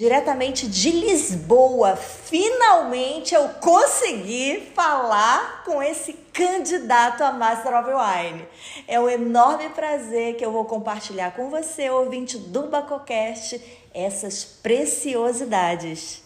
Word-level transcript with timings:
Diretamente 0.00 0.66
de 0.66 0.92
Lisboa, 0.92 1.94
finalmente 1.94 3.34
eu 3.34 3.50
consegui 3.60 4.72
falar 4.74 5.62
com 5.62 5.82
esse 5.82 6.14
candidato 6.32 7.22
a 7.22 7.30
Master 7.30 7.74
of 7.78 7.90
Wine. 7.90 8.48
É 8.88 8.98
um 8.98 9.10
enorme 9.10 9.68
prazer 9.68 10.36
que 10.36 10.42
eu 10.42 10.50
vou 10.50 10.64
compartilhar 10.64 11.32
com 11.32 11.50
você, 11.50 11.90
ouvinte 11.90 12.38
do 12.38 12.62
Bacocast, 12.62 13.60
essas 13.92 14.42
preciosidades. 14.42 16.22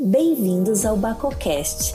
Bem-vindos 0.00 0.86
ao 0.86 0.96
Bacocast, 0.96 1.94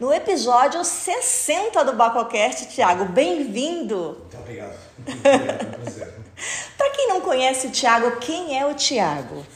No 0.00 0.12
episódio 0.12 0.84
60 0.84 1.84
do 1.84 1.92
Bacocast, 1.92 2.66
Tiago, 2.68 3.04
bem-vindo! 3.04 4.16
Muito 4.18 4.36
obrigado. 4.36 4.76
Para 6.76 6.90
quem 6.90 7.08
não 7.08 7.20
conhece 7.20 7.68
o 7.68 7.70
Tiago, 7.70 8.16
quem 8.18 8.58
é 8.58 8.66
o 8.66 8.74
Tiago? 8.74 9.46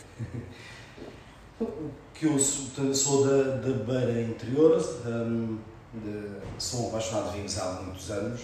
que 2.15 2.27
eu 2.27 2.39
sou, 2.39 2.95
sou 2.95 3.27
da, 3.27 3.57
da 3.57 3.85
Beira 3.85 4.23
Interior, 4.23 4.81
um, 5.07 5.59
de, 5.93 6.31
sou 6.57 6.89
apaixonado 6.89 7.31
de 7.31 7.39
vinhos 7.39 7.59
há 7.59 7.73
muitos 7.83 8.09
anos 8.11 8.41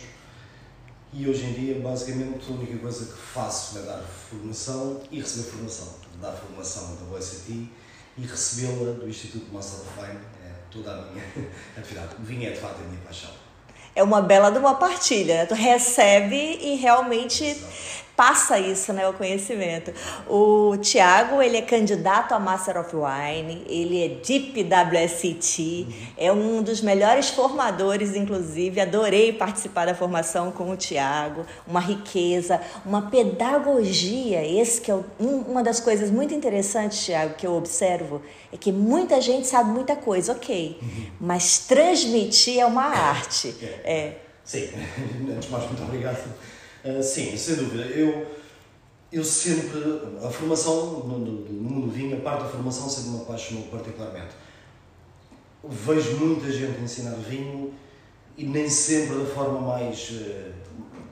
e 1.16 1.28
hoje 1.28 1.44
em 1.44 1.52
dia, 1.52 1.78
basicamente, 1.78 2.44
a 2.50 2.54
única 2.54 2.76
coisa 2.78 3.06
que 3.06 3.16
faço 3.16 3.78
é 3.78 3.82
dar 3.82 4.02
formação 4.02 5.00
e 5.12 5.20
receber 5.20 5.48
formação. 5.48 5.86
Dar 6.20 6.32
formação 6.32 6.96
da 6.96 7.16
OSCT 7.16 7.68
e 8.18 8.26
recebê-la 8.26 8.94
do 8.94 9.08
Instituto 9.08 9.46
Master 9.52 9.78
of 9.78 10.00
Wine 10.00 10.18
toda 10.74 10.92
a 10.92 11.02
minha 11.12 11.24
atividade. 11.78 12.16
O 12.18 12.22
vinho 12.22 12.48
é 12.48 12.50
de 12.50 12.60
fato 12.60 12.80
a 12.80 12.86
minha 12.86 13.00
paixão. 13.00 13.30
É 13.96 14.02
uma 14.02 14.20
bela 14.20 14.50
de 14.50 14.58
uma 14.58 14.74
partilha, 14.74 15.38
né? 15.38 15.46
Tu 15.46 15.54
recebe 15.54 16.58
e 16.60 16.74
realmente 16.74 17.44
Exato 17.44 18.03
passa 18.16 18.58
isso, 18.58 18.92
né, 18.92 19.08
o 19.08 19.12
conhecimento. 19.12 19.92
O 20.28 20.76
Tiago, 20.76 21.42
ele 21.42 21.56
é 21.56 21.62
candidato 21.62 22.32
a 22.32 22.38
Master 22.38 22.78
of 22.78 22.94
Wine, 22.94 23.64
ele 23.68 24.04
é 24.04 24.08
DIP 24.08 24.64
WSET, 24.64 25.86
uhum. 25.88 26.06
é 26.16 26.32
um 26.32 26.62
dos 26.62 26.80
melhores 26.80 27.30
formadores, 27.30 28.14
inclusive, 28.14 28.80
adorei 28.80 29.32
participar 29.32 29.86
da 29.86 29.94
formação 29.94 30.52
com 30.52 30.70
o 30.70 30.76
Tiago, 30.76 31.44
uma 31.66 31.80
riqueza, 31.80 32.60
uma 32.86 33.10
pedagogia, 33.10 34.44
esse 34.46 34.80
que 34.80 34.90
é 34.90 34.94
um, 34.94 35.38
uma 35.48 35.62
das 35.62 35.80
coisas 35.80 36.10
muito 36.10 36.32
interessantes, 36.32 37.04
Tiago, 37.04 37.34
que 37.34 37.46
eu 37.46 37.54
observo, 37.54 38.22
é 38.52 38.56
que 38.56 38.70
muita 38.70 39.20
gente 39.20 39.46
sabe 39.46 39.70
muita 39.70 39.96
coisa, 39.96 40.32
ok, 40.32 40.78
uhum. 40.80 41.06
mas 41.20 41.58
transmitir 41.58 42.60
é 42.60 42.66
uma 42.66 42.84
arte. 42.84 43.54
É. 43.60 43.92
é. 43.92 44.18
Sim, 44.44 44.68
antes 45.34 45.46
de 45.46 45.50
mais, 45.50 45.64
muito 45.64 45.82
obrigado 45.82 46.18
Uh, 46.84 47.02
sim, 47.02 47.36
sem 47.36 47.56
dúvida. 47.56 47.84
Eu, 47.84 48.26
eu 49.10 49.24
sempre. 49.24 49.80
A 50.22 50.28
formação 50.28 51.00
no, 51.00 51.18
no, 51.18 51.62
mundo 51.62 51.90
vinho, 51.90 52.16
a 52.18 52.20
parte 52.20 52.42
da 52.42 52.48
formação 52.50 52.88
sempre 52.88 53.10
me 53.10 53.22
apaixonou 53.22 53.64
particularmente. 53.64 54.34
Vejo 55.66 56.18
muita 56.18 56.52
gente 56.52 56.78
ensinar 56.82 57.14
vinho 57.14 57.72
e 58.36 58.44
nem 58.44 58.68
sempre 58.68 59.16
da 59.16 59.24
forma 59.24 59.60
mais. 59.60 60.10
Uh, 60.10 60.52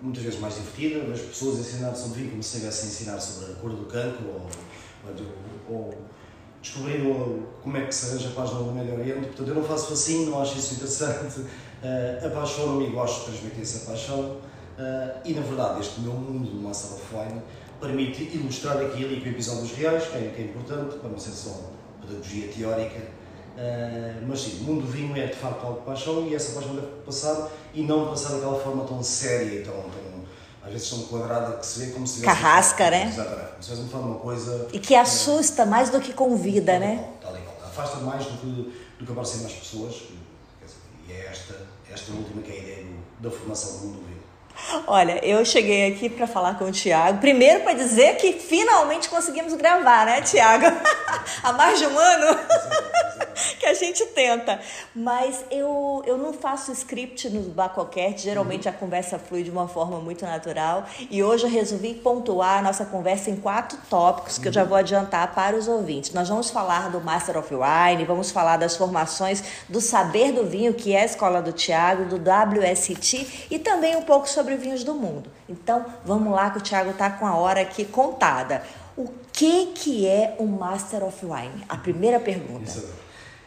muitas 0.02 0.22
vezes 0.22 0.40
mais 0.40 0.54
divertida. 0.56 1.10
As 1.10 1.20
pessoas 1.20 1.60
ensinar 1.60 1.94
sobre 1.94 2.18
vinho 2.18 2.30
como 2.32 2.42
se 2.42 2.56
estivessem 2.56 2.84
a 2.84 2.92
ensinar 2.92 3.20
sobre 3.20 3.52
a 3.52 3.54
cor 3.54 3.70
do 3.70 3.86
cancro 3.86 4.26
ou, 4.28 5.74
ou, 5.74 5.94
ou 7.06 7.48
como 7.62 7.76
é 7.76 7.86
que 7.86 7.94
se 7.94 8.06
arranja 8.10 8.30
página 8.30 8.58
do 8.58 8.72
Médio 8.72 8.98
Oriente. 8.98 9.26
Portanto, 9.28 9.48
eu 9.48 9.54
não 9.54 9.64
faço 9.64 9.92
assim, 9.92 10.26
não 10.26 10.42
acho 10.42 10.58
isso 10.58 10.74
interessante. 10.74 11.40
Uh, 11.40 12.26
apaixono-me 12.26 12.88
e 12.88 12.90
gosto 12.90 13.20
de 13.20 13.38
transmitir 13.38 13.62
essa 13.62 13.86
paixão. 13.86 14.51
Uh, 14.78 15.20
e 15.24 15.34
na 15.34 15.42
verdade, 15.42 15.80
este 15.80 16.00
meu 16.00 16.12
mundo 16.12 16.50
do 16.50 16.60
Master 16.60 16.96
of 16.96 17.02
Wine 17.14 17.42
permite 17.80 18.22
ilustrar 18.34 18.78
aquilo 18.78 19.12
e 19.12 19.20
com 19.20 19.28
episódios 19.28 19.72
reais, 19.72 20.04
que 20.04 20.16
é, 20.16 20.32
que 20.34 20.42
é 20.42 20.44
importante, 20.44 20.96
para 20.96 21.10
não 21.10 21.18
ser 21.18 21.32
só 21.32 21.70
pedagogia 22.00 22.48
teórica. 22.48 23.00
Uh, 23.52 24.26
mas 24.26 24.40
sim, 24.40 24.60
o 24.60 24.64
mundo 24.64 24.86
do 24.86 24.92
vinho 24.92 25.14
é 25.16 25.26
de 25.26 25.36
facto 25.36 25.62
algo 25.64 25.80
de 25.80 25.86
paixão 25.86 26.26
e 26.26 26.34
essa 26.34 26.52
paixão 26.54 26.74
deve 26.74 26.86
passar 27.04 27.50
e 27.74 27.82
não 27.82 28.08
passar 28.08 28.34
daquela 28.34 28.58
forma 28.58 28.84
tão 28.84 29.02
séria 29.02 29.60
e 29.60 29.62
tão, 29.62 29.74
tão 29.74 30.12
às 30.64 30.72
vezes 30.72 30.90
tão 30.90 31.02
quadrada 31.02 31.56
que 31.56 31.66
se 31.66 31.80
vê 31.80 31.92
como 31.92 32.06
se 32.06 32.20
tivesse. 32.20 32.40
Carrasca, 32.40 32.90
né? 32.90 33.08
Exatamente, 33.08 33.50
como 33.52 33.62
se 33.62 33.88
falando 33.90 34.06
uma 34.10 34.20
coisa. 34.20 34.68
E 34.72 34.78
que 34.78 34.94
assusta 34.94 35.66
mais 35.66 35.90
do 35.90 36.00
que 36.00 36.12
convida, 36.12 36.78
né? 36.78 37.10
Tal 37.20 37.36
e 37.36 37.40
qual. 37.40 37.56
Afasta 37.64 37.98
mais 37.98 38.24
do 38.24 38.38
que, 38.38 38.72
do 38.98 39.04
que 39.04 39.12
aparecem 39.12 39.40
mais 39.40 39.54
pessoas. 39.54 40.02
E 41.08 41.12
é 41.12 41.26
esta, 41.26 41.56
esta 41.92 42.12
última 42.12 42.42
que 42.42 42.52
é 42.52 42.54
a 42.54 42.58
ideia 42.58 42.84
do, 42.84 43.28
da 43.28 43.30
formação 43.30 43.72
do 43.72 43.86
mundo 43.86 43.98
do 43.98 44.06
vinho. 44.06 44.11
Olha, 44.86 45.24
eu 45.24 45.44
cheguei 45.44 45.92
aqui 45.92 46.08
para 46.08 46.26
falar 46.26 46.58
com 46.58 46.64
o 46.64 46.72
Tiago. 46.72 47.18
Primeiro 47.18 47.60
para 47.60 47.74
dizer 47.74 48.16
que 48.16 48.32
finalmente 48.32 49.08
conseguimos 49.08 49.54
gravar, 49.54 50.06
né, 50.06 50.22
Tiago? 50.22 50.66
Há 51.42 51.52
mais 51.52 51.78
de 51.78 51.86
um 51.86 51.98
ano 51.98 52.38
que 53.58 53.66
a 53.66 53.74
gente 53.74 54.04
tenta. 54.06 54.60
Mas 54.94 55.44
eu, 55.50 56.02
eu 56.06 56.16
não 56.16 56.32
faço 56.32 56.72
script 56.72 57.28
no 57.30 57.42
Bacocast. 57.50 58.20
Geralmente 58.22 58.68
a 58.68 58.72
conversa 58.72 59.18
flui 59.18 59.42
de 59.42 59.50
uma 59.50 59.68
forma 59.68 59.98
muito 60.00 60.24
natural. 60.24 60.84
E 61.10 61.22
hoje 61.22 61.44
eu 61.44 61.50
resolvi 61.50 61.94
pontuar 61.94 62.58
a 62.58 62.62
nossa 62.62 62.84
conversa 62.84 63.30
em 63.30 63.36
quatro 63.36 63.78
tópicos 63.90 64.38
que 64.38 64.48
eu 64.48 64.52
já 64.52 64.64
vou 64.64 64.76
adiantar 64.76 65.34
para 65.34 65.56
os 65.56 65.68
ouvintes. 65.68 66.12
Nós 66.12 66.28
vamos 66.28 66.50
falar 66.50 66.90
do 66.90 67.00
Master 67.00 67.36
of 67.38 67.52
Wine, 67.52 68.04
vamos 68.04 68.30
falar 68.30 68.56
das 68.56 68.76
formações 68.76 69.42
do 69.68 69.80
Saber 69.80 70.32
do 70.32 70.46
Vinho, 70.46 70.74
que 70.74 70.94
é 70.94 71.02
a 71.02 71.04
escola 71.04 71.42
do 71.42 71.52
Tiago, 71.52 72.04
do 72.04 72.16
WST, 72.16 73.48
e 73.50 73.58
também 73.58 73.96
um 73.96 74.02
pouco 74.02 74.28
sobre 74.28 74.51
vinhos 74.56 74.84
do 74.84 74.94
mundo. 74.94 75.30
Então, 75.48 75.84
vamos 76.04 76.32
lá 76.32 76.50
que 76.50 76.58
o 76.58 76.60
Thiago 76.60 76.90
está 76.90 77.10
com 77.10 77.26
a 77.26 77.34
hora 77.36 77.60
aqui 77.60 77.84
contada. 77.84 78.62
O 78.96 79.08
que, 79.32 79.66
que 79.74 80.06
é 80.06 80.36
o 80.38 80.46
Master 80.46 81.04
of 81.04 81.24
Wine? 81.24 81.64
A 81.68 81.76
primeira 81.76 82.20
pergunta. 82.20 82.70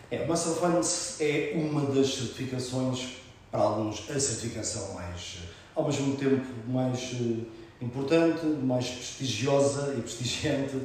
É, 0.09 0.21
o 0.21 0.27
Master 0.27 0.53
of 0.53 0.65
Wine 0.65 0.79
é 1.19 1.53
uma 1.55 1.81
das 1.81 2.15
certificações, 2.15 3.17
para 3.51 3.61
alguns, 3.61 4.09
a 4.09 4.19
certificação 4.19 4.93
mais, 4.93 5.39
ao 5.75 5.85
mesmo 5.85 6.15
tempo, 6.15 6.45
mais 6.67 6.99
eh, 7.13 7.45
importante, 7.81 8.45
mais 8.45 8.87
prestigiosa 8.89 9.93
e 9.97 10.01
prestigiante 10.01 10.81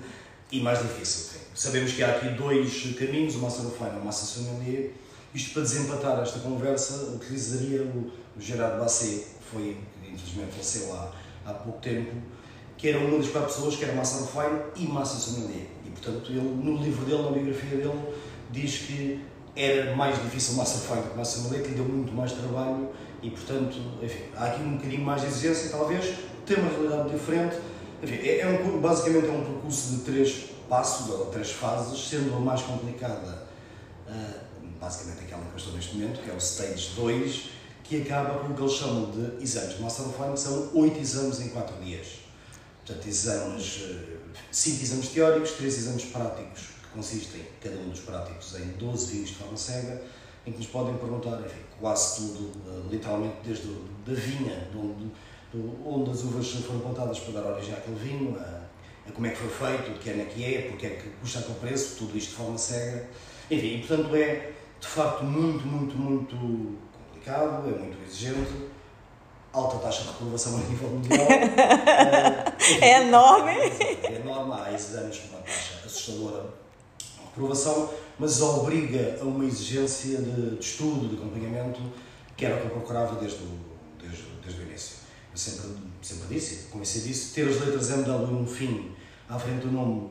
e 0.53 0.61
mais 0.61 0.79
difícil. 0.81 1.41
Sabemos 1.55 1.93
que 1.93 2.03
há 2.03 2.11
aqui 2.17 2.29
dois 2.31 2.95
caminhos, 2.99 3.35
o 3.35 3.39
Master 3.39 3.67
of 3.67 3.83
Wine 3.83 3.97
e 3.97 4.01
o 4.01 4.05
Master 4.05 4.27
Sommelier. 4.27 4.91
Isto 5.35 5.53
para 5.53 5.63
desempatar 5.63 6.21
esta 6.21 6.41
conversa, 6.41 7.13
utilizaria 7.15 7.83
o, 7.83 8.11
o 8.37 8.41
Gerard 8.41 8.81
Basset, 8.81 9.27
foi 9.53 9.77
infelizmente 10.13 10.53
faleceu 10.53 10.93
há, 10.95 11.13
há 11.47 11.55
pouco 11.55 11.81
tempo, 11.81 12.11
que 12.77 12.89
era 12.89 12.99
uma 12.99 13.19
das 13.19 13.29
quatro 13.29 13.53
pessoas 13.53 13.77
que 13.77 13.85
era 13.85 13.95
Massa 13.95 14.27
Fine 14.27 14.61
e 14.77 14.91
Massa 14.91 15.19
Sommelier. 15.19 15.67
E, 15.85 15.91
portanto, 15.91 16.31
ele, 16.31 16.41
no 16.41 16.83
livro 16.83 17.05
dele, 17.05 17.23
na 17.23 17.31
biografia 17.31 17.77
dele, 17.77 18.15
diz 18.51 18.79
que 18.79 19.25
era 19.55 19.95
mais 19.95 20.17
difícil 20.23 20.55
Massa 20.55 20.79
Fine 20.79 21.11
que 21.11 21.17
Massa 21.17 21.41
Sommelier, 21.41 21.63
que 21.63 21.69
lhe 21.71 21.75
deu 21.75 21.85
muito 21.85 22.13
mais 22.13 22.33
trabalho 22.33 22.89
e, 23.23 23.31
portanto, 23.31 23.77
enfim, 24.03 24.23
há 24.35 24.47
aqui 24.47 24.63
um 24.63 24.77
bocadinho 24.77 25.05
mais 25.05 25.21
de 25.23 25.29
exigência, 25.29 25.71
talvez, 25.71 26.15
tem 26.47 26.57
uma 26.57 26.71
realidade 26.71 27.11
diferente. 27.11 27.57
Enfim, 28.03 28.15
é, 28.15 28.41
é 28.41 28.47
um, 28.47 28.81
basicamente 28.81 29.27
é 29.27 29.31
um 29.31 29.45
percurso 29.45 29.97
de 29.97 30.01
três 30.03 30.51
passos, 30.69 31.11
ou 31.11 31.27
três 31.27 31.51
fases, 31.51 32.09
sendo 32.09 32.35
a 32.35 32.41
mais 32.41 32.63
complicada, 32.63 33.47
uh, 34.09 34.67
basicamente 34.81 35.25
aquela 35.25 35.43
que 35.43 35.53
eu 35.53 35.57
estou 35.57 35.75
neste 35.75 35.97
momento, 35.97 36.21
que 36.23 36.31
é 36.31 36.33
o 36.33 36.39
Stage 36.39 36.93
2, 36.97 37.60
que 37.91 38.03
acaba 38.03 38.39
com 38.39 38.53
o 38.53 38.55
que 38.55 38.63
eles 38.63 38.75
chamam 38.75 39.11
de 39.11 39.43
exames 39.43 39.75
de 39.75 39.83
Master 39.83 40.07
Wine, 40.07 40.35
que 40.35 40.39
são 40.39 40.71
oito 40.75 41.01
exames 41.01 41.41
em 41.41 41.49
quatro 41.49 41.75
dias. 41.83 42.21
Portanto, 42.87 43.09
exames, 43.09 43.83
eh, 43.83 44.17
cinco 44.53 44.83
exames 44.85 45.09
teóricos, 45.09 45.51
três 45.55 45.77
exames 45.77 46.05
práticos, 46.05 46.61
que 46.61 46.89
consistem, 46.95 47.41
cada 47.61 47.75
um 47.79 47.89
dos 47.89 47.99
práticos, 47.99 48.55
em 48.61 48.69
12 48.79 49.13
vinhos 49.13 49.31
de 49.31 49.35
forma 49.35 49.57
cega, 49.57 50.01
em 50.47 50.53
que 50.53 50.59
nos 50.59 50.69
podem 50.69 50.97
perguntar, 50.99 51.41
enfim, 51.45 51.63
quase 51.81 52.15
tudo, 52.15 52.53
eh, 52.69 52.93
literalmente 52.93 53.35
desde 53.45 53.69
a 53.69 54.15
vinha, 54.15 54.69
de 54.71 54.79
onde, 54.79 55.05
de 55.53 55.85
onde 55.85 56.11
as 56.13 56.23
uvas 56.23 56.49
foram 56.49 56.79
plantadas 56.79 57.19
para 57.19 57.41
dar 57.41 57.51
origem 57.51 57.75
àquele 57.75 57.97
vinho, 57.97 58.39
a, 58.39 58.69
a 59.09 59.13
como 59.13 59.27
é 59.27 59.31
que 59.31 59.37
foi 59.37 59.69
feito, 59.69 59.95
de 59.95 59.99
que 59.99 60.11
ano 60.11 60.23
é 60.23 60.27
que 60.27 60.45
é, 60.45 60.63
porque 60.69 60.87
é 60.87 60.91
que 60.91 61.09
custa 61.21 61.41
aquele 61.41 61.59
preço, 61.59 61.97
tudo 61.97 62.17
isto 62.17 62.31
de 62.31 62.37
forma 62.37 62.57
cega. 62.57 63.09
Enfim, 63.51 63.79
e, 63.79 63.85
portanto 63.85 64.15
é, 64.15 64.53
de 64.81 64.87
facto, 64.87 65.25
muito, 65.25 65.67
muito, 65.67 65.99
muito 65.99 66.90
complicado, 67.21 67.69
é 67.69 67.79
muito 67.79 67.99
exigente 68.03 68.71
alta 69.53 69.79
taxa 69.79 70.03
de 70.03 70.09
reprovação 70.09 70.57
a 70.57 70.61
nível 70.61 70.89
mundial. 70.89 71.27
é 72.81 73.03
enorme. 73.03 73.53
É 73.53 74.21
enorme, 74.21 74.53
há 74.55 74.73
exames 74.73 75.19
com 75.19 75.37
uma 75.37 75.43
taxa 75.43 75.81
assustadora 75.85 76.47
de 76.99 77.27
reprovação, 77.27 77.91
mas 78.19 78.41
obriga 78.41 79.19
a 79.21 79.25
uma 79.25 79.45
exigência 79.45 80.19
de, 80.19 80.57
de 80.57 80.65
estudo, 80.65 81.09
de 81.09 81.17
acompanhamento, 81.17 81.81
que 82.37 82.47
era 82.47 82.57
o 82.57 82.61
que 82.61 82.67
eu 82.67 82.71
procurava 82.71 83.17
desde 83.21 83.43
o, 83.43 83.59
desde, 84.01 84.23
desde 84.43 84.61
o 84.61 84.67
início. 84.67 84.97
Eu 85.33 85.39
sempre, 85.39 85.71
sempre 86.03 86.35
disse, 86.35 86.69
comecei 86.71 87.03
disso, 87.03 87.35
ter 87.35 87.49
as 87.49 87.61
letras 87.61 87.91
MW 87.91 88.27
no 88.27 88.47
fim, 88.47 88.93
à 89.29 89.39
frente 89.39 89.67
do 89.67 89.73
nome, 89.73 90.11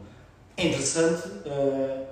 é 0.58 0.68
interessante. 0.68 1.28
Uh, 1.28 2.09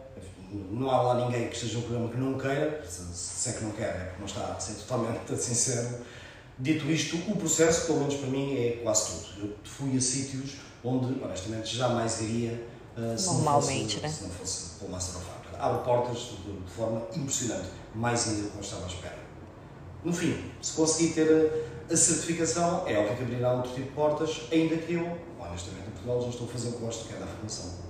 não 0.51 0.89
há 0.89 1.01
lá 1.01 1.25
ninguém 1.25 1.49
que 1.49 1.55
esteja 1.55 1.77
no 1.77 1.81
programa 1.83 2.09
que 2.09 2.17
não 2.17 2.37
queira, 2.37 2.85
se, 2.87 3.03
se 3.13 3.49
é 3.49 3.53
que 3.53 3.63
não 3.63 3.71
quer, 3.71 3.89
é 3.89 4.05
porque 4.05 4.19
não 4.19 4.27
está 4.27 4.53
a 4.53 4.59
ser 4.59 4.73
totalmente 4.75 5.35
sincero. 5.37 5.97
Dito 6.59 6.89
isto, 6.89 7.17
o 7.31 7.35
processo, 7.35 7.85
pelo 7.85 7.99
menos 7.99 8.15
para 8.15 8.29
mim, 8.29 8.57
é 8.57 8.79
quase 8.81 9.11
tudo. 9.11 9.43
Eu 9.43 9.55
fui 9.63 9.95
a 9.95 10.01
sítios 10.01 10.55
onde, 10.83 11.21
honestamente, 11.23 11.75
jamais 11.75 12.21
iria 12.21 12.63
uh, 12.97 13.17
se, 13.17 13.27
Normalmente, 13.27 13.95
não 13.95 14.01
fosse, 14.01 14.01
né? 14.01 14.09
se 14.09 14.23
não 14.23 14.29
fosse 14.31 14.79
pelo 14.79 14.91
Master 14.91 15.17
of 15.17 15.29
Art. 15.29 15.37
Abre 15.59 15.83
portas 15.83 16.17
de, 16.17 16.51
de, 16.51 16.71
forma 16.71 17.01
impressionante, 17.15 17.69
mais 17.93 18.27
ainda 18.27 18.43
do 18.43 18.49
que 18.49 18.57
eu 18.57 18.61
estava 18.61 18.83
à 18.83 18.87
espera. 18.87 19.17
No 20.03 20.13
fim, 20.13 20.51
se 20.61 20.73
conseguir 20.73 21.13
ter 21.13 21.27
a, 21.89 21.93
a 21.93 21.97
certificação, 21.97 22.87
é 22.87 22.97
óbvio 22.97 23.17
que 23.17 23.23
abrirá 23.23 23.53
outro 23.53 23.73
tipo 23.73 23.87
de 23.87 23.93
portas, 23.93 24.41
ainda 24.51 24.77
que 24.77 24.93
eu, 24.93 25.17
honestamente, 25.39 25.87
em 25.87 25.91
Portugal 25.91 26.21
já 26.21 26.29
estou 26.29 26.47
a 26.47 26.51
fazer 26.51 26.69
o 26.69 26.73
que 26.73 26.79
gosto, 26.79 27.07
que 27.07 27.13
é 27.13 27.17
dar 27.17 27.27
formação. 27.27 27.86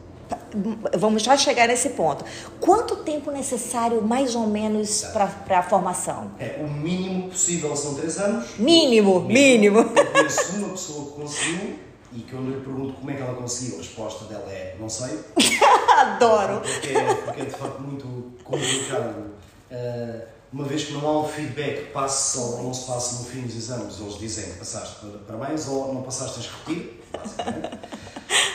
Vamos 0.98 1.24
já 1.24 1.38
chegar 1.38 1.68
nesse 1.68 1.90
ponto. 1.90 2.24
Quanto 2.60 2.98
tempo 2.98 3.32
necessário, 3.32 4.02
mais 4.02 4.36
ou 4.36 4.48
menos, 4.48 5.04
para 5.14 5.60
a 5.60 5.64
formação? 5.64 6.32
É, 6.40 6.58
o 6.62 6.68
mínimo 6.70 7.30
possível 7.30 7.76
são 7.76 7.96
3 7.96 8.18
anos. 8.20 8.58
Mínimo, 8.58 9.20
mínimo. 9.22 9.84
mínimo. 9.84 10.00
Eu 10.00 10.06
conheço 10.08 10.56
uma 10.58 10.70
pessoa 10.70 11.06
que 11.06 11.22
conseguiu 11.22 11.80
e 12.14 12.20
que 12.22 12.34
eu 12.34 12.42
lhe 12.42 12.62
pergunto 12.62 12.94
como 12.94 13.12
é 13.12 13.14
que 13.14 13.22
ela 13.22 13.36
conseguiu, 13.36 13.76
a 13.76 13.78
resposta 13.80 14.26
dela 14.26 14.50
é 14.50 14.76
não 14.80 14.90
sei. 14.90 15.20
Adoro! 15.98 16.62
Porque 16.62 16.90
é, 16.90 17.14
porque 17.14 17.42
é 17.42 17.46
de 17.46 17.52
facto 17.52 17.80
muito 17.82 18.34
complicado. 18.44 19.32
Uh, 19.70 20.38
uma 20.52 20.64
vez 20.64 20.86
que 20.86 20.94
não 20.94 21.06
há 21.06 21.22
um 21.22 21.28
feedback, 21.28 21.92
passe 21.92 22.38
ou 22.38 22.64
não 22.64 22.74
se 22.74 22.86
passe 22.86 23.20
no 23.20 23.26
fim 23.26 23.42
dos 23.42 23.56
exames, 23.56 24.00
eles 24.00 24.18
dizem 24.18 24.46
que 24.46 24.60
passaste 24.60 25.06
parabéns 25.28 25.68
ou 25.68 25.94
não 25.94 26.02
passaste, 26.02 26.36
tens 26.36 26.48
que 26.48 26.72
repetir. 26.72 26.97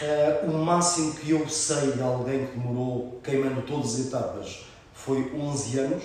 Uh, 0.02 0.50
o 0.50 0.64
máximo 0.64 1.14
que 1.14 1.30
eu 1.30 1.48
sei 1.48 1.92
de 1.92 2.02
alguém 2.02 2.46
que 2.46 2.58
demorou, 2.58 3.20
queimando 3.22 3.62
todas 3.62 3.94
as 3.94 4.06
etapas, 4.06 4.64
foi 4.92 5.32
11 5.34 5.78
anos. 5.78 6.04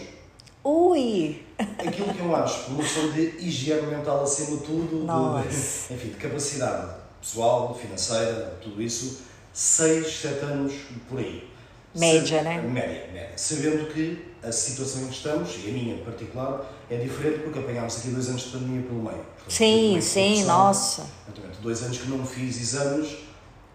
Ui! 0.63 1.43
Aquilo 1.57 2.13
que 2.13 2.19
eu 2.19 2.35
acho, 2.35 2.65
por 2.65 2.73
uma 2.73 2.83
questão 2.83 3.11
de 3.11 3.21
higiene 3.39 3.87
mental 3.87 4.23
acima 4.23 4.57
de 4.57 4.63
tudo, 4.63 5.05
de, 5.05 5.47
enfim, 5.93 6.09
de 6.09 6.15
capacidade 6.15 6.95
pessoal, 7.19 7.73
financeira, 7.73 8.57
tudo 8.61 8.81
isso, 8.81 9.21
6, 9.53 10.07
7 10.07 10.45
anos 10.45 10.73
por 11.09 11.19
aí. 11.19 11.56
Média, 11.99 12.39
Se, 12.39 12.43
né? 12.43 12.61
Média, 12.61 13.07
média. 13.13 13.31
Sabendo 13.35 13.93
que 13.93 14.25
a 14.43 14.51
situação 14.51 15.01
em 15.03 15.07
que 15.07 15.13
estamos, 15.15 15.55
e 15.63 15.69
a 15.69 15.71
minha 15.73 15.95
em 15.95 16.03
particular, 16.03 16.71
é 16.89 16.97
diferente 16.97 17.39
porque 17.39 17.59
apanhámos 17.59 17.97
aqui 17.97 18.09
dois 18.09 18.29
anos 18.29 18.41
de 18.43 18.49
pandemia 18.49 18.81
pelo 18.83 19.01
meio. 19.03 19.17
Portanto, 19.17 19.51
sim, 19.51 19.99
sim, 20.01 20.43
nossa. 20.45 21.05
Exatamente, 21.27 21.59
dois 21.61 21.83
anos 21.83 21.97
que 21.97 22.07
não 22.09 22.25
fiz 22.25 22.57
exames 22.61 23.17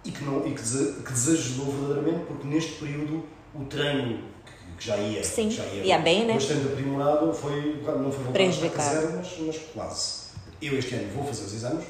e 0.04 0.10
que, 0.10 0.24
não, 0.24 0.46
e 0.46 0.52
que, 0.54 0.62
que 0.62 1.12
desajudou 1.12 1.66
verdadeiramente 1.72 2.24
porque 2.26 2.46
neste 2.48 2.72
período 2.72 3.24
o 3.54 3.64
treino 3.66 4.18
que, 4.46 4.76
que 4.78 4.86
já 4.86 4.96
ia, 4.96 5.22
Sim, 5.22 5.48
que 5.48 5.56
já 5.56 5.64
ia, 5.66 5.84
ia 5.84 5.98
bem, 5.98 6.24
né? 6.26 6.34
bastante 6.34 6.66
aprimorado 6.66 7.32
foi, 7.32 7.82
não 7.84 8.10
foi 8.10 8.32
Prejudicado. 8.32 8.80
a 8.88 9.00
zero, 9.00 9.12
mas, 9.16 9.28
mas 9.40 9.58
quase. 9.74 10.22
Eu 10.60 10.78
este 10.78 10.94
ano 10.94 11.08
vou 11.14 11.24
fazer 11.26 11.44
os 11.44 11.54
exames, 11.54 11.84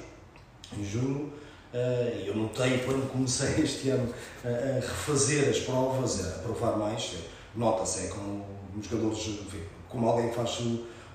em 0.76 0.84
junho, 0.84 1.32
Uh, 1.72 2.26
eu 2.26 2.36
notei 2.36 2.78
quando 2.84 3.10
comecei 3.10 3.64
este 3.64 3.88
ano 3.88 4.12
a, 4.44 4.48
a 4.48 4.74
refazer 4.80 5.48
as 5.48 5.60
provas, 5.60 6.26
a 6.26 6.38
provar 6.40 6.76
mais, 6.76 7.14
nota-se, 7.54 8.06
é 8.06 8.08
como 8.08 8.44
os 8.78 8.86
jogadores, 8.86 9.38
como 9.88 10.06
alguém 10.06 10.28
que 10.28 10.34
faz 10.34 10.60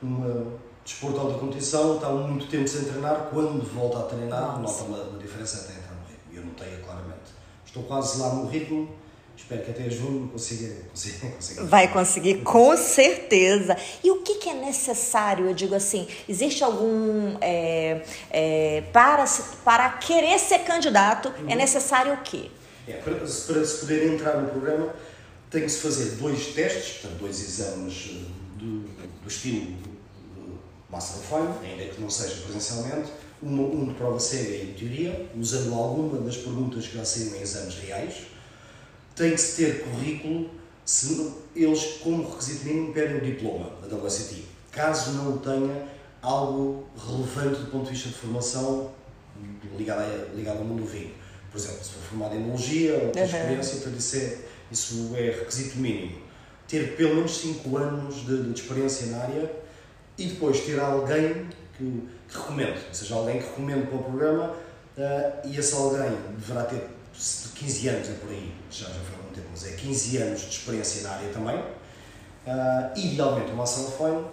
uma 0.02 0.58
desporto 0.88 1.20
de 1.20 1.26
alta 1.26 1.40
competição, 1.40 1.96
está 1.96 2.10
muito 2.10 2.48
tempo 2.48 2.66
sem 2.66 2.86
treinar, 2.86 3.28
quando 3.30 3.62
volta 3.74 4.00
a 4.00 4.04
treinar, 4.04 4.58
nota 4.58 4.84
uma, 4.86 4.98
uma 5.00 5.20
diferença 5.20 5.66
até 5.66 5.78
entrar 5.78 5.94
no 5.96 6.08
ritmo. 6.08 6.32
E 6.32 6.36
eu 6.38 6.46
notei 6.46 6.78
claramente. 6.78 7.36
Estou 7.66 7.84
quase 7.84 8.22
lá 8.22 8.34
no 8.34 8.48
ritmo, 8.48 8.90
espero 9.38 9.62
que 9.64 9.72
até 9.72 9.90
junho 9.90 10.28
consiga, 10.28 10.74
consiga, 10.90 11.30
consiga. 11.30 11.64
Vai 11.66 11.92
conseguir, 11.92 12.42
com 12.44 12.76
certeza. 12.76 13.78
E 14.04 14.12
o 14.12 14.22
que, 14.24 14.36
que 14.36 14.50
é 14.50 14.54
necessário? 14.54 15.48
Eu 15.48 15.54
digo 15.54 15.76
assim, 15.76 16.08
existe 16.28 16.64
algum. 16.64 17.38
É, 17.40 18.04
é, 18.32 18.84
para, 18.92 19.26
para 19.64 19.90
querer 19.92 20.38
ser 20.40 20.60
candidato, 20.60 21.30
uhum. 21.30 21.50
é 21.50 21.56
necessário 21.56 22.14
o 22.14 22.18
quê? 22.18 22.50
É, 22.88 22.94
para, 22.94 23.16
para 23.16 23.28
se 23.28 23.80
poder 23.80 24.14
entrar 24.14 24.42
no 24.42 24.50
programa, 24.50 24.94
tem 25.50 25.62
que 25.62 25.70
se 25.70 25.80
fazer 25.80 26.16
dois 26.16 26.48
testes, 26.48 27.00
portanto, 27.02 27.20
dois 27.20 27.40
exames 27.42 28.18
do, 28.58 28.82
do 28.82 29.28
estilo 29.28 29.76
Master 30.90 31.20
of 31.20 31.28
Fine, 31.28 31.70
ainda 31.72 31.94
que 31.94 32.02
não 32.02 32.10
seja 32.10 32.36
presencialmente, 32.44 33.12
uma, 33.42 33.64
um 33.64 33.86
de 33.88 33.94
prova 33.94 34.20
cega 34.20 34.50
e 34.50 34.66
de 34.68 34.74
teoria, 34.74 35.30
usando 35.38 35.74
alguma 35.74 36.18
das 36.20 36.38
perguntas 36.38 36.88
que 36.88 36.98
já 36.98 37.06
saíram 37.06 37.36
em 37.36 37.42
exames 37.42 37.76
reais. 37.76 38.14
Tem 39.18 39.32
que 39.32 39.42
se 39.42 39.64
ter 39.64 39.84
currículo, 39.84 40.50
se 40.86 41.34
eles, 41.56 41.84
como 42.04 42.30
requisito 42.30 42.66
mínimo, 42.66 42.94
pedem 42.94 43.18
o 43.18 43.22
diploma 43.22 43.72
da 43.82 43.98
WCT. 43.98 44.44
Caso 44.72 45.12
não 45.14 45.40
tenha 45.40 45.88
algo 46.22 46.88
relevante 46.96 47.62
do 47.62 47.72
ponto 47.72 47.86
de 47.86 47.92
vista 47.92 48.10
de 48.10 48.16
formação 48.16 48.92
ligado, 49.78 50.02
a, 50.02 50.36
ligado 50.36 50.60
ao 50.60 50.66
mundo 50.66 50.84
do 50.84 50.88
vinho. 50.88 51.14
Por 51.52 51.58
exemplo, 51.58 51.84
se 51.84 51.92
for 51.92 52.02
formado 52.04 52.36
em 52.36 52.44
enologia 52.44 52.94
ou 52.96 53.10
ter 53.10 53.22
uhum. 53.22 53.26
experiência, 53.26 53.78
então 53.78 53.94
isso 53.94 54.16
é, 54.18 54.38
isso 54.72 55.12
é 55.16 55.22
requisito 55.32 55.78
mínimo. 55.78 56.22
Ter 56.68 56.96
pelo 56.96 57.16
menos 57.16 57.38
5 57.38 57.78
anos 57.78 58.16
de, 58.26 58.44
de 58.44 58.62
experiência 58.62 59.08
na 59.08 59.20
área 59.24 59.52
e 60.18 60.28
depois 60.28 60.60
ter 60.62 60.80
alguém 60.80 61.48
que, 61.78 62.04
que 62.28 62.38
recomende, 62.38 62.80
ou 62.88 62.94
seja, 62.94 63.16
alguém 63.16 63.40
que 63.40 63.46
recomende 63.46 63.88
para 63.88 63.96
o 63.96 64.04
programa 64.04 64.52
uh, 64.52 65.48
e 65.48 65.58
esse 65.58 65.74
alguém 65.74 66.12
deverá 66.38 66.64
ter 66.66 66.97
15 67.56 67.88
anos, 67.88 68.10
é 68.10 68.14
por 68.14 68.30
aí, 68.30 68.54
já, 68.70 68.88
já 68.88 68.94
foi 68.94 69.16
há 69.16 69.18
algum 69.18 69.34
tempo, 69.34 69.48
mas 69.52 69.66
é 69.66 69.72
15 69.72 70.18
anos 70.18 70.42
de 70.42 70.50
experiência 70.50 71.04
na 71.04 71.16
área 71.16 71.30
também, 71.30 71.58
uh, 71.58 72.98
idealmente 72.98 73.52
uma 73.52 73.64
ação 73.64 73.92
fine, 73.92 74.26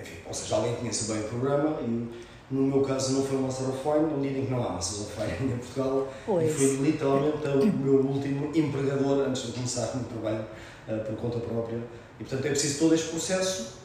enfim, 0.00 0.16
ou 0.26 0.34
seja, 0.34 0.56
alguém 0.56 0.74
conheça 0.74 1.12
bem 1.12 1.22
o 1.22 1.28
programa 1.28 1.80
e 1.80 2.22
no 2.52 2.66
meu 2.66 2.82
caso 2.82 3.14
não 3.14 3.24
foi 3.24 3.38
uma 3.38 3.50
Fine, 3.50 4.14
no 4.14 4.20
dia 4.20 4.38
em 4.38 4.44
que 4.44 4.50
não 4.50 4.62
há 4.62 4.76
of 4.76 5.12
Fine 5.14 5.52
em 5.52 5.56
Portugal, 5.56 6.12
pois. 6.26 6.50
e 6.50 6.52
foi 6.52 6.76
literalmente 6.76 7.46
o 7.46 7.66
meu 7.66 7.94
último 7.94 8.50
empregador 8.54 9.26
antes 9.26 9.46
de 9.46 9.52
começar 9.52 9.90
o 9.94 9.96
meu 9.96 10.08
trabalho 10.08 10.44
uh, 10.86 11.04
por 11.06 11.16
conta 11.16 11.38
própria. 11.38 11.78
E 12.20 12.24
portanto 12.24 12.44
é 12.44 12.50
preciso 12.50 12.80
todo 12.80 12.94
este 12.94 13.08
processo 13.08 13.78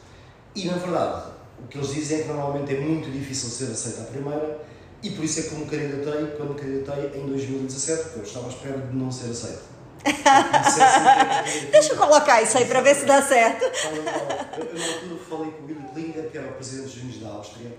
e 0.54 0.66
na 0.66 0.74
verdade, 0.74 1.30
o 1.62 1.66
que 1.66 1.78
eles 1.78 1.94
dizem 1.94 2.18
é 2.18 2.22
que 2.22 2.28
normalmente 2.28 2.74
é 2.74 2.80
muito 2.80 3.10
difícil 3.10 3.48
ser 3.48 3.72
aceita 3.72 4.02
à 4.02 4.04
primeira 4.04 4.60
e 5.02 5.10
por 5.10 5.24
isso 5.24 5.40
é 5.40 5.42
que 5.44 5.52
eu 5.52 5.58
me 5.58 5.66
candidatei 5.66 6.26
quando 6.36 6.54
me 6.54 6.60
candidatei 6.60 7.20
em 7.20 7.26
2017, 7.26 8.02
porque 8.02 8.18
eu 8.18 8.22
estava 8.24 8.46
à 8.46 8.48
espera 8.48 8.78
de 8.78 8.96
não 8.96 9.10
ser 9.10 9.30
aceito. 9.30 9.62
Deixa 11.70 11.92
eu 11.92 11.96
colocar 11.96 12.42
isso 12.42 12.56
aí 12.58 12.64
para 12.64 12.80
ver 12.80 12.94
se 12.94 13.04
dá 13.04 13.20
certo. 13.22 13.64
Eu, 13.64 14.02
na 14.02 14.86
altura 14.86 15.20
falei 15.28 15.50
com 15.50 15.62
o 15.62 15.66
Willy 15.66 15.88
Klinger, 15.92 16.30
que 16.30 16.38
era 16.38 16.48
o 16.48 16.52
presidente 16.52 16.86
dos 16.86 16.94
vinhos 16.94 17.20
da 17.20 17.28
Áustria, 17.28 17.70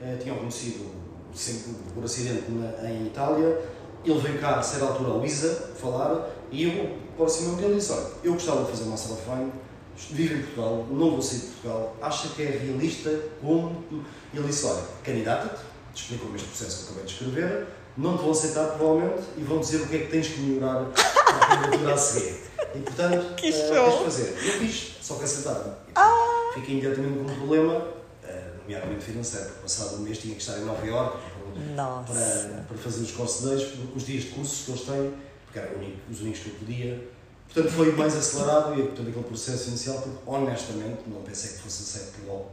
uh, 0.00 0.18
tinham 0.18 0.36
conhecido 0.36 0.90
sempre 1.34 1.72
por 1.94 2.04
acidente 2.04 2.50
na, 2.50 2.90
em 2.90 3.06
Itália. 3.06 3.60
Ele 4.04 4.18
veio 4.18 4.38
cá 4.40 4.56
a 4.56 4.62
certa 4.62 4.86
altura 4.86 5.10
a 5.10 5.14
Luísa 5.14 5.70
falar 5.80 6.30
e 6.50 6.64
eu, 6.64 7.28
cima 7.28 7.56
dele, 7.56 7.76
disse: 7.76 7.92
Olha, 7.92 8.06
eu 8.24 8.32
gostava 8.32 8.64
de 8.64 8.70
fazer 8.70 8.84
Master 8.84 9.12
of 9.12 9.22
Wine 9.30 9.52
vive 10.10 10.34
em 10.34 10.42
Portugal, 10.42 10.86
não 10.90 11.10
vou 11.10 11.22
sair 11.22 11.40
de 11.40 11.46
Portugal, 11.46 11.96
acha 12.00 12.28
que 12.28 12.42
é 12.42 12.46
realista 12.46 13.10
como. 13.40 13.84
Ele 14.32 14.46
disse: 14.46 14.66
olha, 14.66 14.82
candidata-te, 15.04 15.60
explicou-me 15.94 16.36
este 16.36 16.48
processo 16.48 16.76
que 16.76 16.82
eu 16.82 16.86
acabei 16.88 17.04
de 17.04 17.12
escrever, 17.12 17.66
não 17.96 18.16
te 18.16 18.22
vão 18.22 18.30
aceitar 18.30 18.66
provavelmente 18.76 19.22
e 19.36 19.42
vão 19.42 19.60
dizer 19.60 19.82
o 19.82 19.86
que 19.88 19.96
é 19.96 19.98
que 20.00 20.06
tens 20.08 20.28
que 20.28 20.40
melhorar 20.40 20.84
para 20.84 21.36
a 21.36 21.46
candidatura 21.46 21.94
a 21.94 21.96
seguir. 21.96 22.40
E 22.74 22.78
portanto, 22.78 23.34
que 23.34 23.50
uh, 23.50 23.52
tens 23.52 23.98
de 23.98 24.04
fazer. 24.04 24.28
Eu 24.28 24.52
fiz, 24.60 24.96
só 25.00 25.14
que 25.16 25.24
aceitaram. 25.24 25.76
Ah. 25.94 26.50
Fiquei 26.54 26.78
imediatamente 26.78 27.18
com 27.18 27.32
um 27.32 27.36
problema, 27.36 27.74
uh, 27.74 28.58
nomeadamente 28.62 29.04
financeiro, 29.04 29.46
porque 29.46 29.62
passado 29.62 29.96
um 29.96 30.00
mês 30.00 30.18
tinha 30.18 30.34
que 30.34 30.40
estar 30.40 30.58
em 30.58 30.64
Nova 30.64 30.86
Iorque 30.86 31.18
para, 31.76 32.64
para 32.68 32.78
fazer 32.78 33.02
os 33.02 33.10
conselheiros, 33.12 33.74
os 33.94 34.04
dias 34.04 34.24
de 34.24 34.30
cursos 34.30 34.64
que 34.64 34.70
eles 34.70 34.82
têm, 34.82 35.14
porque 35.44 35.58
eram 35.58 35.72
os 36.10 36.20
únicos 36.20 36.40
que 36.40 36.48
eu 36.48 36.54
podia 36.54 37.10
Portanto, 37.52 37.72
foi 37.72 37.92
mais 37.92 38.16
acelerado 38.16 38.74
e 38.78 38.82
portanto, 38.84 39.08
aquele 39.08 39.24
processo 39.24 39.68
inicial, 39.70 40.00
porque 40.00 40.18
honestamente 40.24 41.02
não 41.08 41.20
pensei 41.22 41.50
que 41.50 41.58
fosse 41.58 41.82
aceito 41.82 42.24
logo. 42.26 42.50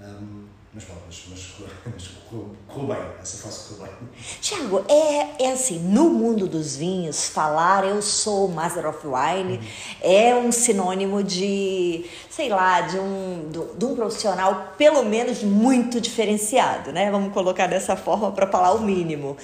Um, 0.00 0.46
mas 0.76 0.84
pronto, 0.84 1.00
mas, 1.06 1.24
mas, 1.30 2.10
correu 2.68 2.86
bem, 2.86 2.98
essa 3.22 3.38
fase 3.38 3.74
correu 3.74 3.94
bem. 3.94 4.08
Tiago, 4.42 4.84
é, 4.90 5.44
é 5.44 5.52
assim, 5.52 5.78
no 5.78 6.10
mundo 6.10 6.46
dos 6.46 6.76
vinhos, 6.76 7.30
falar 7.30 7.86
eu 7.86 8.02
sou 8.02 8.46
Master 8.48 8.86
of 8.86 8.98
Wine 9.06 9.56
uhum. 9.56 9.64
é 10.02 10.34
um 10.34 10.52
sinônimo 10.52 11.22
de, 11.22 12.04
sei 12.28 12.50
lá, 12.50 12.82
de 12.82 12.98
um, 12.98 13.50
de 13.50 13.84
um 13.86 13.96
profissional 13.96 14.74
pelo 14.76 15.02
menos 15.02 15.42
muito 15.42 15.98
diferenciado, 15.98 16.92
né? 16.92 17.10
Vamos 17.10 17.32
colocar 17.32 17.66
dessa 17.66 17.96
forma 17.96 18.30
para 18.32 18.46
falar 18.46 18.74
o 18.74 18.82
mínimo. 18.82 19.34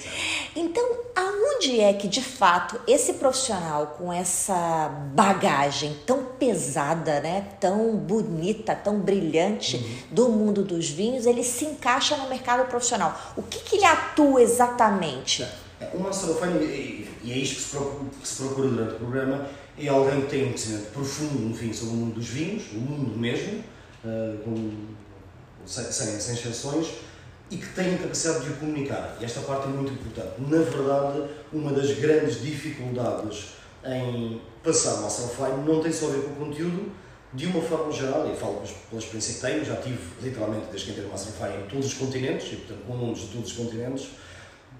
Então, 0.55 0.87
aonde 1.15 1.79
é 1.79 1.93
que 1.93 2.07
de 2.07 2.21
fato 2.21 2.79
esse 2.87 3.13
profissional 3.13 3.95
com 3.97 4.11
essa 4.11 4.89
bagagem 5.13 5.95
tão 6.05 6.25
pesada, 6.25 7.19
né, 7.19 7.47
tão 7.59 7.95
bonita, 7.95 8.75
tão 8.75 8.99
brilhante 8.99 9.77
uhum. 9.77 9.95
do 10.11 10.29
mundo 10.29 10.63
dos 10.63 10.89
vinhos 10.89 11.22
ele 11.25 11.43
se 11.43 11.65
encaixa 11.65 12.17
no 12.17 12.29
mercado 12.29 12.67
profissional. 12.67 13.19
O 13.35 13.43
que, 13.43 13.59
que 13.59 13.75
ele 13.77 13.85
atua 13.85 14.41
exatamente? 14.41 15.43
É, 15.79 15.89
of 15.95 16.39
Fine, 16.39 17.07
e 17.23 17.31
é 17.31 17.37
isto 17.37 17.55
que 17.55 17.61
se, 17.61 17.69
procura, 17.69 18.09
que 18.21 18.27
se 18.27 18.35
procura 18.43 18.67
durante 18.69 18.95
o 18.95 18.97
programa, 18.97 19.47
é 19.77 19.87
alguém 19.87 20.21
que 20.21 20.27
tem 20.27 20.43
um 20.43 20.45
conhecimento 20.47 20.91
profundo, 20.91 21.49
enfim, 21.49 21.73
sobre 21.73 21.95
o 21.95 21.97
mundo 21.97 22.15
dos 22.15 22.27
vinhos, 22.27 22.63
o 22.73 22.79
mundo 22.79 23.17
mesmo, 23.17 23.63
uh, 24.03 24.37
com, 24.43 24.71
sem, 25.65 25.85
sem 25.91 26.35
exceções, 26.35 26.87
e 27.49 27.57
que 27.57 27.67
tem 27.73 27.95
a 27.95 27.97
capacidade 27.97 28.45
de 28.45 28.53
comunicar. 28.53 29.17
E 29.19 29.25
esta 29.25 29.41
parte 29.41 29.65
é 29.65 29.69
muito 29.69 29.91
importante. 29.93 30.33
Na 30.39 30.57
verdade, 30.57 31.23
uma 31.51 31.71
das 31.71 31.91
grandes 31.97 32.41
dificuldades 32.41 33.53
em 33.85 34.41
passar 34.63 34.95
o 34.95 35.01
Master 35.03 35.25
of 35.25 35.35
Fine 35.35 35.65
não 35.65 35.81
tem 35.81 35.91
só 35.91 36.07
a 36.07 36.11
ver 36.11 36.23
com 36.23 36.31
o 36.31 36.47
conteúdo, 36.47 36.91
de 37.33 37.47
uma 37.47 37.61
forma 37.61 37.91
geral, 37.91 38.31
e 38.31 38.37
falo 38.37 38.61
pela 38.89 39.01
experiência 39.01 39.33
que 39.33 39.41
tenho, 39.41 39.65
já 39.65 39.75
tive 39.77 39.99
literalmente 40.21 40.67
desde 40.69 40.85
que 40.85 40.91
entrei 40.91 41.05
no 41.05 41.11
Masterify 41.11 41.57
em 41.57 41.67
todos 41.67 41.87
os 41.87 41.93
continentes, 41.95 42.53
e 42.53 42.55
portanto 42.57 42.85
com 42.85 42.93
alunos 42.93 43.21
de 43.21 43.27
todos 43.27 43.51
os 43.51 43.57
continentes, 43.57 44.09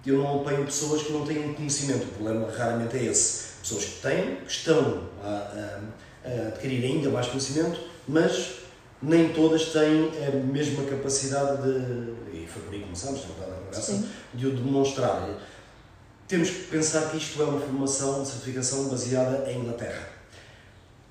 eu 0.06 0.18
não 0.18 0.42
apanho 0.42 0.66
pessoas 0.66 1.02
que 1.04 1.14
não 1.14 1.26
têm 1.26 1.54
conhecimento. 1.54 2.04
O 2.04 2.08
problema 2.10 2.52
raramente 2.52 2.98
é 2.98 3.06
esse. 3.06 3.54
Pessoas 3.62 3.86
que 3.86 4.02
têm, 4.02 4.36
que 4.36 4.52
estão 4.52 5.04
a, 5.24 5.80
a, 6.26 6.30
a 6.30 6.48
adquirir 6.50 6.84
ainda 6.84 7.10
mais 7.10 7.28
conhecimento, 7.28 7.80
mas 8.08 8.56
nem 9.02 9.30
todas 9.34 9.66
têm 9.68 10.12
a 10.28 10.32
mesma 10.32 10.84
capacidade 10.84 11.64
de, 11.64 12.38
e 12.38 12.48
foi 12.48 12.62
por 12.64 12.74
aí 12.74 12.80
que 12.80 12.86
começamos, 12.86 13.22
na 13.22 13.56
conversa, 13.56 14.04
de 14.34 14.48
o 14.48 14.56
demonstrar. 14.56 15.28
Temos 16.28 16.50
que 16.50 16.64
pensar 16.64 17.10
que 17.10 17.18
isto 17.18 17.42
é 17.42 17.46
uma 17.46 17.60
formação 17.60 18.22
de 18.22 18.30
certificação 18.30 18.90
baseada 18.90 19.50
em 19.50 19.60
Inglaterra 19.60 20.13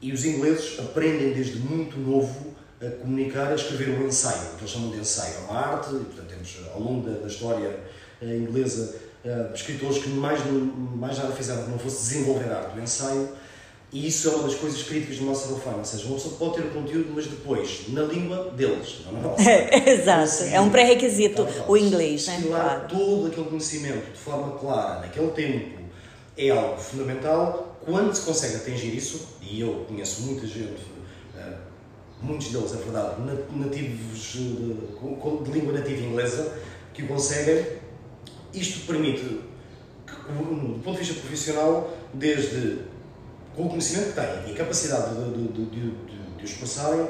e 0.02 0.12
os 0.12 0.24
ingleses 0.24 0.78
aprendem 0.80 1.32
desde 1.32 1.58
muito 1.58 1.96
novo 1.98 2.52
a 2.82 2.90
comunicar, 3.00 3.52
a 3.52 3.54
escrever 3.54 3.90
um 3.90 4.06
ensaio, 4.06 4.56
que 4.56 4.62
eles 4.62 4.70
chamam 4.70 4.90
de 4.90 4.98
ensaio. 4.98 5.34
É 5.34 5.50
uma 5.50 5.58
arte, 5.60 5.94
e 5.94 6.00
portanto 6.00 6.26
temos 6.28 6.56
ao 6.74 6.80
longo 6.80 7.08
da, 7.08 7.20
da 7.20 7.28
história 7.28 7.78
eh, 8.20 8.36
inglesa 8.36 8.96
uh, 9.24 9.54
escritores 9.54 10.02
que 10.02 10.08
mais, 10.08 10.40
mais 10.96 11.16
nada 11.16 11.32
fizeram 11.32 11.62
que 11.62 11.70
não 11.70 11.78
fosse 11.78 12.08
desenvolver 12.08 12.50
a 12.50 12.58
arte 12.58 12.74
do 12.74 12.82
ensaio, 12.82 13.28
e 13.92 14.08
isso 14.08 14.28
é 14.28 14.32
uma 14.32 14.44
das 14.44 14.54
coisas 14.54 14.82
críticas 14.82 15.18
do 15.18 15.26
nosso 15.26 15.54
Fine, 15.60 15.74
ou 15.76 15.84
seja, 15.84 16.06
uma 16.06 16.14
pessoa 16.14 16.34
pode 16.36 16.54
ter 16.54 16.62
o 16.62 16.70
conteúdo, 16.70 17.12
mas 17.14 17.26
depois, 17.26 17.82
na 17.88 18.02
língua 18.02 18.50
deles, 18.56 19.02
não 19.04 19.12
na 19.12 19.20
nossa. 19.28 19.42
Exato, 19.90 20.44
é 20.44 20.60
um 20.60 20.70
pré-requisito 20.70 21.46
o 21.68 21.76
inglês, 21.76 22.26
né? 22.26 22.42
Claro. 22.44 22.88
todo 22.88 23.26
aquele 23.26 23.46
conhecimento 23.46 24.12
de 24.12 24.18
forma 24.18 24.58
clara, 24.58 25.00
naquele 25.00 25.30
tempo, 25.32 25.81
é 26.36 26.50
algo 26.50 26.78
fundamental, 26.78 27.78
quando 27.84 28.14
se 28.14 28.22
consegue 28.22 28.56
atingir 28.56 28.96
isso, 28.96 29.28
e 29.40 29.60
eu 29.60 29.84
conheço 29.88 30.22
muita 30.22 30.46
gente, 30.46 30.80
eh, 31.36 31.56
muitos 32.20 32.48
deles, 32.48 32.72
é 32.72 32.76
verdade, 32.76 33.20
nativos 33.50 34.18
de, 34.32 35.44
de 35.44 35.50
língua 35.50 35.72
nativa 35.72 36.02
inglesa, 36.02 36.56
que 36.94 37.02
o 37.02 37.08
conseguem, 37.08 37.66
isto 38.54 38.86
permite, 38.86 39.22
do 39.22 40.80
ponto 40.82 40.92
de 40.92 41.04
vista 41.04 41.20
profissional, 41.20 41.96
desde 42.14 42.92
com 43.56 43.66
o 43.66 43.68
conhecimento 43.68 44.08
que 44.08 44.14
têm 44.14 44.50
e 44.50 44.52
a 44.52 44.56
capacidade 44.56 45.14
de, 45.14 45.48
de, 45.48 45.64
de, 45.66 45.90
de, 46.38 46.44
os 46.44 46.52
passarem, 46.54 47.06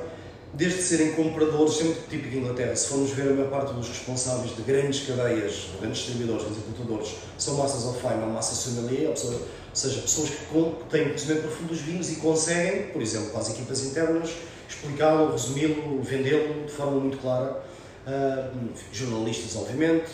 desde 0.54 0.82
serem 0.82 1.12
compradores, 1.12 1.74
sempre 1.74 2.00
típico 2.10 2.30
de 2.30 2.38
Inglaterra, 2.38 2.76
se 2.76 2.88
formos 2.88 3.10
ver 3.12 3.28
a 3.28 3.34
maior 3.34 3.50
parte 3.50 3.72
dos 3.72 3.88
responsáveis 3.88 4.54
de 4.54 4.62
grandes 4.62 5.06
cadeias, 5.06 5.52
de 5.52 5.78
grandes 5.80 5.98
distribuidores, 5.98 6.42
grandes 6.42 6.62
importadores, 6.62 7.14
são 7.38 7.56
massas 7.56 7.84
of 7.86 7.98
fine 8.00 8.22
ou 8.22 8.28
massas 8.28 8.58
sommelier, 8.58 9.08
ou 9.08 9.16
seja, 9.16 10.02
pessoas 10.02 10.28
que 10.28 10.44
têm 10.90 11.04
conhecimento 11.04 11.42
profundo 11.42 11.68
dos 11.68 11.80
vinhos 11.80 12.12
e 12.12 12.16
conseguem, 12.16 12.88
por 12.88 13.00
exemplo, 13.00 13.30
com 13.30 13.38
as 13.38 13.50
equipas 13.50 13.84
internas, 13.84 14.30
explicá-lo, 14.68 15.32
resumi-lo, 15.32 16.02
vendê-lo 16.02 16.66
de 16.66 16.72
forma 16.72 17.00
muito 17.00 17.18
clara. 17.18 17.62
Uh, 18.04 18.68
jornalistas, 18.92 19.54
obviamente, 19.54 20.10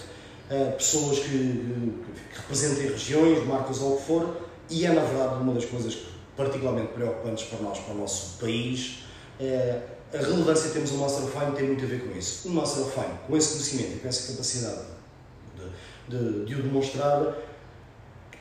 uh, 0.50 0.72
pessoas 0.76 1.20
que, 1.20 1.28
que, 1.28 2.36
representem 2.36 2.90
regiões, 2.90 3.46
marcas 3.46 3.80
ou 3.80 3.94
o 3.94 3.96
que 3.96 4.04
for, 4.04 4.36
e 4.68 4.84
é 4.84 4.90
na 4.92 5.02
verdade 5.02 5.40
uma 5.40 5.54
das 5.54 5.64
coisas 5.64 5.96
particularmente 6.36 6.92
preocupantes 6.92 7.44
para 7.44 7.60
nós, 7.60 7.78
para 7.78 7.94
o 7.94 7.98
nosso 7.98 8.38
país. 8.38 8.98
Uh, 9.40 9.97
a 10.12 10.16
relevância 10.16 10.68
que 10.68 10.74
temos 10.74 10.92
no 10.92 10.98
Master 10.98 11.24
of 11.24 11.38
Fine 11.38 11.52
tem 11.52 11.66
muito 11.66 11.84
a 11.84 11.88
ver 11.88 12.00
com 12.00 12.18
isso. 12.18 12.48
O 12.48 12.52
Master 12.52 12.84
of 12.84 12.92
Fine, 12.92 13.18
com 13.26 13.36
esse 13.36 13.52
conhecimento 13.52 13.96
e 13.96 14.00
com 14.00 14.08
essa 14.08 14.32
capacidade 14.32 14.80
de, 16.08 16.16
de, 16.16 16.44
de 16.46 16.54
o 16.54 16.62
demonstrar, 16.62 17.36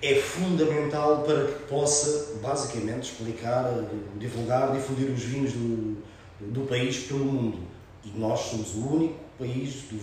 é 0.02 0.16
fundamental 0.16 1.24
para 1.24 1.46
que 1.46 1.64
possa, 1.64 2.36
basicamente, 2.42 3.12
explicar, 3.12 3.66
divulgar, 4.18 4.72
difundir 4.72 5.10
os 5.10 5.22
vinhos 5.22 5.54
do, 5.54 5.98
do 6.40 6.62
país 6.68 7.00
pelo 7.00 7.26
mundo. 7.26 7.60
E 8.06 8.18
nós 8.18 8.40
somos 8.40 8.74
o 8.76 8.88
único 8.96 9.16
país, 9.38 9.74
do, 9.92 10.00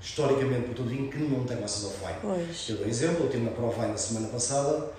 historicamente, 0.00 0.66
por 0.68 0.74
todo 0.74 0.88
vinho, 0.88 1.10
que 1.10 1.18
não 1.18 1.44
tem 1.44 1.60
Master 1.60 1.88
of 1.88 1.96
Wine. 2.04 2.18
Pois. 2.20 2.68
Eu 2.68 2.76
dou 2.76 2.86
um 2.86 2.88
exemplo, 2.88 3.24
eu 3.24 3.30
tive 3.30 3.44
na 3.44 3.50
Prova 3.50 3.88
na 3.88 3.96
semana 3.96 4.28
passada 4.28 4.92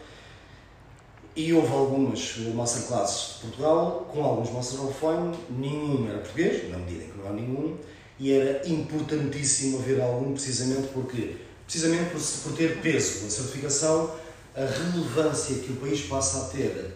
e 1.36 1.52
houve 1.54 1.72
algumas 1.72 2.38
masterclasses 2.54 3.36
de 3.36 3.42
Portugal, 3.42 4.08
com 4.12 4.24
alguns 4.24 4.52
Master 4.52 4.86
of 4.86 5.06
Wine, 5.06 5.38
nenhum 5.50 6.08
era 6.08 6.20
português, 6.20 6.70
na 6.70 6.78
medida 6.78 7.04
em 7.04 7.08
que 7.10 7.18
não 7.18 7.28
há 7.28 7.34
nenhum, 7.34 7.78
e 8.20 8.32
era 8.32 8.68
importantíssimo 8.68 9.80
haver 9.80 10.00
algum, 10.00 10.34
precisamente 10.34 10.90
porque, 10.94 11.38
precisamente 11.66 12.12
por, 12.12 12.22
por 12.22 12.58
ter 12.58 12.82
peso 12.82 13.24
na 13.24 13.32
certificação, 13.32 14.16
a 14.56 14.62
relevância 14.62 15.56
que 15.56 15.72
o 15.72 15.76
país 15.78 16.02
passa 16.02 16.46
a 16.46 16.50
ter 16.50 16.96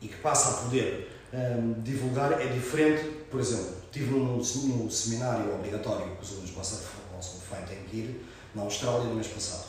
e 0.00 0.06
que 0.06 0.16
passa 0.16 0.50
a 0.50 0.62
poder 0.62 1.10
um, 1.32 1.82
divulgar 1.82 2.40
é 2.40 2.46
diferente. 2.46 3.02
Por 3.28 3.40
exemplo, 3.40 3.74
num, 3.96 4.36
num 4.36 4.90
seminário 4.90 5.52
obrigatório 5.52 6.14
que 6.16 6.22
os 6.22 6.32
alunos 6.32 6.52
Master 6.54 6.78
of 6.78 7.54
Wine 7.54 7.66
têm 7.66 7.84
que 7.84 7.96
ir, 7.96 8.26
na 8.54 8.62
Austrália, 8.62 9.04
no 9.04 9.14
mês 9.16 9.26
passado. 9.26 9.66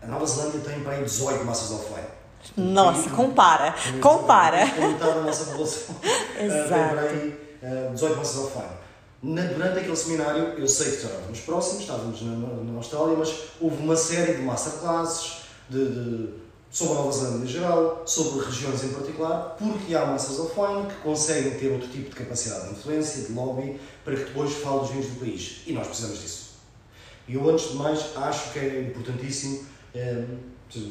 A 0.00 0.06
Nova 0.06 0.26
Zelândia 0.26 0.60
tem 0.60 0.80
para 0.80 0.92
aí 0.92 1.04
18 1.04 1.44
Masters 1.44 1.72
of 1.72 1.92
nossa, 2.56 3.10
compara, 3.10 3.74
compara. 4.00 4.62
Aumentar 4.62 5.10
a 5.10 5.20
nossa 5.22 5.44
população. 5.46 5.96
Exato. 6.38 6.94
Lembrei 6.94 7.44
uh, 7.62 7.92
18 7.92 8.16
vossas 8.16 8.54
ao 8.54 8.62
Na, 9.22 9.42
durante 9.42 9.78
aquele 9.78 9.96
seminário, 9.96 10.42
eu 10.58 10.68
sei 10.68 10.90
que 10.90 10.96
estávamos 10.96 11.40
próximos, 11.40 11.80
estávamos 11.80 12.22
na, 12.22 12.36
na 12.36 12.76
Austrália, 12.76 13.16
mas 13.16 13.34
houve 13.60 13.82
uma 13.82 13.96
série 13.96 14.34
de 14.34 14.42
masterclasses 14.42 15.44
de, 15.68 15.88
de, 15.88 16.28
sobre 16.70 16.94
a 16.94 16.96
Nova 16.98 17.12
Zelândia 17.12 17.44
em 17.44 17.48
geral, 17.48 18.02
sobre 18.06 18.44
regiões 18.44 18.84
em 18.84 18.88
particular, 18.88 19.56
porque 19.58 19.94
há 19.94 20.04
massas 20.04 20.38
offline 20.38 20.86
que 20.86 20.96
conseguem 21.02 21.58
ter 21.58 21.72
outro 21.72 21.88
tipo 21.88 22.10
de 22.10 22.16
capacidade 22.16 22.68
de 22.68 22.72
influência, 22.72 23.22
de 23.22 23.32
lobby, 23.32 23.80
para 24.04 24.16
que 24.16 24.24
depois 24.24 24.52
fale 24.54 24.80
os 24.80 24.90
vinhos 24.90 25.06
do 25.06 25.20
país. 25.20 25.62
E 25.66 25.72
nós 25.72 25.86
precisamos 25.86 26.20
disso. 26.20 26.44
E 27.26 27.34
eu, 27.34 27.48
antes 27.48 27.70
de 27.70 27.76
mais, 27.76 28.16
acho 28.16 28.52
que 28.52 28.58
é 28.58 28.82
importantíssimo, 28.82 29.64
eh, 29.94 30.24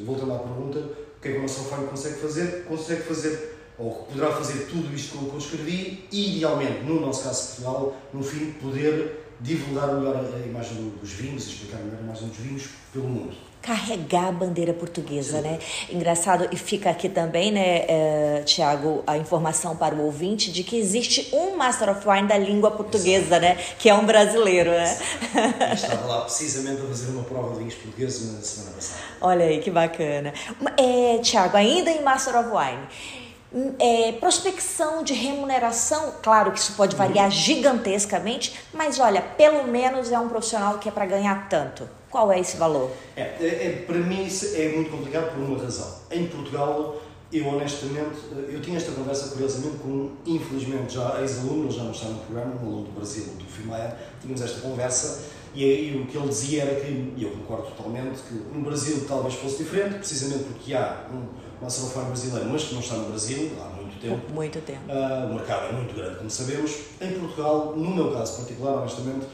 voltando 0.04 0.34
à 0.34 0.40
pergunta, 0.40 0.84
que 1.24 1.30
é 1.30 1.32
que 1.32 1.38
o 1.38 1.42
nosso 1.42 1.62
Alfano 1.62 1.88
consegue 1.88 2.20
fazer? 2.20 2.66
Consegue 2.68 3.02
fazer, 3.04 3.56
ou 3.80 4.04
poderá 4.04 4.32
fazer 4.34 4.66
tudo 4.66 4.94
isto 4.94 5.18
que 5.18 5.26
eu 5.26 5.38
escrevi 5.38 6.08
e, 6.12 6.38
idealmente, 6.38 6.84
no 6.84 7.00
nosso 7.00 7.24
caso 7.24 7.48
Portugal, 7.48 7.96
no 8.14 8.22
fim, 8.22 8.52
poder 8.62 9.24
divulgar 9.40 9.94
melhor 9.96 10.18
a 10.18 10.46
imagem 10.46 10.94
dos 11.00 11.12
vinhos, 11.12 11.48
explicar 11.48 11.78
melhor 11.78 12.00
a 12.00 12.04
imagem 12.04 12.28
dos 12.28 12.38
vinhos 12.38 12.70
pelo 12.92 13.08
mundo 13.08 13.53
carregar 13.64 14.28
a 14.28 14.32
bandeira 14.32 14.74
portuguesa, 14.74 15.38
Sim. 15.38 15.44
né? 15.44 15.60
Engraçado, 15.90 16.50
e 16.52 16.58
fica 16.58 16.90
aqui 16.90 17.08
também, 17.08 17.50
né, 17.50 17.86
é, 17.88 18.44
Tiago, 18.46 19.02
a 19.08 19.18
informação 19.18 19.76
para 19.76 19.96
o 19.96 20.04
ouvinte 20.04 20.52
de 20.52 20.64
que 20.64 20.76
existe 20.76 21.34
um 21.34 21.56
Master 21.56 21.90
of 21.90 22.08
Wine 22.08 22.28
da 22.28 22.38
língua 22.38 22.70
portuguesa, 22.72 23.38
Exato. 23.38 23.42
né? 23.42 23.58
Que 23.80 23.90
é 23.90 23.94
um 23.94 24.06
brasileiro, 24.06 24.70
né? 24.70 24.98
estava 25.74 26.06
lá 26.06 26.22
precisamente 26.22 26.82
a 26.82 26.86
fazer 26.86 27.12
uma 27.12 27.24
prova 27.24 27.54
de 27.54 27.60
vinhos 27.60 27.76
portugueses 27.76 28.34
na 28.34 28.42
semana 28.42 28.76
passada. 28.76 29.02
Olha 29.22 29.46
aí, 29.46 29.60
que 29.60 29.72
bacana. 29.72 30.34
É, 30.78 31.20
Tiago, 31.20 31.56
ainda 31.56 31.90
em 31.90 32.04
Master 32.04 32.38
of 32.38 32.50
Wine, 32.50 33.76
é, 33.80 34.12
prospecção 34.14 35.04
de 35.04 35.14
remuneração, 35.14 36.16
claro 36.22 36.52
que 36.52 36.60
isso 36.60 36.74
pode 36.74 36.98
variar 36.98 37.26
uhum. 37.26 37.32
gigantescamente, 37.32 38.60
mas 38.74 39.00
olha, 39.00 39.22
pelo 39.22 39.66
menos 39.66 40.12
é 40.12 40.20
um 40.20 40.28
profissional 40.28 40.80
que 40.80 40.90
é 40.90 40.92
para 40.92 41.06
ganhar 41.06 41.48
tanto. 41.48 41.88
Qual 42.14 42.32
é 42.32 42.40
esse 42.40 42.58
valor? 42.58 42.92
É, 43.18 43.22
é, 43.22 43.46
é, 43.48 43.84
para 43.88 43.98
mim 43.98 44.24
isso 44.24 44.56
é 44.56 44.70
muito 44.70 44.92
complicado 44.92 45.34
por 45.34 45.40
uma 45.40 45.58
razão. 45.58 45.98
Em 46.12 46.28
Portugal 46.28 47.02
Eu 47.32 47.48
honestamente, 47.48 48.20
eu 48.50 48.62
tinha 48.62 48.78
esta 48.78 48.92
conversa 48.92 49.30
curiosamente 49.30 49.78
com, 49.78 50.12
infelizmente, 50.24 50.94
já 50.94 51.20
ex-aluno, 51.20 51.64
ele 51.64 51.72
já 51.72 51.82
não 51.82 51.90
está 51.90 52.10
no 52.10 52.20
programa, 52.20 52.54
um 52.62 52.68
aluno 52.68 52.84
do 52.84 52.92
Brasil, 52.92 53.24
do 53.40 53.46
FIMAIA, 53.46 53.98
tínhamos 54.22 54.44
esta 54.44 54.62
conversa 54.62 55.24
e, 55.56 55.64
e, 55.64 56.02
o 56.04 56.06
que 56.06 56.16
ele 56.16 56.28
dizia 56.28 56.62
era 56.62 56.80
que, 56.80 56.92
e 57.18 57.24
eu 57.24 57.32
concordo 57.32 57.72
totalmente, 57.72 58.22
que 58.22 58.36
no 58.36 58.64
Brasil 58.64 59.04
talvez 59.08 59.34
fosse 59.34 59.64
diferente, 59.64 59.96
precisamente 59.96 60.44
porque 60.44 60.76
há 60.76 61.08
um, 61.12 61.64
um 61.64 61.66
acerofone 61.66 62.06
brasileiro, 62.06 62.48
mas 62.52 62.64
que 62.66 62.76
não 62.76 62.82
está 62.82 62.96
no 62.98 63.10
Brasil 63.10 63.52
há 63.60 63.70
muito 63.76 64.00
tempo. 64.00 64.32
Muito 64.32 64.62
tempo. 64.62 64.82
Uh, 64.88 65.32
o 65.32 65.34
mercado 65.34 65.70
é 65.70 65.72
muito 65.72 65.96
grande, 65.96 66.18
como 66.18 66.30
sabemos. 66.30 66.78
Em 67.02 67.12
Portugal, 67.14 67.74
no 67.76 67.96
meu 67.96 68.12
caso 68.12 68.38
particular, 68.38 68.76
honestamente, 68.82 69.26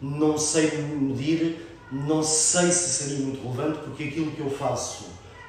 não 0.00 0.38
sei 0.38 0.70
medir, 0.78 1.67
não 1.90 2.22
sei 2.22 2.70
se 2.70 3.04
seria 3.04 3.24
muito 3.24 3.42
relevante, 3.42 3.78
porque 3.80 4.04
aquilo 4.04 4.30
que 4.32 4.40
eu 4.40 4.50
faço, 4.50 5.06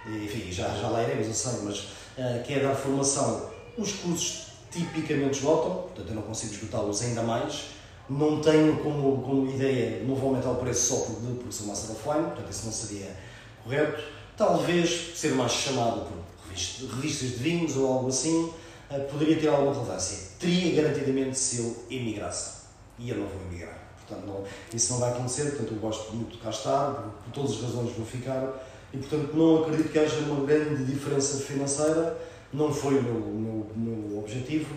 enfim, 0.07 0.51
já, 0.51 0.67
já 0.69 0.87
lá 0.87 1.03
iremos, 1.03 1.27
eu 1.27 1.33
sei, 1.33 1.59
mas 1.63 1.87
eh, 2.17 2.43
que 2.45 2.53
é 2.53 2.59
dar 2.59 2.75
formação. 2.75 3.49
Os 3.77 3.93
cursos 3.93 4.47
tipicamente 4.71 5.39
esgotam, 5.39 5.83
portanto 5.83 6.09
eu 6.09 6.15
não 6.15 6.21
consigo 6.21 6.53
esgotá-los 6.53 7.01
ainda 7.01 7.23
mais. 7.23 7.65
Não 8.09 8.41
tenho 8.41 8.77
como, 8.77 9.21
como 9.21 9.51
ideia, 9.51 10.03
não 10.03 10.15
vou 10.15 10.29
aumentar 10.29 10.51
o 10.51 10.55
preço 10.55 10.95
só 10.95 11.05
por, 11.05 11.53
ser 11.53 11.63
master 11.65 11.91
offline, 11.91 12.25
portanto 12.25 12.51
isso 12.51 12.65
não 12.65 12.73
seria 12.73 13.15
correto. 13.63 14.03
Talvez 14.35 15.17
ser 15.17 15.33
mais 15.33 15.51
chamado 15.51 16.07
por 16.07 16.95
revistas 16.95 17.29
de 17.31 17.35
vinhos 17.35 17.77
ou 17.77 17.87
algo 17.91 18.07
assim, 18.07 18.51
eh, 18.89 18.99
poderia 18.99 19.37
ter 19.39 19.47
alguma 19.49 19.73
relevância. 19.73 20.29
Teria 20.39 20.81
garantidamente 20.81 21.37
se 21.37 21.59
eu 21.59 21.85
emigrasse. 21.89 22.59
E 22.97 23.09
eu 23.09 23.17
não 23.17 23.27
vou 23.27 23.41
emigrar. 23.49 23.78
Portanto, 24.09 24.27
não, 24.27 24.43
isso 24.73 24.93
não 24.93 24.99
vai 24.99 25.11
acontecer, 25.11 25.51
portanto 25.51 25.73
eu 25.73 25.79
gosto 25.79 26.15
muito 26.15 26.31
de 26.31 26.37
cá 26.39 26.49
estar, 26.49 26.91
por, 26.93 27.31
todas 27.31 27.51
as 27.51 27.61
razões 27.61 27.95
vou 27.95 28.05
ficar 28.05 28.65
e 28.91 28.97
portanto 28.97 29.35
não 29.35 29.61
acredito 29.61 29.91
que 29.91 29.99
haja 29.99 30.17
uma 30.21 30.45
grande 30.45 30.83
diferença 30.83 31.37
financeira, 31.37 32.19
não 32.51 32.73
foi 32.73 32.97
o 32.97 33.03
meu, 33.03 33.13
meu, 33.13 33.67
meu 33.75 34.19
objetivo. 34.19 34.73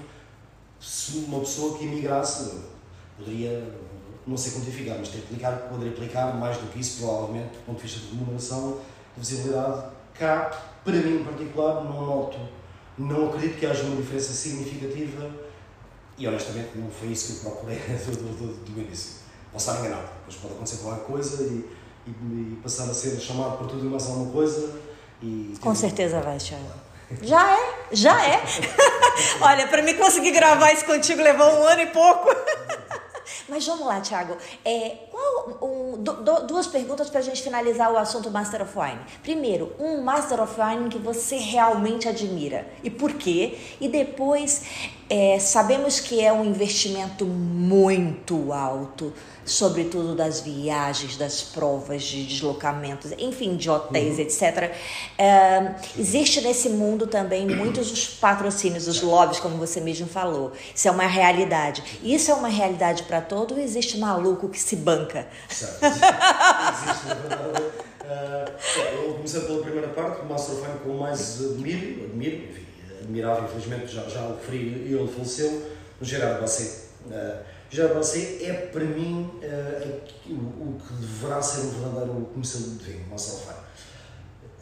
Se 0.78 1.18
uma 1.18 1.40
pessoa 1.40 1.78
que 1.78 1.84
emigrasse 1.84 2.58
poderia, 3.16 3.72
não 4.26 4.36
sei 4.36 4.52
quantificar, 4.52 4.98
mas 4.98 5.08
aplicar, 5.08 5.52
poderia 5.68 5.92
aplicar 5.92 6.36
mais 6.36 6.58
do 6.58 6.66
que 6.70 6.80
isso, 6.80 6.98
provavelmente, 6.98 7.52
do 7.54 7.64
ponto 7.64 7.76
de 7.76 7.82
vista 7.82 8.00
de 8.00 8.14
remuneração, 8.14 8.78
de 9.16 9.20
visibilidade. 9.20 9.84
Cá, 10.14 10.50
para 10.84 10.94
mim 10.94 11.20
em 11.20 11.24
particular, 11.24 11.84
não 11.84 12.04
noto, 12.04 12.38
não 12.98 13.28
acredito 13.28 13.58
que 13.58 13.64
haja 13.64 13.82
uma 13.84 13.96
diferença 13.96 14.32
significativa 14.32 15.30
e 16.18 16.28
honestamente 16.28 16.76
não 16.76 16.90
foi 16.90 17.08
isso 17.08 17.40
que 17.40 17.46
eu 17.46 17.52
procurei 17.52 17.78
do, 18.04 18.12
do, 18.12 18.46
do, 18.46 18.72
do 18.72 18.80
início. 18.80 19.21
Posso 19.52 19.70
estar 19.70 19.80
enganado, 19.80 20.08
depois 20.18 20.36
pode 20.36 20.54
acontecer 20.54 20.82
qualquer 20.82 21.04
coisa 21.04 21.42
e 21.42 21.82
e, 22.06 22.10
e 22.10 22.58
passar 22.62 22.84
a 22.90 22.94
ser 22.94 23.20
chamado 23.20 23.58
por 23.58 23.66
tudo 23.66 23.86
e 23.86 23.88
mais 23.88 24.06
alguma 24.06 24.32
coisa. 24.32 24.80
E, 25.22 25.54
Com 25.60 25.74
certeza 25.74 26.20
vai, 26.20 26.38
Thiago. 26.38 26.64
Já 27.20 27.58
é, 27.58 27.74
já 27.92 28.26
é. 28.26 28.42
Olha, 29.40 29.68
para 29.68 29.82
mim 29.82 29.94
conseguir 29.94 30.32
gravar 30.32 30.72
isso 30.72 30.84
contigo 30.84 31.22
levou 31.22 31.46
um 31.46 31.64
ano 31.64 31.82
e 31.82 31.86
pouco. 31.86 32.28
Mas 33.48 33.66
vamos 33.66 33.86
lá, 33.86 34.00
Thiago. 34.00 34.36
É, 34.64 34.96
qual, 35.10 35.58
um, 35.62 36.02
do, 36.02 36.46
duas 36.46 36.66
perguntas 36.66 37.10
para 37.10 37.20
a 37.20 37.22
gente 37.22 37.42
finalizar 37.42 37.92
o 37.92 37.98
assunto 37.98 38.30
Master 38.30 38.62
of 38.62 38.72
Wine. 38.76 39.00
Primeiro, 39.22 39.72
um 39.78 40.02
Master 40.02 40.40
of 40.40 40.54
Wine 40.58 40.88
que 40.88 40.98
você 40.98 41.36
realmente 41.36 42.08
admira 42.08 42.66
e 42.82 42.90
por 42.90 43.12
quê? 43.12 43.58
E 43.80 43.88
depois, 43.88 44.62
é, 45.14 45.38
sabemos 45.38 46.00
que 46.00 46.24
é 46.24 46.32
um 46.32 46.42
investimento 46.42 47.26
muito 47.26 48.50
alto 48.50 49.12
sobretudo 49.44 50.14
das 50.14 50.40
viagens, 50.40 51.18
das 51.18 51.42
provas 51.42 52.04
de 52.04 52.24
deslocamentos, 52.24 53.12
enfim, 53.18 53.56
de 53.56 53.68
hotéis, 53.68 54.14
uhum. 54.14 54.22
etc. 54.22 54.72
É, 55.18 55.74
existe 55.98 56.40
nesse 56.40 56.70
mundo 56.70 57.06
também 57.06 57.46
muitos 57.46 57.90
os 57.90 58.08
patrocínios, 58.08 58.88
os 58.88 59.02
lobbies, 59.02 59.40
como 59.40 59.58
você 59.58 59.80
mesmo 59.80 60.06
falou. 60.06 60.52
Isso 60.74 60.88
é 60.88 60.90
uma 60.90 61.06
realidade. 61.06 61.82
Isso 62.02 62.30
é 62.30 62.34
uma 62.34 62.48
realidade 62.48 63.02
para 63.02 63.20
todo 63.20 63.54
ou 63.54 63.60
existe 63.60 63.98
maluco 63.98 64.48
que 64.48 64.60
se 64.60 64.76
banca? 64.76 65.26
Certo. 65.48 65.84
existe. 65.84 67.06
Uh, 68.02 69.04
eu 69.04 69.14
comecei 69.14 69.40
pela 69.40 69.60
primeira 69.60 69.88
parte, 69.88 70.22
o 70.22 70.26
Master 70.26 70.56
que 70.56 70.88
eu 70.88 70.94
mais 70.94 71.40
admiro, 71.40 72.04
admiro, 72.04 72.36
enfim, 72.36 72.62
admirável, 73.02 73.44
infelizmente 73.44 73.94
já, 73.94 74.02
já 74.08 74.22
o 74.26 74.36
referi, 74.36 74.92
ele 74.92 75.08
faleceu, 75.08 75.70
o 76.00 76.04
Gerardo 76.04 76.40
Basset. 76.40 76.82
Uh, 77.06 77.42
já 77.70 77.86
você 77.88 78.40
é 78.42 78.52
para 78.52 78.84
mim 78.84 79.30
uh, 79.42 80.00
o, 80.30 80.34
o, 80.34 80.78
que 80.78 80.92
deverá 80.94 81.40
ser 81.40 81.62
um 81.62 81.70
verdadeiro 81.70 82.28
comercial 82.32 82.62
de 82.62 82.84
vinho, 82.84 83.06
Marcelo 83.08 83.38
Faro. 83.40 83.58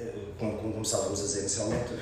Uh, 0.00 0.32
como, 0.38 0.58
como 0.58 0.72
começávamos 0.74 1.20
a 1.20 1.22
dizer 1.24 1.40
inicialmente, 1.40 1.92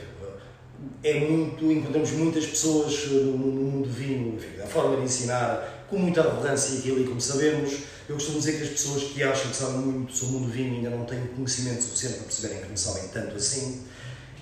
é 1.02 1.20
muito, 1.20 1.64
encontramos 1.72 2.10
muitas 2.12 2.46
pessoas 2.46 3.06
no, 3.06 3.38
no 3.38 3.38
mundo 3.38 3.88
do 3.88 3.92
vinho, 3.92 4.36
enfim, 4.36 4.60
a 4.62 4.66
forma 4.66 4.96
de 4.96 5.02
ensinar, 5.02 5.86
com 5.88 5.98
muita 5.98 6.20
arrogância 6.20 6.78
aquilo 6.78 7.00
e 7.00 7.06
como 7.06 7.20
sabemos. 7.20 7.78
Eu 8.08 8.14
costumo 8.14 8.38
dizer 8.38 8.56
que 8.56 8.62
as 8.62 8.70
pessoas 8.70 9.02
que 9.04 9.22
acham 9.22 9.50
que 9.50 9.56
sabem 9.56 9.78
muito 9.78 10.12
sobre 10.12 10.36
o 10.36 10.38
mundo 10.38 10.46
do 10.46 10.52
vinho 10.52 10.76
ainda 10.76 10.90
não 10.90 11.04
têm 11.04 11.26
conhecimento 11.28 11.82
suficiente 11.82 12.16
para 12.16 12.24
perceberem 12.24 12.62
que 12.62 12.68
não 12.68 12.76
sabem 12.76 13.08
tanto 13.08 13.36
assim. 13.36 13.84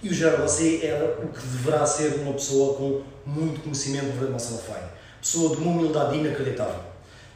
E 0.02 0.08
o 0.08 0.12
Gerard 0.12 0.42
Basset 0.42 0.84
era 0.84 1.18
o 1.22 1.28
que 1.28 1.40
deverá 1.40 1.86
ser 1.86 2.14
uma 2.20 2.34
pessoa 2.34 2.76
com 2.76 3.02
muito 3.24 3.60
conhecimento 3.62 4.18
de 4.18 4.30
Marcelo 4.30 4.58
Faro 4.58 4.96
pessoa 5.26 5.56
de 5.56 5.62
uma 5.62 5.72
humildade 5.72 6.16
inacreditável. 6.16 6.80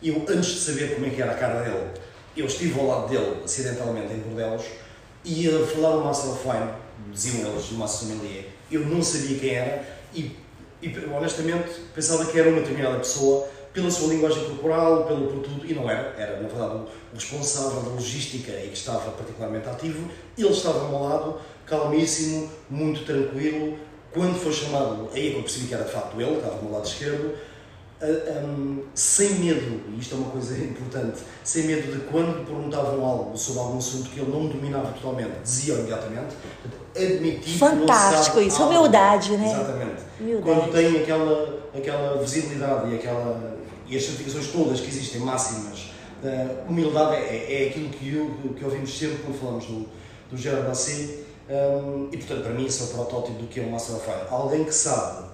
Eu, 0.01 0.25
antes 0.29 0.51
de 0.51 0.61
saber 0.61 0.95
como 0.95 1.07
é 1.07 1.11
que 1.11 1.21
era 1.21 1.33
a 1.33 1.35
cara 1.35 1.63
dele, 1.63 1.91
eu 2.37 2.47
estive 2.47 2.79
ao 2.79 2.87
lado 2.87 3.09
dele, 3.09 3.43
acidentalmente, 3.45 4.13
em 4.15 4.19
Bordelos, 4.19 4.65
e 5.25 5.49
a 5.49 5.67
falar 5.67 5.97
o 5.97 6.05
Master 6.05 6.31
of 6.31 6.49
Wine, 6.49 6.71
diziam 7.13 7.51
eles, 7.51 7.67
do 7.67 7.75
Master 7.75 8.09
Sommelier, 8.09 8.47
eu 8.71 8.87
não 8.87 9.03
sabia 9.03 9.39
quem 9.39 9.55
era 9.55 9.85
e, 10.15 10.37
e, 10.81 10.99
honestamente 11.13 11.69
pensava 11.95 12.25
que 12.25 12.39
era 12.39 12.49
uma 12.49 12.61
determinada 12.61 12.99
pessoa 12.99 13.49
pela 13.73 13.91
sua 13.91 14.09
linguagem 14.15 14.45
corporal, 14.45 15.05
pelo 15.05 15.27
por 15.27 15.43
tudo, 15.43 15.67
e 15.67 15.75
não 15.75 15.89
era, 15.89 16.15
era 16.17 16.41
na 16.41 16.49
verdade 16.49 16.75
o 17.13 17.15
responsável 17.15 17.83
da 17.83 17.91
logística 17.91 18.53
e 18.53 18.69
que 18.69 18.77
estava 18.77 19.11
particularmente 19.13 19.69
ativo, 19.69 20.09
ele 20.39 20.49
estava 20.49 20.81
ao 20.81 20.89
meu 20.89 21.03
lado, 21.03 21.41
calmíssimo, 21.71 22.51
muito 22.69 23.07
tranquilo, 23.07 23.79
quando 24.13 24.35
foi 24.35 24.53
chamado, 24.53 25.09
aí 25.15 25.29
é 25.29 25.31
que 25.31 25.37
eu 25.37 25.43
percebi 25.43 25.69
que 25.69 25.75
era 25.75 25.85
de 25.85 25.93
facto 25.93 26.21
ele, 26.21 26.37
estava 26.37 26.57
ao 26.57 26.63
meu 26.63 26.73
lado 26.73 26.87
esquerdo, 26.87 27.33
um, 28.03 28.83
sem 28.95 29.35
medo, 29.35 29.83
e 29.89 30.01
isto 30.01 30.15
é 30.15 30.19
uma 30.19 30.31
coisa 30.31 30.57
importante, 30.59 31.21
sem 31.45 31.65
medo 31.65 31.93
de 31.93 32.01
quando 32.07 32.45
perguntavam 32.45 33.05
algo 33.05 33.39
sobre 33.39 33.61
algum 33.61 33.79
assunto 33.79 34.11
que 34.11 34.21
ele 34.21 34.31
não 34.31 34.47
dominava 34.47 34.93
totalmente, 34.93 35.43
dizia 35.43 35.75
imediatamente, 35.75 36.35
admitir 36.97 37.59
Fantástico 37.59 38.39
que 38.39 38.47
isso, 38.47 38.63
humildade, 38.65 39.37
né? 39.37 39.53
Exatamente. 39.53 40.03
Humildade. 40.21 40.43
Quando 40.45 40.73
tem 40.73 41.03
aquela, 41.03 41.61
aquela 41.75 42.21
visibilidade 42.21 42.91
e, 42.91 42.95
aquela, 42.97 43.59
e 43.87 43.97
as 43.97 44.03
certificações 44.03 44.49
todas 44.49 44.81
que 44.81 44.89
existem, 44.89 45.21
máximas, 45.21 45.91
uh, 46.25 46.69
humildade 46.69 47.15
é, 47.17 47.65
é 47.65 47.69
aquilo 47.69 47.91
que, 47.91 48.15
eu, 48.15 48.55
que 48.55 48.65
ouvimos 48.65 48.99
sempre 48.99 49.19
quando 49.19 49.39
falamos 49.39 49.67
do, 49.67 49.87
do 50.31 50.37
Gerard 50.37 50.67
Basset, 50.67 51.30
um, 51.51 52.09
e 52.13 52.17
portanto, 52.17 52.43
para 52.43 52.53
mim, 52.53 52.67
esse 52.67 52.83
é 52.83 52.85
o 52.85 52.89
protótipo 52.89 53.39
do 53.39 53.49
que 53.49 53.59
é 53.59 53.63
o 53.63 53.71
Master 53.71 53.97
of 53.97 54.05
Fire. 54.05 54.27
Alguém 54.31 54.65
que 54.65 54.73
sabe 54.73 55.29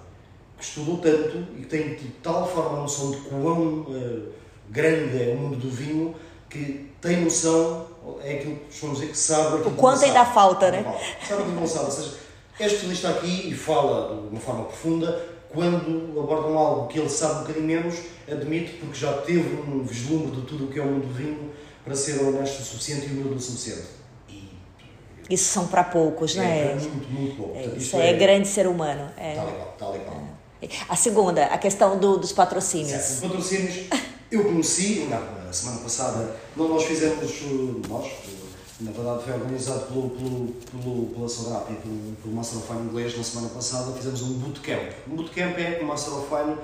que 0.59 0.65
estudou 0.65 0.97
tanto 0.99 1.47
e 1.57 1.61
que 1.61 1.67
tem 1.67 1.95
de 1.95 2.09
tal 2.23 2.49
forma 2.49 2.79
a 2.79 2.83
noção 2.83 3.11
de 3.11 3.19
quão 3.19 3.81
uh, 3.83 4.33
grande 4.71 5.23
é 5.23 5.35
o 5.35 5.37
mundo 5.37 5.57
do 5.57 5.71
vinho 5.71 6.15
que 6.49 6.91
tem 7.03 7.23
noção, 7.23 7.87
é 8.23 8.35
aquilo 8.35 8.57
que 8.57 8.65
costumamos 8.67 9.01
dizer 9.01 9.13
que 9.13 9.19
sabe 9.19 9.69
O 9.69 9.71
quanto 9.73 10.05
ainda 10.05 10.25
falta, 10.25 10.71
né? 10.71 10.83
Sabe 11.21 11.43
aquilo 11.43 11.55
que 11.55 11.61
não 11.61 11.67
sabe. 11.67 11.85
Ou 11.85 11.91
seja, 11.91 12.15
é 12.59 12.67
especialista 12.67 13.09
aqui 13.11 13.51
e 13.51 13.55
fala 13.55 14.17
de 14.23 14.29
uma 14.29 14.41
forma 14.41 14.65
profunda. 14.65 15.37
Quando 15.51 16.19
abordam 16.19 16.57
algo 16.59 16.89
que 16.89 16.99
ele 16.99 17.09
sabe 17.09 17.35
um 17.35 17.41
bocadinho 17.41 17.67
menos, 17.67 17.97
admite 18.31 18.73
porque 18.75 18.99
já 18.99 19.13
teve 19.19 19.61
um 19.61 19.85
vislumbre 19.85 20.41
de 20.41 20.47
tudo 20.47 20.65
o 20.65 20.69
que 20.69 20.79
é 20.79 20.83
o 20.83 20.87
mundo 20.87 21.07
do 21.07 21.15
vinho 21.15 21.51
para 21.85 21.95
ser 21.95 22.21
honesto 22.23 22.61
o 22.61 22.65
suficiente 22.65 23.07
e 23.07 23.11
humilde 23.11 23.35
o 23.35 23.41
suficiente. 23.41 23.87
Isso 25.29 25.53
são 25.53 25.67
para 25.67 25.85
poucos, 25.85 26.37
é, 26.37 26.39
não 26.39 26.45
é? 26.45 26.75
Muito, 26.75 27.09
muito 27.11 27.37
pouco. 27.37 27.59
É, 27.59 27.67
isso 27.77 27.97
é, 27.97 28.11
é, 28.11 28.13
grande 28.13 28.49
ser 28.49 28.67
humano. 28.67 29.11
É. 29.17 29.35
Tal 29.35 29.49
igual, 29.49 29.75
tal 29.79 29.97
igual. 29.97 30.23
É. 30.63 30.69
A 30.89 30.97
segunda, 30.97 31.45
a 31.47 31.59
questão 31.59 31.99
do, 31.99 32.17
dos 32.17 32.33
patrocínios. 32.33 32.91
Certo, 32.91 33.15
os 33.15 33.21
patrocínios, 33.21 33.87
eu 34.31 34.45
conheci, 34.45 35.09
na 35.11 35.53
semana 35.53 35.81
passada, 35.81 36.37
nós 36.57 36.85
fizemos, 36.85 37.31
nós, 37.89 38.13
na 38.81 38.91
verdade 38.91 39.25
foi 39.25 39.33
organizado 39.35 39.87
pelo, 39.87 40.11
pelo, 40.11 40.55
pelo, 40.71 41.07
pela 41.07 41.29
Sodrap 41.29 41.71
e 41.71 41.75
pelo, 41.75 42.17
pelo 42.23 42.35
Master 42.35 42.59
of 42.59 42.67
Fine 42.67 42.81
inglês 42.89 43.17
na 43.17 43.25
semana 43.25 43.49
passada, 43.49 43.93
fizemos 43.93 44.23
um 44.23 44.35
bootcamp. 44.35 44.93
Um 45.09 45.17
bootcamp 45.17 45.59
é 45.59 45.81
um 45.83 45.87
Master 45.87 46.15
of 46.15 46.29
Fine 46.29 46.57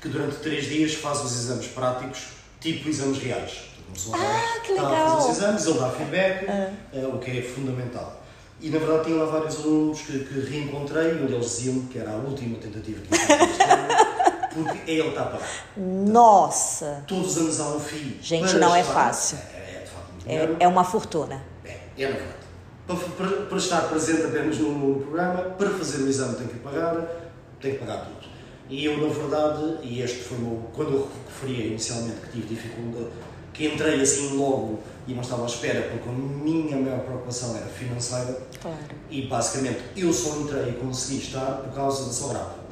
que 0.00 0.08
durante 0.08 0.36
três 0.36 0.66
dias 0.66 0.94
faz 0.94 1.24
os 1.24 1.32
exames 1.32 1.66
práticos, 1.68 2.24
tipo 2.60 2.88
exames 2.88 3.18
reais. 3.18 3.73
Ah, 4.12 4.60
que 4.64 4.72
legal! 4.72 4.92
Está 4.92 5.04
a 5.04 5.16
fazer 5.16 5.30
os 5.30 5.38
exames, 5.38 5.66
ele 5.66 5.78
dá 5.78 5.90
feedback, 5.90 6.46
ah. 6.48 6.70
é, 6.92 7.06
o 7.06 7.18
que 7.18 7.38
é 7.38 7.42
fundamental. 7.42 8.20
E 8.60 8.70
na 8.70 8.78
verdade 8.78 9.04
tinha 9.04 9.16
lá 9.22 9.30
vários 9.30 9.56
alunos 9.56 10.00
que, 10.00 10.20
que 10.20 10.40
reencontrei, 10.40 11.12
um 11.14 11.26
deles 11.26 11.56
dizia-me 11.56 11.82
que 11.88 11.98
era 11.98 12.12
a 12.12 12.16
última 12.16 12.56
tentativa 12.58 13.00
que 13.00 13.08
porque 14.54 14.90
é 14.90 14.94
ele 14.94 15.02
que 15.02 15.08
está 15.08 15.22
a 15.22 15.26
parar. 15.26 15.48
Nossa! 15.76 17.04
Todos 17.06 17.36
os 17.36 17.38
anos 17.38 17.60
há 17.60 17.76
um 17.76 17.80
filho. 17.80 18.16
Gente, 18.22 18.54
não 18.54 18.74
é 18.74 18.84
fácil. 18.84 19.38
É, 19.52 19.58
é, 19.58 19.80
de 19.80 19.90
facto, 19.90 20.26
é, 20.26 20.64
é, 20.64 20.68
uma 20.68 20.84
fortuna. 20.84 21.42
É, 21.64 21.80
é 21.98 22.08
na 22.08 22.16
verdade. 22.16 22.38
para, 22.86 22.96
para, 22.96 23.46
para 23.46 23.58
estar 23.58 23.80
presente 23.88 24.22
apenas 24.24 24.58
no, 24.58 24.70
no, 24.70 25.00
programa, 25.00 25.42
para 25.42 25.70
fazer 25.70 26.02
o 26.02 26.08
exame 26.08 26.36
tem 26.36 26.46
que 26.46 26.58
pagar, 26.60 26.96
tem 27.60 27.72
que 27.72 27.78
pagar 27.78 28.04
tudo. 28.04 28.24
E 28.70 28.84
eu, 28.84 28.96
na 28.96 29.12
verdade, 29.12 29.78
e 29.82 30.00
este 30.00 30.20
foi 30.20 30.38
o 30.38 30.70
quando 30.72 30.92
eu 30.92 31.08
referia 31.26 31.66
inicialmente 31.66 32.20
que 32.20 32.40
tive 32.40 32.54
dificuldade, 32.54 33.10
que 33.54 33.66
entrei 33.68 34.02
assim 34.02 34.36
logo 34.36 34.80
e 35.06 35.14
não 35.14 35.22
estava 35.22 35.44
à 35.44 35.46
espera, 35.46 35.82
porque 35.82 36.08
a 36.08 36.12
minha 36.12 36.76
maior 36.76 37.00
preocupação 37.00 37.56
era 37.56 37.66
financeira. 37.66 38.38
Claro. 38.60 38.76
E 39.08 39.22
basicamente 39.22 39.80
eu 39.96 40.12
só 40.12 40.36
entrei 40.40 40.70
e 40.70 40.72
consegui 40.72 41.22
estar 41.22 41.62
por 41.62 41.72
causa 41.72 42.06
da 42.06 42.12
Sograpa. 42.12 42.64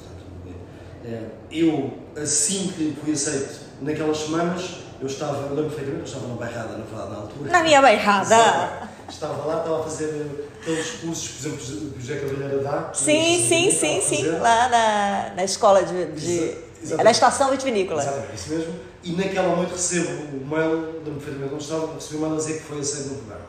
Eh, 1.05 1.25
eu, 1.51 1.93
assim 2.17 2.69
que 2.69 2.97
fui 3.03 3.13
aceito 3.13 3.61
naquelas 3.81 4.19
semanas, 4.19 4.83
eu 5.01 5.07
estava, 5.07 5.47
eu 5.47 5.55
lembro 5.55 5.71
perfeitamente, 5.71 6.01
eu 6.01 6.05
estava 6.05 6.29
na 6.29 6.35
bairrada, 6.35 6.79
na 6.79 6.85
verdade, 6.85 7.11
na 7.11 7.17
altura. 7.17 7.51
Na 7.51 7.63
minha 7.63 7.83
bairrada? 7.83 8.89
Estava 9.09 9.45
lá, 9.45 9.59
estava 9.59 9.81
a 9.81 9.83
fazer 9.83 10.49
aqueles 10.61 10.91
cursos, 11.01 11.29
por 11.29 11.49
exemplo, 11.49 11.91
que 11.91 11.99
o 11.99 12.01
José 12.01 12.21
Cavalheira 12.21 12.59
dá. 12.63 12.91
Sim, 12.95 13.47
sim, 13.49 13.71
sim, 13.71 14.01
sim, 14.01 14.27
lá 14.39 14.69
na, 14.69 15.35
na 15.37 15.45
escola 15.45 15.83
de. 15.85 16.07
de 16.13 16.57
é 16.99 17.05
na 17.05 17.11
estação 17.11 17.51
vitivinícola. 17.51 18.03
Exatamente, 18.03 18.35
isso 18.35 18.51
mesmo. 18.51 18.92
E 19.05 19.13
naquela 19.13 19.57
noite 19.57 19.73
recebo 19.73 20.09
o 20.09 20.47
mail, 20.47 21.03
lembro 21.05 21.15
perfeitamente 21.15 21.55
onde 21.55 21.63
estava, 21.65 21.95
recebi 21.95 22.17
o 22.17 22.21
mail 22.21 22.35
a 22.35 22.37
dizer 22.37 22.59
que 22.59 22.65
foi 22.65 22.79
aceito 22.79 23.09
no 23.09 23.17
programa. 23.17 23.47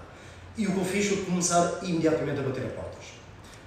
E 0.58 0.68
o 0.68 0.72
que 0.72 0.78
eu 0.78 0.86
fiz 0.86 1.08
foi 1.08 1.18
começar 1.18 1.80
imediatamente 1.84 2.40
a 2.40 2.44
bater 2.44 2.66
a 2.66 2.70
portas. 2.70 3.06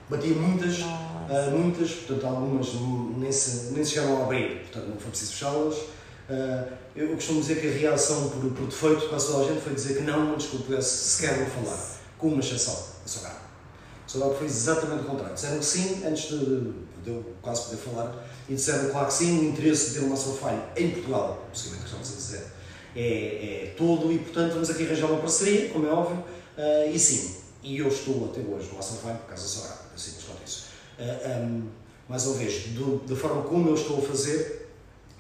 Bati 0.09 0.29
muitas, 0.29 0.81
uh, 0.81 1.51
muitas, 1.51 1.91
portanto 1.91 2.27
algumas 2.27 2.69
nem, 3.17 3.33
se, 3.33 3.73
nem 3.73 3.85
se 3.85 3.93
chegaram 3.93 4.21
a 4.21 4.25
abrir, 4.25 4.61
portanto 4.61 4.89
não 4.89 4.97
foi 4.97 5.11
preciso 5.11 5.33
fechá-las. 5.33 5.75
Uh, 5.77 6.73
eu 6.97 7.09
costumo 7.15 7.41
dizer 7.41 7.61
que 7.61 7.69
a 7.69 7.73
reação 7.73 8.31
por, 8.31 8.51
por 8.53 8.67
defeito 8.67 9.09
quase 9.09 9.27
toda 9.27 9.45
a 9.45 9.49
gente 9.49 9.61
foi 9.61 9.75
dizer 9.75 9.97
que 9.99 10.03
não, 10.03 10.33
antes 10.33 10.47
que 10.47 10.55
eu 10.55 10.61
pudesse 10.61 11.11
sequer 11.11 11.39
não 11.39 11.47
falar, 11.47 11.79
com 12.19 12.29
uma 12.29 12.41
exceção, 12.41 12.75
a 13.05 13.09
Sogara. 13.09 13.37
A 14.05 14.09
Sogara 14.09 14.35
foi 14.35 14.47
exatamente 14.47 15.03
o 15.03 15.07
contrário. 15.07 15.35
Disseram 15.35 15.59
que 15.59 15.65
sim, 15.65 16.03
antes 16.07 16.29
de, 16.29 16.73
de 17.05 17.11
eu 17.11 17.35
quase 17.43 17.63
poder 17.63 17.77
falar, 17.77 18.27
e 18.49 18.55
disseram 18.55 18.91
claro 18.91 19.07
que 19.07 19.15
sim, 19.15 19.39
o 19.39 19.45
interesse 19.45 19.91
de 19.91 19.99
ter 19.99 20.05
uma 20.05 20.17
Sofai 20.17 20.63
em 20.77 20.91
Portugal, 20.91 21.47
possivelmente 21.51 21.91
que 21.91 21.97
estamos 21.97 22.13
a 22.13 22.17
dizer, 22.17 22.47
é, 22.95 23.03
é 23.03 23.75
todo 23.77 24.13
e 24.13 24.19
portanto 24.19 24.53
vamos 24.55 24.71
aqui 24.71 24.85
arranjar 24.85 25.07
uma 25.11 25.21
parceria, 25.21 25.69
como 25.71 25.87
é 25.87 25.91
óbvio, 25.91 26.19
uh, 26.19 26.91
e 26.93 26.99
sim, 26.99 27.37
e 27.63 27.79
eu 27.79 27.89
estou 27.89 28.31
até 28.31 28.41
hoje 28.41 28.71
no 28.73 28.83
Sofai 28.83 29.15
por 29.15 29.27
causa 29.27 29.43
da 29.43 29.49
Sogara, 29.49 29.81
assim, 29.95 30.13
mas 30.15 30.25
quanto 30.25 30.47
isso. 30.47 30.67
Uh, 30.99 31.03
ah, 31.03 31.41
um, 31.41 31.69
mais 32.09 32.25
uma 32.27 32.37
vez, 32.37 32.69
do, 32.69 32.99
da 33.07 33.17
forma 33.17 33.43
como 33.43 33.69
eu 33.69 33.75
estou 33.75 33.99
a 33.99 34.03
fazer, 34.03 34.69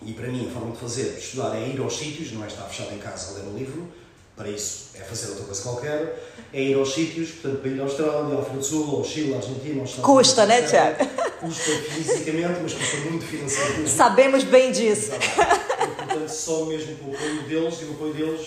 e 0.03 0.13
para 0.13 0.29
mim, 0.29 0.47
a 0.49 0.51
forma 0.53 0.73
de 0.73 0.79
fazer, 0.79 1.19
estudar 1.19 1.57
é 1.57 1.69
ir 1.69 1.81
aos 1.81 1.97
sítios, 1.97 2.33
não 2.33 2.45
é 2.45 2.47
estar 2.47 2.65
fechado 2.65 2.95
em 2.95 2.99
casa 2.99 3.33
a 3.33 3.35
ler 3.43 3.49
um 3.49 3.59
livro, 3.59 3.89
para 4.37 4.51
isso 4.51 4.91
é 4.95 5.01
fazer 5.01 5.31
outra 5.31 5.45
coisa 5.45 5.63
qualquer, 5.63 6.23
é 6.53 6.63
ir 6.63 6.75
aos 6.75 6.93
sítios, 6.93 7.31
portanto, 7.31 7.61
para 7.61 7.71
ir 7.71 7.81
à 7.81 7.85
Austrália, 7.85 8.35
ao 8.35 8.41
África 8.41 8.59
do 8.59 8.65
Sul, 8.65 8.97
ao 8.97 9.05
Chile, 9.05 9.33
à 9.33 9.37
Argentina, 9.39 9.81
aos 9.81 9.91
Estados 9.91 10.11
Custa, 10.11 10.47
né, 10.47 10.63
Tiago? 10.63 11.07
Custa 11.41 11.71
fisicamente, 11.71 12.61
mas 12.63 12.75
custa 12.75 12.97
muito 12.99 13.25
financeiramente. 13.25 13.91
Sabemos 13.91 14.45
bem 14.45 14.73
disso. 14.73 15.13
E, 15.13 15.87
portanto, 15.97 16.29
só 16.29 16.67
mesmo 16.67 16.97
com 16.97 17.11
o 17.11 17.15
apoio 17.15 17.43
deles, 17.49 17.79
e 17.81 17.85
o 17.87 17.93
apoio 17.93 18.13
deles 18.13 18.47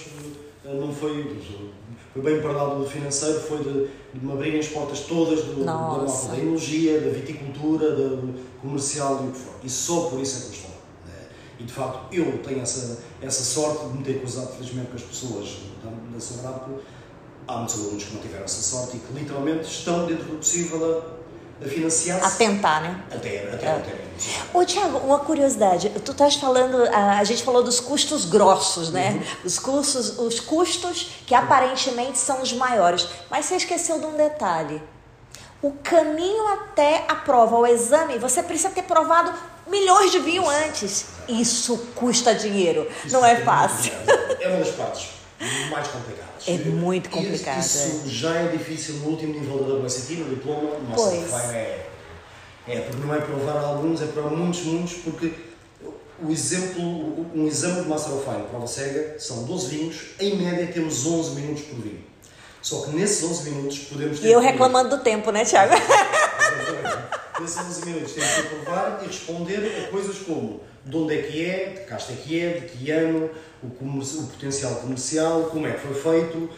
eh, 0.65 0.73
não 0.73 0.93
foi, 0.93 1.37
foi 2.13 2.21
bem 2.21 2.39
para 2.39 2.51
o 2.51 2.53
lado 2.53 2.89
financeiro, 2.89 3.39
foi 3.39 3.57
de, 3.57 3.87
de 4.13 4.25
me 4.25 4.31
abrirem 4.31 4.59
as 4.59 4.67
portas 4.67 4.99
todas 5.01 5.43
do, 5.43 5.63
da, 5.63 5.73
da 5.73 6.37
enologia, 6.37 6.99
da 7.01 7.09
viticultura, 7.09 7.95
da 7.95 8.17
comercial 8.61 9.23
e 9.23 9.29
o 9.29 9.31
que 9.31 9.39
for. 9.39 9.53
E 9.63 9.69
só 9.69 10.01
por 10.01 10.19
isso 10.19 10.37
é 10.37 10.41
que 10.41 10.47
eu 10.47 10.53
estou 10.53 10.68
e 11.59 11.63
de 11.63 11.73
facto 11.73 12.13
eu 12.13 12.41
tenho 12.41 12.61
essa, 12.61 12.99
essa 13.21 13.43
sorte 13.43 13.85
de 13.87 13.97
me 13.97 14.03
ter 14.03 14.19
cruzado 14.19 14.53
felizmente 14.53 14.87
com 14.87 14.95
as 14.95 15.03
pessoas 15.03 15.57
da, 15.83 15.91
da 16.13 16.19
Sobrado. 16.19 16.81
Há 17.47 17.57
muitos 17.57 17.79
alunos 17.79 18.03
que 18.03 18.13
não 18.13 18.21
tiveram 18.21 18.45
essa 18.45 18.61
sorte 18.61 18.97
e 18.97 18.99
que 18.99 19.13
literalmente 19.13 19.63
estão 19.63 20.05
dentro 20.05 20.25
do 20.25 20.37
possível 20.37 21.03
a, 21.61 21.65
a 21.65 21.67
financiar-se. 21.67 22.25
A 22.25 22.31
tentar, 22.31 22.81
né? 22.81 23.03
Até, 23.11 23.51
até, 23.51 23.65
é. 23.65 23.71
até. 23.71 24.09
Ô, 24.53 24.63
Tiago, 24.63 24.99
uma 24.99 25.19
curiosidade. 25.19 25.89
Tu 25.89 26.11
estás 26.11 26.35
falando, 26.35 26.83
a, 26.93 27.19
a, 27.19 27.23
gente 27.23 27.43
falou 27.43 27.63
dos 27.63 27.79
custos 27.79 28.25
grossos, 28.25 28.91
né? 28.91 29.13
Uhum. 29.13 29.45
Os, 29.45 29.59
custos, 29.59 30.19
os 30.19 30.39
custos 30.39 31.11
que 31.25 31.33
aparentemente 31.33 32.17
são 32.17 32.41
os 32.41 32.53
maiores. 32.53 33.07
Mas 33.31 33.45
você 33.45 33.55
esqueceu 33.55 33.99
de 33.99 34.05
um 34.05 34.15
detalhe. 34.15 34.81
O 35.61 35.71
caminho 35.71 36.47
até 36.53 37.05
a 37.07 37.15
prova, 37.15 37.57
o 37.57 37.67
exame, 37.67 38.17
você 38.17 38.41
precisa 38.41 38.69
ter 38.69 38.83
provado 38.83 39.33
milhões 39.69 40.11
de 40.11 40.19
vinho 40.19 40.47
antes. 40.49 41.05
Isso 41.27 41.77
custa 41.95 42.33
dinheiro, 42.33 42.87
Isso 43.05 43.13
não 43.13 43.25
é 43.25 43.37
fácil. 43.37 43.93
É 44.39 44.47
uma 44.47 44.59
das 44.59 44.69
partes 44.69 45.09
mais 45.69 45.87
complicadas. 45.87 46.47
É 46.47 46.57
muito 46.57 47.09
complicado. 47.09 47.59
Isso, 47.59 47.77
isso 47.77 48.09
já 48.09 48.35
é 48.35 48.47
difícil 48.47 48.95
no 48.95 49.09
último 49.09 49.33
nível 49.33 49.63
da 49.63 49.85
WSET, 49.85 50.15
no 50.15 50.35
diploma, 50.35 50.77
no 50.79 50.95
pois. 50.95 51.33
é, 51.53 51.85
é, 52.67 52.79
porque 52.81 53.05
não 53.05 53.13
é 53.13 53.19
provar 53.19 53.63
alguns, 53.63 54.01
é 54.01 54.05
para 54.05 54.23
muitos, 54.23 54.61
muitos, 54.63 54.93
porque 54.95 55.33
o 56.21 56.31
exemplo, 56.31 56.81
um 57.33 57.47
exame 57.47 57.83
de 57.83 57.87
Master 57.87 58.13
of 58.13 58.25
Fine, 58.25 58.43
prova 58.49 58.67
cega, 58.67 59.15
são 59.19 59.43
12 59.43 59.67
vinhos, 59.67 59.95
em 60.19 60.35
média 60.35 60.67
temos 60.67 61.05
11 61.05 61.31
minutos 61.31 61.63
por 61.63 61.79
vinho. 61.79 62.03
Só 62.61 62.81
que 62.81 62.91
nesses 62.91 63.23
11 63.23 63.49
minutos 63.51 63.79
podemos 63.79 64.19
ter. 64.19 64.27
E 64.27 64.31
eu 64.31 64.39
reclamando 64.41 64.89
do 64.89 65.01
tempo, 65.01 65.31
né, 65.31 65.45
Tiago? 65.45 65.73
11 67.41 67.85
minutos 67.85 68.13
temos 68.13 68.29
que 68.31 68.41
provar 68.55 68.99
e 69.01 69.07
responder 69.07 69.85
a 69.85 69.89
coisas 69.89 70.17
como 70.19 70.61
de 70.85 70.97
onde 70.97 71.17
é 71.17 71.21
que 71.21 71.45
é, 71.45 71.69
de 71.69 71.79
casta 71.85 72.13
é 72.13 72.15
que 72.15 72.39
é, 72.39 72.59
de 72.59 72.65
que 72.67 72.91
ano, 72.91 73.29
o, 73.63 73.67
o 73.67 74.27
potencial 74.27 74.75
comercial, 74.75 75.43
como 75.43 75.67
é 75.67 75.71
que 75.71 75.79
foi 75.79 75.93
feito. 75.93 76.49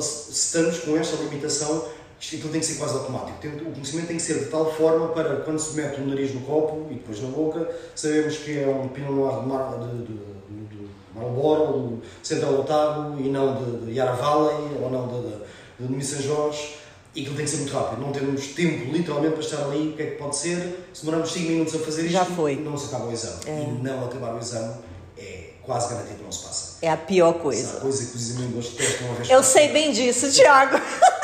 Se, 0.00 0.32
se 0.32 0.56
estamos 0.56 0.78
com 0.78 0.96
esta 0.96 1.16
limitação, 1.16 1.88
aquilo 2.16 2.48
tem 2.50 2.60
que 2.60 2.66
ser 2.66 2.78
quase 2.78 2.94
automático. 2.94 3.38
Tem, 3.40 3.50
o 3.50 3.72
conhecimento 3.72 4.06
tem 4.06 4.16
que 4.16 4.22
ser 4.22 4.38
de 4.38 4.44
tal 4.46 4.72
forma 4.72 5.08
para 5.08 5.36
quando 5.36 5.58
se 5.58 5.74
mete 5.74 6.00
o 6.00 6.06
nariz 6.06 6.34
no 6.34 6.40
copo 6.42 6.86
e 6.90 6.94
depois 6.94 7.20
na 7.20 7.28
boca, 7.28 7.68
sabemos 7.94 8.36
que 8.38 8.60
é 8.60 8.68
um 8.68 8.88
Pinot 8.88 9.12
Noir 9.12 9.40
de, 9.40 9.46
Mar, 9.46 9.78
de, 9.78 9.98
de, 10.04 10.14
de 10.14 10.88
Marlboro, 11.14 12.00
de 12.22 12.28
Central 12.28 12.60
Otago 12.60 13.20
e 13.20 13.28
não 13.28 13.56
de, 13.56 13.86
de 13.86 13.94
Valley 13.94 14.76
ou 14.80 14.90
não 14.90 15.08
de, 15.08 15.28
de, 15.28 15.86
de 15.86 15.92
Miss 15.92 16.10
Jorge 16.22 16.79
e 17.14 17.20
aquilo 17.22 17.36
tem 17.36 17.44
que 17.44 17.50
ser 17.50 17.56
muito 17.58 17.72
rápido, 17.72 18.00
não 18.00 18.12
temos 18.12 18.46
tempo 18.48 18.92
literalmente 18.92 19.32
para 19.34 19.42
estar 19.42 19.64
ali, 19.64 19.88
o 19.88 19.96
que 19.96 20.02
é 20.02 20.06
que 20.06 20.16
pode 20.16 20.36
ser? 20.36 20.88
Se 20.92 21.04
demoramos 21.04 21.32
5 21.32 21.46
minutos 21.50 21.74
a 21.74 21.78
fazer 21.80 22.02
isto, 22.02 22.12
Já 22.12 22.24
foi. 22.24 22.56
não 22.56 22.76
se 22.76 22.86
acaba 22.86 23.06
o 23.06 23.12
exame. 23.12 23.40
É. 23.46 23.62
E 23.62 23.82
não 23.82 24.04
acabar 24.04 24.34
o 24.34 24.38
exame 24.38 24.74
é 25.18 25.50
quase 25.62 25.88
garantido 25.90 26.18
que 26.18 26.24
não 26.24 26.32
se 26.32 26.44
passa. 26.44 26.76
É 26.82 26.90
a 26.90 26.96
pior 26.96 27.32
coisa. 27.34 27.62
Essa 27.62 27.80
coisa 27.80 28.06
que 28.06 28.16
os 28.16 28.30
examinadores 28.30 28.68
testam 28.70 29.06
uma 29.08 29.16
vez 29.16 29.30
Eu 29.30 29.42
sei 29.42 29.68
bem 29.68 29.92
disso, 29.92 30.30
Tiago. 30.30 30.76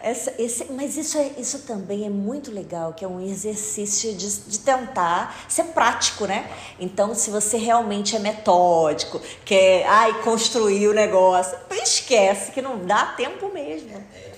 Essa, 0.00 0.32
esse, 0.38 0.66
mas 0.72 0.96
isso, 0.96 1.18
é, 1.18 1.32
isso 1.38 1.60
também 1.60 2.06
é 2.06 2.10
muito 2.10 2.52
legal, 2.52 2.92
que 2.92 3.04
é 3.04 3.08
um 3.08 3.20
exercício 3.20 4.14
de, 4.14 4.40
de 4.42 4.58
tentar 4.60 5.44
ser 5.48 5.64
prático, 5.64 6.24
né? 6.24 6.48
Então, 6.78 7.14
se 7.14 7.30
você 7.30 7.56
realmente 7.56 8.14
é 8.14 8.18
metódico, 8.20 9.20
quer 9.44 9.84
ai, 9.86 10.22
construir 10.22 10.86
o 10.86 10.94
negócio, 10.94 11.58
esquece 11.82 12.52
que 12.52 12.62
não 12.62 12.78
dá 12.84 13.06
tempo 13.06 13.52
mesmo. 13.52 13.90
É, 14.14 14.32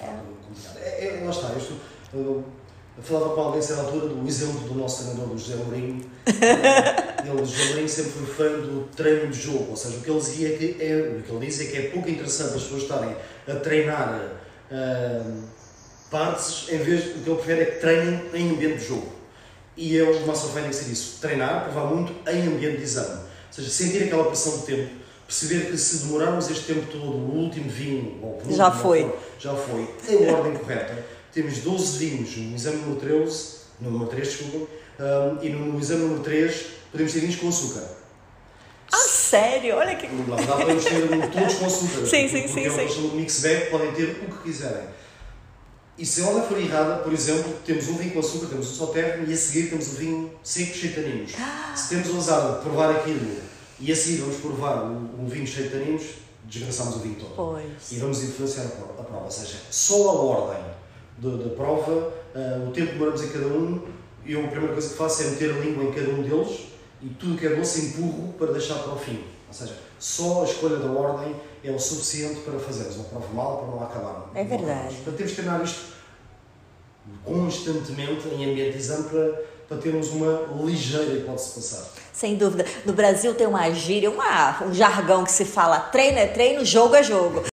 é, 0.81 1.21
é, 1.21 1.25
lá 1.25 1.31
está, 1.31 1.49
eu, 1.49 2.21
eu, 2.21 2.45
eu 2.97 3.03
falava 3.03 3.35
com 3.35 3.41
alguém 3.41 3.63
certa 3.63 3.83
altura 3.83 4.09
do 4.09 4.27
exemplo 4.27 4.61
do 4.61 4.75
nosso 4.75 5.05
treinador, 5.05 5.35
do 5.35 5.39
José 5.39 5.57
Mourinho. 5.57 6.11
ele, 6.27 7.45
José 7.45 7.65
Mourinho, 7.67 7.89
sempre 7.89 8.13
foi 8.13 8.27
fã 8.27 8.59
do 8.61 8.89
treino 8.97 9.31
de 9.31 9.39
jogo, 9.39 9.71
ou 9.71 9.77
seja, 9.77 9.99
o 9.99 10.01
que 10.01 10.11
ele 10.11 10.21
dizia 10.21 10.55
é 10.55 10.57
que 10.57 10.77
é, 10.81 11.19
o 11.19 11.23
que 11.23 11.33
ele 11.33 11.47
diz 11.47 11.61
é 11.61 11.65
que 11.67 11.77
é 11.77 11.91
pouco 11.91 12.09
interessante 12.09 12.57
as 12.57 12.63
pessoas 12.63 12.83
estarem 12.83 13.15
a 13.47 13.55
treinar. 13.57 14.40
Uh, 14.71 15.43
partes, 16.11 16.67
em 16.71 16.79
vez 16.79 17.17
o 17.17 17.21
que 17.21 17.29
eu 17.29 17.37
prefiro 17.37 17.63
é 17.63 17.65
que 17.65 17.81
treinem 17.81 18.23
em 18.35 18.51
ambiente 18.51 18.79
de 18.79 18.87
jogo. 18.87 19.09
E 19.77 19.97
eu, 19.97 20.15
o 20.15 20.27
nosso 20.27 20.53
que 20.53 20.73
ser 20.73 20.91
isso: 20.91 21.19
treinar, 21.21 21.65
provar 21.65 21.87
muito 21.87 22.13
em 22.29 22.47
ambiente 22.47 22.79
de 22.79 22.83
exame. 22.83 23.21
Ou 23.21 23.53
seja, 23.53 23.71
sentir 23.71 24.05
aquela 24.05 24.25
pressão 24.25 24.59
de 24.59 24.67
tempo, 24.67 24.91
perceber 25.27 25.71
que 25.71 25.79
se 25.79 26.05
demorarmos 26.05 26.51
este 26.51 26.73
tempo 26.73 26.87
todo, 26.91 27.05
o 27.05 27.37
último 27.37 27.69
vinho, 27.69 28.19
ou 28.23 28.41
o 28.45 28.53
já 28.53 28.71
foi, 28.71 29.13
já 29.39 29.55
foi, 29.55 29.89
em 30.09 30.31
ordem 30.31 30.55
correta. 30.55 31.05
Temos 31.33 31.59
12 31.59 31.99
vinhos 31.99 32.37
no 32.37 32.57
exame 32.57 32.79
número 32.79 33.01
13, 33.01 33.57
no 33.81 33.91
número 33.91 34.11
3, 34.11 34.29
desculpa, 34.29 34.67
um, 35.01 35.45
e 35.45 35.49
no, 35.51 35.73
no 35.73 35.81
exame 35.81 36.03
número 36.03 36.23
3 36.23 36.67
podemos 36.91 37.13
ter 37.13 37.21
vinhos 37.21 37.37
com 37.37 37.49
açúcar. 37.49 38.00
Ah, 38.93 39.09
sério? 39.09 39.77
Olha 39.77 39.95
que. 39.95 40.07
Lá, 40.29 40.57
podemos 40.57 40.85
ter 40.85 41.31
todos 41.31 41.63
açúcar. 41.63 42.07
Sim, 42.07 42.29
sim, 42.29 42.49
sim. 42.49 42.65
Porque 42.69 42.89
sim. 42.89 43.11
é 43.13 43.17
mix 43.17 43.41
bag, 43.41 43.71
podem 43.71 43.93
ter 43.93 44.11
o 44.29 44.33
que 44.33 44.43
quiserem. 44.45 44.85
E 45.97 46.07
se 46.07 46.23
a 46.23 46.27
ordem 46.29 46.49
for 46.49 46.59
errada, 46.59 46.97
por 47.03 47.13
exemplo, 47.13 47.53
temos 47.65 47.89
um 47.89 47.97
vinho 47.97 48.13
com 48.13 48.21
açúcar, 48.21 48.47
temos 48.47 48.71
um 48.71 48.75
só 48.75 48.87
terno 48.87 49.31
e 49.31 49.35
a 49.35 49.37
seguir 49.37 49.69
temos 49.69 49.89
um 49.89 49.95
vinho 49.97 50.33
seco 50.43 50.75
cheio 50.75 50.95
de 50.95 51.03
taninos. 51.03 51.33
Ah. 51.39 51.75
Se 51.77 51.91
temos 51.91 52.09
ousado 52.09 52.57
de 52.57 52.63
provar 52.63 52.91
aquilo 52.97 53.37
e 53.79 53.93
a 53.93 53.95
seguir 53.95 54.23
vamos 54.23 54.37
provar 54.37 54.85
um, 54.85 55.11
um 55.21 55.27
vinho 55.27 55.47
cheio 55.47 55.69
de 55.69 55.79
taninos, 55.79 56.05
desgraçamos 56.45 56.97
o 56.97 56.99
vinho 57.01 57.17
todo. 57.17 57.35
Pois. 57.37 57.93
E 57.93 57.97
vamos 57.97 58.23
influenciar 58.23 58.65
a 58.65 58.69
prova. 58.69 59.01
A 59.01 59.05
prova. 59.05 59.25
Ou 59.27 59.31
seja, 59.31 59.59
só 59.71 60.09
a 60.09 60.13
ordem 60.23 60.65
da 61.19 61.51
prova, 61.51 61.93
uh, 61.93 62.69
o 62.69 62.73
tempo 62.73 62.87
que 62.87 62.93
demoramos 62.95 63.23
em 63.23 63.29
cada 63.29 63.47
um, 63.47 63.83
eu 64.25 64.43
a 64.43 64.49
primeira 64.49 64.73
coisa 64.73 64.89
que 64.89 64.95
faço 64.95 65.23
é 65.23 65.27
meter 65.27 65.51
a 65.51 65.59
língua 65.59 65.85
em 65.85 65.93
cada 65.93 66.09
um 66.09 66.23
deles 66.23 66.70
e 67.03 67.09
tudo 67.09 67.39
que 67.39 67.47
é 67.47 67.55
doce 67.55 67.87
empurro 67.87 68.35
para 68.39 68.53
deixar 68.53 68.77
para 68.77 68.93
o 68.93 68.99
fim. 68.99 69.25
Ou 69.49 69.55
seja, 69.55 69.77
só 69.99 70.43
a 70.43 70.45
escolha 70.45 70.77
da 70.77 70.91
ordem 70.91 71.35
é 71.65 71.71
o 71.71 71.79
suficiente 71.79 72.41
para 72.41 72.59
fazermos 72.59 72.97
uma 72.97 73.05
prova 73.05 73.35
mal 73.35 73.59
para 73.59 73.67
não 73.67 73.83
acabar. 73.83 74.31
É 74.35 74.45
verdade. 74.45 74.95
Portanto, 74.97 75.17
temos 75.17 75.33
que 75.33 75.43
treinar 75.43 75.63
isto 75.63 76.01
constantemente 77.25 78.29
em 78.29 78.51
ambiente 78.51 78.73
de 78.73 78.79
exame 78.79 79.09
para, 79.09 79.43
para 79.69 79.79
termos 79.79 80.11
uma 80.11 80.49
ligeira 80.65 81.13
hipótese 81.13 81.49
de 81.49 81.55
passar. 81.55 81.89
Sem 82.13 82.37
dúvida. 82.37 82.65
No 82.85 82.93
Brasil 82.93 83.35
tem 83.35 83.47
uma 83.47 83.71
gíria, 83.71 84.11
uma, 84.11 84.65
um 84.65 84.73
jargão 84.73 85.25
que 85.25 85.33
se 85.33 85.45
fala 85.45 85.81
treino 85.81 86.19
é 86.19 86.27
treino, 86.27 86.65
jogo 86.65 86.95
é 86.95 87.03
jogo. 87.03 87.50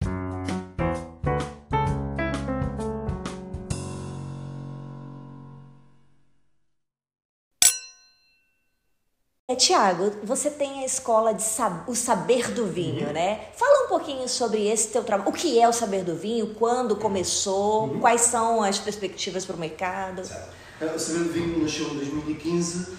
É, 9.50 9.56
Tiago, 9.56 10.12
você 10.26 10.50
tem 10.50 10.82
a 10.82 10.86
escola 10.86 11.34
de 11.34 11.42
sab 11.42 11.90
o 11.90 11.96
saber 11.96 12.52
do 12.52 12.66
vinho, 12.66 13.08
uhum. 13.08 13.14
né? 13.14 13.48
Fala 13.56 13.86
um 13.86 13.88
pouquinho 13.88 14.28
sobre 14.28 14.68
esse 14.68 14.90
teu 14.90 15.06
trabalho. 15.06 15.30
O 15.30 15.32
que 15.32 15.58
é 15.58 15.66
o 15.66 15.72
saber 15.72 16.04
do 16.04 16.14
vinho? 16.18 16.54
Quando 16.56 16.98
começou? 16.98 17.84
Uhum. 17.86 18.02
Quais 18.02 18.20
são 18.20 18.62
as 18.62 18.78
perspectivas 18.78 19.46
para 19.46 19.56
o 19.56 19.58
mercado? 19.58 20.26
Certo. 20.26 20.50
É, 20.82 20.86
o 20.88 21.00
saber 21.00 21.20
do 21.20 21.32
vinho 21.32 21.64
nasceu 21.64 21.88
em 21.92 21.96
2015 21.96 22.98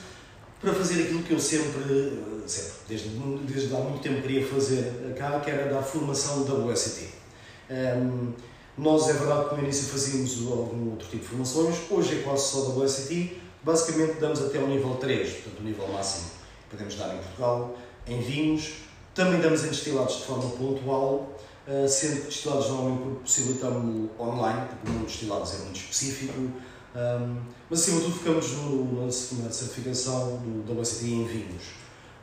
para 0.58 0.72
fazer 0.72 1.02
aquilo 1.02 1.22
que 1.22 1.34
eu 1.34 1.38
sempre, 1.38 2.18
sempre 2.46 2.72
desde, 2.88 3.08
desde 3.46 3.76
há 3.76 3.80
muito 3.80 4.00
tempo 4.00 4.22
queria 4.22 4.48
fazer 4.48 5.14
cá, 5.18 5.40
que 5.40 5.50
era 5.50 5.70
dar 5.70 5.82
formação 5.82 6.44
da 6.44 6.54
WST. 6.54 7.10
Um, 7.70 8.32
nós, 8.78 9.06
é 9.10 9.12
verdade 9.12 9.50
que 9.50 9.54
no 9.56 9.64
início 9.64 9.86
fazíamos 9.88 10.50
algum 10.50 10.92
outro 10.92 11.08
tipo 11.08 11.24
de 11.24 11.28
formações, 11.28 11.76
hoje 11.90 12.20
é 12.20 12.22
quase 12.22 12.48
só 12.48 12.62
da 12.62 12.68
WST. 12.70 13.38
Basicamente 13.62 14.14
damos 14.18 14.40
até 14.40 14.58
o 14.58 14.66
nível 14.66 14.94
3, 14.94 15.30
portanto 15.30 15.60
o 15.60 15.62
nível 15.62 15.86
máximo 15.88 16.37
podemos 16.70 16.94
dar 16.96 17.14
em 17.14 17.18
Portugal, 17.18 17.76
em 18.06 18.20
vinhos, 18.20 18.74
também 19.14 19.40
damos 19.40 19.64
em 19.64 19.68
destilados 19.68 20.18
de 20.18 20.22
forma 20.24 20.50
pontual, 20.50 21.38
eh, 21.66 21.86
sendo 21.88 22.20
que 22.20 22.26
destilados 22.26 22.68
normalmente 22.68 23.20
possibilitamos 23.20 24.10
online, 24.18 24.68
porque 24.68 24.88
o 24.88 24.92
mundo 24.92 25.06
de 25.06 25.12
destilados 25.12 25.54
é 25.54 25.58
muito 25.58 25.76
específico, 25.76 26.52
mas 27.70 27.80
acima 27.80 27.98
de 27.98 28.04
tudo 28.06 28.18
ficamos 28.18 28.52
no, 28.52 29.06
na 29.06 29.10
certificação 29.10 30.38
do 30.66 30.80
WSET 30.80 31.04
em 31.06 31.24
vinhos. 31.26 31.62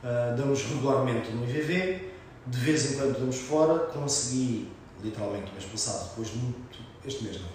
Uh, 0.04 0.36
damos 0.38 0.62
regularmente 0.64 1.32
no 1.32 1.44
IVV, 1.44 2.12
de 2.48 2.60
vez 2.60 2.92
em 2.92 2.98
quando 2.98 3.20
damos 3.20 3.38
fora, 3.38 3.80
consegui 3.88 4.70
literalmente 5.04 5.50
o 5.52 5.54
mês 5.54 5.66
passado, 5.66 6.10
depois 6.10 6.28
de 6.30 6.38
muito, 6.38 6.78
este 7.04 7.24
mês 7.24 7.42
na 7.42 7.48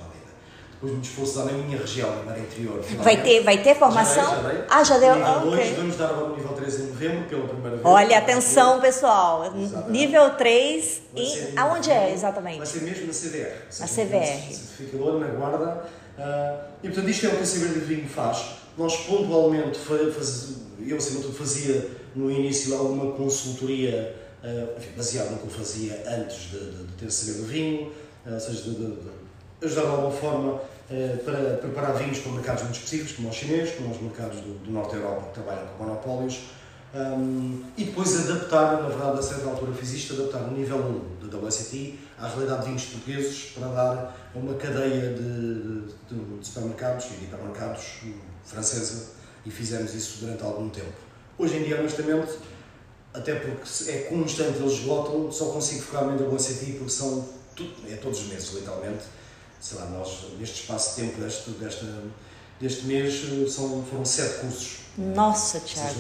depois 0.81 0.95
me 0.95 1.03
esforço 1.03 1.39
dar 1.39 1.45
na 1.45 1.53
minha 1.53 1.77
região, 1.77 2.09
na 2.17 2.23
Maria 2.23 2.43
Interior. 2.43 2.81
Vai 3.03 3.23
ter, 3.23 3.43
vai 3.43 3.63
ter 3.63 3.75
formação? 3.75 4.25
Já 4.25 4.37
dei, 4.37 4.43
já 4.43 4.51
dei. 4.51 4.65
Ah, 4.71 4.85
já 4.85 4.99
deu? 4.99 5.15
Nível 5.15 5.41
2, 5.41 5.53
okay. 5.53 5.75
vamos 5.75 5.97
dar 5.97 6.07
agora 6.07 6.33
o 6.33 6.37
nível 6.37 6.53
3 6.55 6.81
em 6.81 6.87
novembro, 6.87 7.29
pela 7.29 7.49
primeira 7.49 7.77
vez. 7.77 7.83
Olha, 7.85 8.19
atenção 8.19 8.81
pessoal, 8.81 9.55
Exatamente. 9.55 9.91
nível 9.91 10.31
3, 10.31 11.03
em, 11.17 11.59
aonde 11.59 11.91
é 11.91 12.15
exatamente? 12.15 12.59
Vai 12.59 12.67
ser 12.67 12.83
mesmo 12.83 13.07
na 13.09 13.13
CDR. 13.13 13.57
Na 13.79 13.87
CVR. 13.87 14.55
Certificador, 14.55 15.21
na 15.21 15.27
guarda. 15.27 15.85
Uh, 16.19 16.65
e 16.83 16.89
portanto 16.89 17.11
isto 17.11 17.27
é 17.27 17.29
o 17.29 17.37
que 17.37 17.43
a 17.43 17.47
Saber 17.47 17.75
de 17.75 17.81
Vinho 17.81 18.09
faz. 18.09 18.45
Nós 18.79 18.97
pontualmente, 18.97 19.79
faz, 19.79 20.55
eu 20.81 20.97
acima 20.97 21.19
de 21.19 21.27
tudo 21.27 21.37
fazia 21.37 21.91
no 22.17 22.31
início 22.31 22.75
alguma 22.75 23.13
consultoria 23.13 24.17
uh, 24.43 24.79
enfim, 24.79 24.91
baseado 24.97 25.33
no 25.33 25.39
que 25.39 25.45
eu 25.45 25.51
fazia 25.51 26.03
antes 26.07 26.51
de, 26.51 26.59
de, 26.59 26.85
de 26.85 26.93
ter 26.95 27.11
Saber 27.11 27.39
do 27.39 27.45
Vinho, 27.45 27.93
uh, 28.27 28.33
ou 28.33 28.41
seja, 28.41 28.63
de, 28.63 28.71
de, 28.71 28.87
de 28.87 29.20
ajudar 29.63 29.83
de 29.83 29.89
alguma 29.89 30.11
forma 30.11 30.61
eh, 30.91 31.19
para 31.25 31.57
preparar 31.59 31.95
vinhos 31.97 32.19
para 32.19 32.33
mercados 32.33 32.63
muito 32.63 32.77
específicos, 32.77 33.13
como 33.13 33.29
os 33.29 33.37
chineses, 33.37 33.75
como 33.77 33.91
os 33.91 34.01
mercados 34.01 34.41
do, 34.41 34.59
do 34.65 34.71
Norte 34.71 34.97
da 34.97 35.03
Europa, 35.03 35.29
que 35.29 35.35
trabalham 35.35 35.67
com 35.69 35.85
monopólios, 35.85 36.41
um, 36.93 37.63
e 37.77 37.85
depois 37.85 38.29
adaptar, 38.29 38.83
na 38.83 38.89
verdade, 38.89 39.21
a 39.21 39.23
certa 39.23 39.49
altura 39.49 39.73
fiz 39.73 39.93
isto, 39.93 40.15
adaptar 40.15 40.43
o 40.49 40.51
nível 40.51 40.79
1 41.23 41.29
da 41.29 41.39
WSET 41.39 41.97
à 42.19 42.27
realidade 42.27 42.63
de 42.63 42.67
vinhos 42.67 42.85
portugueses 42.87 43.53
para 43.55 43.69
dar 43.69 44.31
uma 44.35 44.55
cadeia 44.55 45.15
de, 45.15 45.83
de, 46.09 46.39
de 46.41 46.47
supermercados 46.47 47.07
e 47.07 47.11
de 47.11 47.25
hipermercados 47.27 48.01
francesa 48.45 49.11
e 49.47 49.51
fizemos 49.51 49.95
isso 49.95 50.19
durante 50.21 50.43
algum 50.43 50.69
tempo. 50.69 50.93
Hoje 51.39 51.59
em 51.59 51.63
dia, 51.63 51.79
honestamente, 51.79 52.33
até 53.15 53.37
porque 53.37 53.91
é 53.91 53.99
constante, 54.09 54.59
eles 54.59 54.73
esgotam, 54.73 55.31
só 55.31 55.47
consigo 55.47 55.83
focar-me 55.83 56.21
na 56.21 56.27
WSET 56.27 56.73
porque 56.73 56.91
são, 56.91 57.25
é 57.89 57.95
todos 57.97 58.21
os 58.21 58.27
meses, 58.27 58.53
literalmente, 58.53 59.05
sei 59.61 59.79
lá, 59.79 59.87
nós, 59.87 60.27
neste 60.39 60.63
espaço 60.63 60.97
de 60.97 61.07
tempo 61.07 61.21
deste, 61.21 61.51
desta, 61.51 61.87
deste 62.61 62.87
mês, 62.87 63.23
são, 63.53 63.85
foram 63.85 64.05
sete 64.05 64.41
cursos. 64.41 64.81
Nossa, 64.99 65.61
Tiago. 65.61 65.95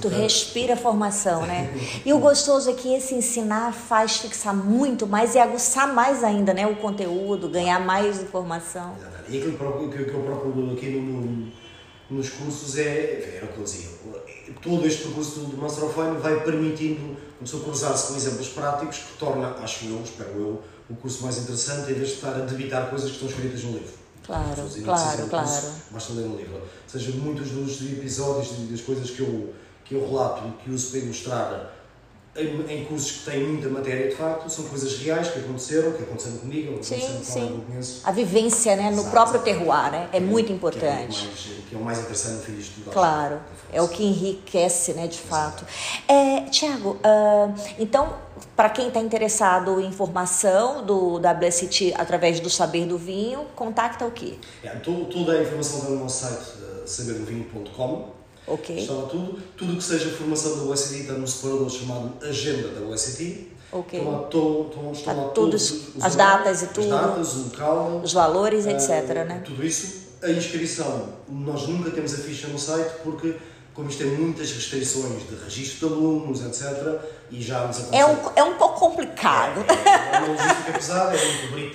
Tu 0.00 0.08
respira 0.08 0.76
formação, 0.76 1.46
né? 1.46 1.72
E 2.04 2.12
o 2.12 2.18
gostoso 2.18 2.70
é 2.70 2.74
que 2.74 2.94
esse 2.94 3.14
ensinar 3.14 3.72
faz 3.72 4.18
fixar 4.18 4.54
muito 4.54 5.06
mais 5.06 5.34
e 5.34 5.38
aguçar 5.38 5.92
mais 5.92 6.22
ainda, 6.22 6.52
né? 6.52 6.66
O 6.66 6.76
conteúdo, 6.76 7.48
ganhar 7.48 7.80
mais 7.80 8.20
informação. 8.20 8.94
Exatamente. 8.98 9.32
E 9.32 9.38
aquilo 9.38 9.90
que, 9.90 9.98
eu 9.98 10.22
procuro 10.22 10.72
aqui 10.72 10.90
no, 10.90 11.00
no, 11.00 11.52
nos 12.10 12.28
cursos 12.28 12.76
é, 12.76 13.40
é 13.40 13.44
o 13.44 13.48
que 13.48 13.58
eu 13.58 13.64
dizia, 13.64 13.88
todo 14.62 14.86
este 14.86 15.04
percurso 15.04 15.40
do 15.40 15.56
Master 15.56 15.84
of 15.84 15.98
Wine 15.98 16.16
vai 16.18 16.40
permitindo 16.44 17.16
a 17.38 17.42
pessoa 17.42 17.64
cruzar-se 17.64 18.08
com 18.08 18.16
exemplos 18.16 18.48
práticos 18.48 18.98
que 18.98 19.18
torna, 19.18 19.48
acho 19.62 19.86
eu, 19.86 20.00
espero 20.02 20.30
eu, 20.38 20.62
o 20.88 20.94
curso 20.94 21.22
mais 21.22 21.38
interessante 21.38 21.90
em 21.90 21.94
vez 21.94 22.08
de 22.08 22.14
estar 22.14 22.34
a 22.34 22.40
debitar 22.40 22.90
coisas 22.90 23.10
que 23.10 23.14
estão 23.16 23.28
escritas 23.28 23.62
no 23.64 23.72
livro. 23.72 23.94
Claro, 24.24 24.68
claro, 24.84 25.28
claro. 25.28 25.48
Curso, 25.48 25.72
basta 25.90 26.12
ler 26.14 26.26
um 26.26 26.36
livro. 26.36 26.54
Ou 26.56 26.68
seja, 26.86 27.10
muitos 27.12 27.50
dos 27.50 27.82
episódios 27.82 28.68
das 28.70 28.80
coisas 28.80 29.10
que 29.10 29.20
eu, 29.20 29.54
que 29.84 29.94
eu 29.94 30.08
relato 30.08 30.48
e 30.48 30.62
que 30.62 30.70
uso 30.70 30.90
para 30.90 31.00
ilustrar 31.00 31.73
em, 32.36 32.80
em, 32.80 32.84
cursos 32.84 33.12
que 33.12 33.30
têm 33.30 33.44
muita 33.46 33.68
matéria 33.68 34.08
de 34.08 34.16
facto, 34.16 34.50
são 34.50 34.64
coisas 34.64 34.98
reais 34.98 35.28
que 35.28 35.38
aconteceram, 35.38 35.92
que 35.92 36.02
aconteceram 36.02 36.38
comigo, 36.38 36.78
que 36.78 36.86
sim, 36.86 36.94
aconteceram 36.96 37.48
com 37.48 37.54
eu 37.54 37.60
conheço. 37.60 38.00
A 38.04 38.10
vivência 38.10 38.76
né, 38.76 38.90
no 38.90 38.98
Exato, 38.98 39.10
próprio 39.10 39.40
terroir 39.42 39.92
né, 39.92 40.08
é, 40.12 40.16
é 40.16 40.20
muito 40.20 40.52
importante. 40.52 40.82
Que 40.84 41.26
é, 41.26 41.28
mais, 41.28 41.66
que 41.68 41.74
é 41.74 41.78
o 41.78 41.84
mais 41.84 41.98
interessante 42.00 42.50
no 42.50 42.62
fim 42.62 42.90
Claro, 42.90 43.40
é 43.72 43.80
o 43.80 43.88
que 43.88 44.02
enriquece 44.02 44.94
né, 44.94 45.06
de 45.06 45.18
fato. 45.18 45.64
É, 46.08 46.40
Tiago, 46.42 46.96
uh, 46.96 47.54
então, 47.78 48.14
para 48.56 48.68
quem 48.68 48.88
está 48.88 49.00
interessado 49.00 49.80
em 49.80 49.86
informação 49.86 50.84
do 50.84 51.16
WST 51.18 51.94
através 51.96 52.40
do 52.40 52.50
Saber 52.50 52.86
do 52.86 52.98
Vinho, 52.98 53.46
contacta 53.54 54.04
o 54.04 54.10
quê? 54.10 54.34
É, 54.64 54.70
toda 54.70 55.32
a 55.32 55.42
informação 55.42 55.78
está 55.78 55.90
no 55.90 56.00
nosso 56.00 56.26
site, 56.26 56.62
uh, 56.62 56.82
saberdovinho.com 56.84 58.13
Ok. 58.46 58.76
Estava 58.76 59.06
tudo. 59.06 59.38
Tudo 59.56 59.76
que 59.76 59.82
seja 59.82 60.10
formação 60.10 60.58
da 60.58 60.72
UST 60.72 61.00
está 61.00 61.14
num 61.14 61.26
separador 61.26 61.70
chamado 61.70 62.12
Agenda 62.22 62.68
da 62.68 62.80
UST. 62.86 63.48
Ok. 63.72 63.98
Estão 63.98 64.12
lá, 64.12 64.24
estão, 64.24 64.66
estão, 64.68 64.92
estão 64.92 65.16
lá 65.16 65.28
todos, 65.30 65.70
todos 65.70 66.04
as 66.04 66.14
datas 66.14 66.62
e 66.62 66.66
tudo. 66.68 66.94
As 66.94 67.00
datas, 67.00 67.34
o 67.34 67.38
local. 67.44 68.00
Os 68.04 68.12
valores, 68.12 68.66
uh, 68.66 68.70
etc. 68.70 69.26
Né? 69.26 69.42
Tudo 69.44 69.64
isso. 69.64 70.04
A 70.22 70.30
inscrição, 70.30 71.08
nós 71.28 71.66
nunca 71.68 71.90
temos 71.90 72.14
a 72.14 72.18
ficha 72.18 72.48
no 72.48 72.58
site 72.58 72.92
porque 73.02 73.34
como 73.74 73.90
isto 73.90 74.04
tem 74.04 74.12
muitas 74.12 74.52
restrições 74.52 75.28
de 75.28 75.34
registro 75.34 75.88
de 75.88 75.94
alunos, 75.94 76.44
etc., 76.44 77.00
e 77.30 77.42
já 77.42 77.66
nos 77.66 77.92
é 77.92 78.06
um, 78.06 78.16
é 78.36 78.44
um 78.44 78.54
pouco 78.54 78.78
complicado. 78.78 79.64
É, 79.68 80.16
é 80.16 80.18
uma 80.18 80.28
logística 80.28 80.72
pesada, 80.72 81.16
é 81.16 81.50
muito 81.50 81.72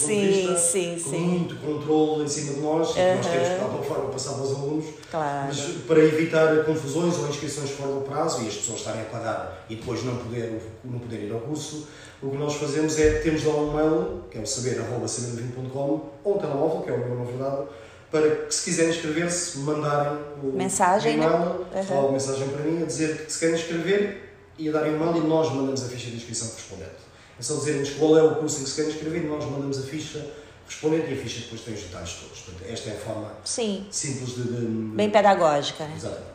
ponto 0.00 0.06
de 0.06 0.26
vista, 0.28 0.56
sim, 0.56 1.00
com 1.02 1.10
sim. 1.10 1.18
muito 1.18 1.56
controle 1.56 2.24
em 2.24 2.28
cima 2.28 2.54
de 2.54 2.60
nós, 2.60 2.90
uh 2.90 2.94
-huh. 2.94 3.16
nós 3.16 3.26
temos 3.26 3.48
que, 3.48 3.54
de 3.54 3.60
alguma 3.60 3.84
forma, 3.84 4.10
passar 4.10 4.32
para 4.32 4.42
os 4.44 4.50
alunos, 4.52 4.84
claro. 5.10 5.46
mas 5.48 5.60
para 5.86 5.98
evitar 5.98 6.64
confusões 6.64 7.18
ou 7.18 7.28
inscrições 7.28 7.70
fora 7.70 7.92
do 7.92 8.00
prazo 8.00 8.42
e 8.42 8.48
as 8.48 8.54
pessoas 8.54 8.78
estarem 8.78 9.02
a 9.02 9.04
pagar 9.04 9.66
e 9.68 9.76
depois 9.76 10.02
não 10.04 10.16
poder, 10.16 10.62
não 10.82 10.98
poder 10.98 11.26
ir 11.26 11.32
ao 11.32 11.40
curso, 11.40 11.86
o 12.22 12.30
que 12.30 12.36
nós 12.36 12.54
fazemos 12.54 12.98
é, 12.98 13.18
temos 13.18 13.44
lá 13.44 13.54
um 13.54 13.72
mail, 13.74 14.22
que 14.30 14.38
é 14.38 14.40
o 14.40 14.46
saber.saber20.com, 14.46 16.10
ou 16.24 16.36
um 16.36 16.38
telemóvel, 16.38 16.82
que 16.82 16.90
é 16.90 16.94
o 16.94 16.98
meu, 16.98 17.16
na 17.16 17.24
verdade, 17.24 17.62
para 18.12 18.44
que 18.44 18.54
se 18.54 18.64
quiserem 18.64 18.90
inscrever-se, 18.90 19.58
mandarem 19.58 20.18
o 20.42 20.52
mensagem, 20.52 21.14
e-mail, 21.14 21.32
uhum. 21.32 21.96
ou 21.96 22.12
mensagem 22.12 22.46
para 22.46 22.62
mim, 22.62 22.82
a 22.82 22.86
dizer 22.86 23.24
que 23.24 23.32
se 23.32 23.40
querem 23.40 23.54
inscrever 23.54 24.34
e 24.58 24.68
a 24.68 24.72
darem 24.72 24.94
e-mail 24.94 25.16
e 25.16 25.20
nós 25.20 25.50
mandamos 25.50 25.82
a 25.82 25.88
ficha 25.88 26.10
de 26.10 26.16
inscrição 26.16 26.48
correspondente. 26.48 27.02
É 27.40 27.42
só 27.42 27.54
dizerem-nos 27.54 27.90
qual 27.94 28.18
é 28.18 28.22
o 28.22 28.36
curso 28.36 28.60
em 28.60 28.64
que 28.64 28.70
se 28.70 28.76
querem 28.76 28.90
inscrever 28.92 29.24
e 29.24 29.26
nós 29.26 29.44
mandamos 29.46 29.78
a 29.78 29.82
ficha 29.82 30.26
correspondente 30.66 31.10
e 31.10 31.14
a 31.14 31.16
ficha 31.16 31.40
depois 31.40 31.62
tem 31.62 31.72
os 31.72 31.80
detalhes 31.80 32.12
todos. 32.12 32.40
Portanto, 32.40 32.70
esta 32.70 32.90
é 32.90 32.92
a 32.92 32.96
forma 32.96 33.32
Sim. 33.44 33.86
simples 33.90 34.34
de, 34.34 34.42
de... 34.42 34.66
Bem 34.94 35.08
pedagógica, 35.08 35.84
né? 35.84 35.94
Exatamente. 35.96 36.31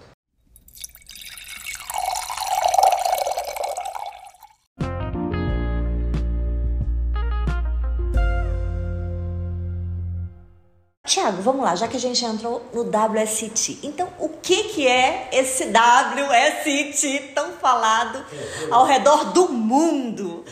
Tiago, 11.28 11.42
vamos 11.42 11.63
lá, 11.63 11.76
já 11.76 11.88
que 11.88 11.98
a 11.98 12.00
gente 12.00 12.24
entrou 12.24 12.66
no 12.74 12.84
WST. 12.84 13.80
Então, 13.84 14.08
o 14.18 14.30
que, 14.30 14.63
que 14.70 14.88
é 14.88 15.30
esse 15.34 15.66
WST 15.66 17.32
tão 17.36 17.54
falado 17.54 18.24
ao 18.72 18.86
redor 18.86 19.34
do 19.34 19.50
mundo? 19.50 20.46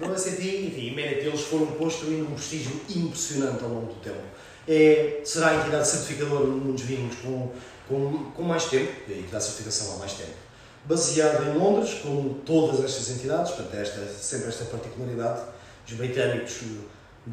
O 0.00 0.12
WST, 0.12 0.66
enfim, 0.66 0.94
mérito 0.94 1.26
eles 1.26 1.40
foram 1.42 1.66
construindo 1.66 2.28
um 2.30 2.34
prestígio 2.34 2.80
impressionante 2.88 3.64
ao 3.64 3.70
longo 3.70 3.92
do 3.92 4.00
tempo. 4.00 4.22
É, 4.68 5.22
será 5.24 5.48
a 5.48 5.56
entidade 5.56 5.88
certificadora 5.88 6.44
no 6.44 6.52
mundo 6.52 6.72
dos 6.72 6.82
vinhos 6.82 7.16
com, 7.16 7.50
com, 7.88 8.30
com 8.30 8.42
mais 8.42 8.66
tempo, 8.66 8.92
a 9.08 9.12
entidade 9.12 9.44
certificação 9.44 9.94
há 9.94 9.98
mais 9.98 10.12
tempo. 10.12 10.36
baseada 10.84 11.44
em 11.46 11.58
Londres, 11.58 11.94
como 12.02 12.34
todas 12.46 12.84
estas 12.84 13.10
entidades, 13.10 13.52
portanto, 13.52 13.74
esta, 13.74 14.06
sempre 14.06 14.48
esta 14.48 14.64
particularidade. 14.66 15.40
Os 15.86 15.92
britânicos, 15.92 16.62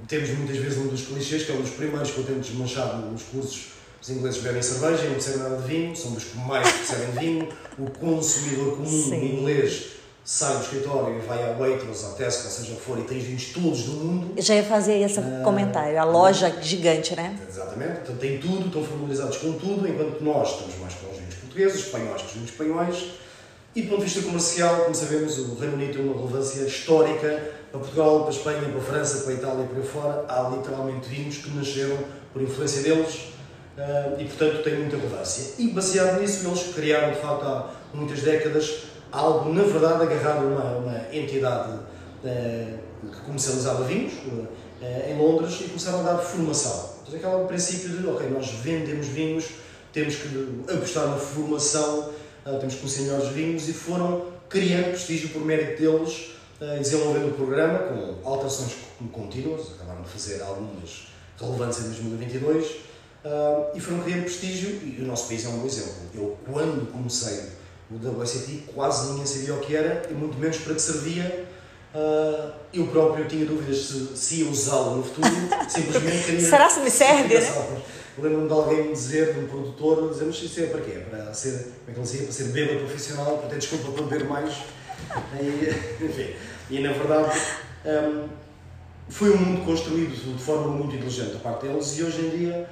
temos 0.08 0.30
muitas 0.32 0.58
vezes 0.58 0.78
um 0.78 0.88
dos 0.88 1.02
clichês, 1.06 1.44
que 1.44 1.52
é 1.52 1.56
um 1.56 1.62
dos 1.62 1.72
primeiros 1.72 2.12
que 2.12 2.18
eu 2.18 2.24
tento 2.24 2.40
desmanchar 2.40 2.98
nos 2.98 3.24
cursos. 3.24 3.74
Os 4.02 4.10
ingleses 4.10 4.42
bebem 4.42 4.62
cerveja 4.62 5.04
e 5.04 5.08
não 5.08 5.14
percebem 5.14 5.44
nada 5.44 5.58
de 5.58 5.68
vinho, 5.68 5.96
são 5.96 6.12
dos 6.12 6.24
que 6.26 6.38
mais 6.38 6.70
percebem 6.70 7.12
de 7.12 7.20
vinho. 7.20 7.50
O 7.78 7.90
consumidor 7.90 8.76
comum 8.76 8.86
Sim. 8.86 9.40
inglês 9.40 9.94
sai 10.26 10.58
do 10.58 10.64
escritório 10.64 11.18
e 11.18 11.20
vai 11.20 11.44
à 11.44 11.54
Waitrose, 11.58 12.06
à 12.06 12.10
Tesco, 12.10 12.50
seja 12.50 12.74
o 12.74 12.76
que 12.76 12.82
for, 12.82 12.98
e 12.98 13.04
tens 13.04 13.24
vinhos 13.24 13.46
todos 13.54 13.84
do 13.84 13.92
mundo. 13.92 14.34
Eu 14.36 14.44
já 14.44 14.56
ia 14.56 14.64
fazer 14.64 15.00
esse 15.00 15.20
uh, 15.20 15.42
comentário, 15.44 16.00
a 16.00 16.04
loja 16.04 16.50
uh, 16.50 16.64
gigante, 16.64 17.16
né? 17.16 17.38
Exatamente, 17.48 18.02
então 18.04 18.16
tem 18.16 18.40
tudo, 18.40 18.68
estão 18.68 18.84
familiarizados 18.84 19.38
com 19.38 19.54
tudo, 19.54 19.88
enquanto 19.88 20.22
nós 20.22 20.52
estamos 20.52 20.76
mais 20.80 20.94
com 20.96 21.12
os 21.12 21.18
vinhos 21.18 21.36
portugueses, 21.36 21.80
espanhóis 21.80 22.22
com 22.22 22.28
os 22.28 22.34
vinhos 22.34 22.50
espanhóis. 22.50 23.06
E 23.76 23.82
do 23.82 23.90
ponto 23.90 24.00
de 24.00 24.06
vista 24.06 24.22
comercial, 24.22 24.82
como 24.84 24.96
sabemos, 24.96 25.38
o 25.40 25.56
Reino 25.56 25.74
Unido 25.76 25.94
tem 25.94 26.06
uma 26.06 26.14
relevância 26.14 26.62
histórica 26.62 27.63
para 27.74 27.82
Portugal, 27.82 28.20
para 28.20 28.28
a 28.28 28.30
Espanha, 28.30 28.62
para 28.70 28.78
a 28.78 28.84
França, 28.84 29.24
para 29.24 29.32
a 29.32 29.36
Itália 29.36 29.64
e 29.64 29.68
por 29.68 29.78
aí 29.78 29.88
fora. 29.88 30.26
Há 30.30 30.50
literalmente 30.56 31.10
vinhos 31.10 31.38
que 31.38 31.50
nasceram 31.50 31.98
por 32.32 32.40
influência 32.40 32.84
deles 32.84 33.16
uh, 33.76 34.22
e, 34.22 34.26
portanto, 34.26 34.64
tem 34.64 34.78
muita 34.78 34.96
relevância. 34.96 35.56
E 35.58 35.70
baseado 35.70 36.22
nisso, 36.22 36.48
eles 36.48 36.72
criaram, 36.76 37.12
de 37.12 37.20
facto, 37.20 37.44
há 37.44 37.72
muitas 37.92 38.22
décadas, 38.22 38.84
algo, 39.12 39.52
na 39.52 39.64
verdade, 39.64 40.04
agarrado 40.04 40.44
a 40.44 40.48
uma, 40.48 40.78
uma 40.78 41.16
entidade 41.16 41.72
uh, 41.74 42.80
que 43.12 43.22
comercializava 43.26 43.84
vinhos 43.86 44.14
uh, 44.28 44.48
em 45.10 45.18
Londres 45.18 45.60
e 45.62 45.64
começaram 45.64 46.02
a 46.02 46.04
dar 46.04 46.18
formação. 46.20 46.92
Então, 47.08 47.32
aquele 47.32 47.48
princípio 47.48 47.90
de, 47.90 48.08
ok, 48.08 48.30
nós 48.30 48.50
vendemos 48.52 49.08
vinhos, 49.08 49.46
temos 49.92 50.16
que 50.16 50.28
apostar 50.72 51.08
na 51.08 51.18
formação, 51.18 52.10
temos 52.60 52.76
que 52.76 52.82
conhecer 52.82 53.02
melhores 53.04 53.30
vinhos 53.30 53.70
e 53.70 53.74
foram 53.74 54.26
criando 54.50 54.92
prestígio 54.92 55.30
por 55.30 55.44
mérito 55.44 55.82
deles, 55.82 56.33
desenvolvendo 56.80 57.30
o 57.30 57.34
programa 57.34 57.80
com 57.80 58.30
alterações 58.30 58.76
contínuas, 59.12 59.74
acabaram 59.76 60.02
de 60.02 60.10
fazer 60.10 60.42
algumas 60.42 61.08
relevantes 61.40 61.80
em 61.80 61.84
2022 61.84 62.66
uh, 63.26 63.76
e 63.76 63.80
foram 63.80 64.02
criando 64.02 64.24
prestígio 64.24 64.70
e 64.84 65.02
o 65.02 65.06
nosso 65.06 65.28
país 65.28 65.46
é 65.46 65.50
um 65.50 65.60
bom 65.60 65.66
exemplo. 65.66 65.94
Eu, 66.14 66.38
quando 66.46 66.92
comecei 66.92 67.52
o 67.92 68.20
WSET 68.20 68.66
quase 68.74 69.12
ninguém 69.12 69.26
sabia 69.26 69.54
o 69.54 69.60
que 69.60 69.76
era 69.76 70.04
e 70.10 70.14
muito 70.14 70.38
menos 70.38 70.58
para 70.58 70.74
que 70.74 70.82
servia. 70.82 71.46
Uh, 71.94 72.52
eu 72.74 72.88
próprio 72.88 73.28
tinha 73.28 73.46
dúvidas 73.46 73.78
se, 73.86 74.18
se 74.18 74.36
ia 74.42 74.50
usá-lo 74.50 74.98
no 74.98 75.04
futuro, 75.04 75.28
simplesmente 75.70 76.26
queria. 76.26 76.50
Será 76.50 76.68
se 76.68 76.80
me 76.80 76.90
serve, 76.90 77.36
né? 77.36 77.82
Lembro-me 78.18 78.48
de 78.48 78.54
alguém 78.54 78.84
me 78.88 78.94
dizer, 78.94 79.34
de 79.34 79.40
um 79.40 79.48
produtor, 79.48 80.10
dizer, 80.12 80.26
mas 80.26 80.36
isso 80.36 80.60
é 80.60 80.68
para 80.68 80.82
quê? 80.82 81.04
Para 81.10 81.34
ser, 81.34 81.52
como 81.52 81.90
é 81.90 81.94
que 81.94 82.00
ele 82.00 82.02
dizia? 82.02 82.24
Para 82.24 82.32
ser 82.32 82.44
bêbado 82.46 82.80
profissional, 82.80 83.38
para 83.40 83.50
ter 83.50 83.58
desculpa 83.58 83.92
para 83.92 84.04
beber 84.04 84.28
mais. 84.28 84.54
E, 85.40 86.06
enfim, 86.06 86.34
e 86.70 86.80
na 86.80 86.92
verdade 86.92 87.40
um, 87.86 88.28
foi 89.10 89.32
um 89.32 89.38
mundo 89.38 89.66
construído 89.66 90.16
de 90.16 90.42
forma 90.42 90.68
muito 90.68 90.96
inteligente 90.96 91.34
da 91.34 91.40
parte 91.40 91.68
deles 91.68 91.98
e 91.98 92.04
hoje 92.04 92.26
em 92.26 92.30
dia, 92.30 92.70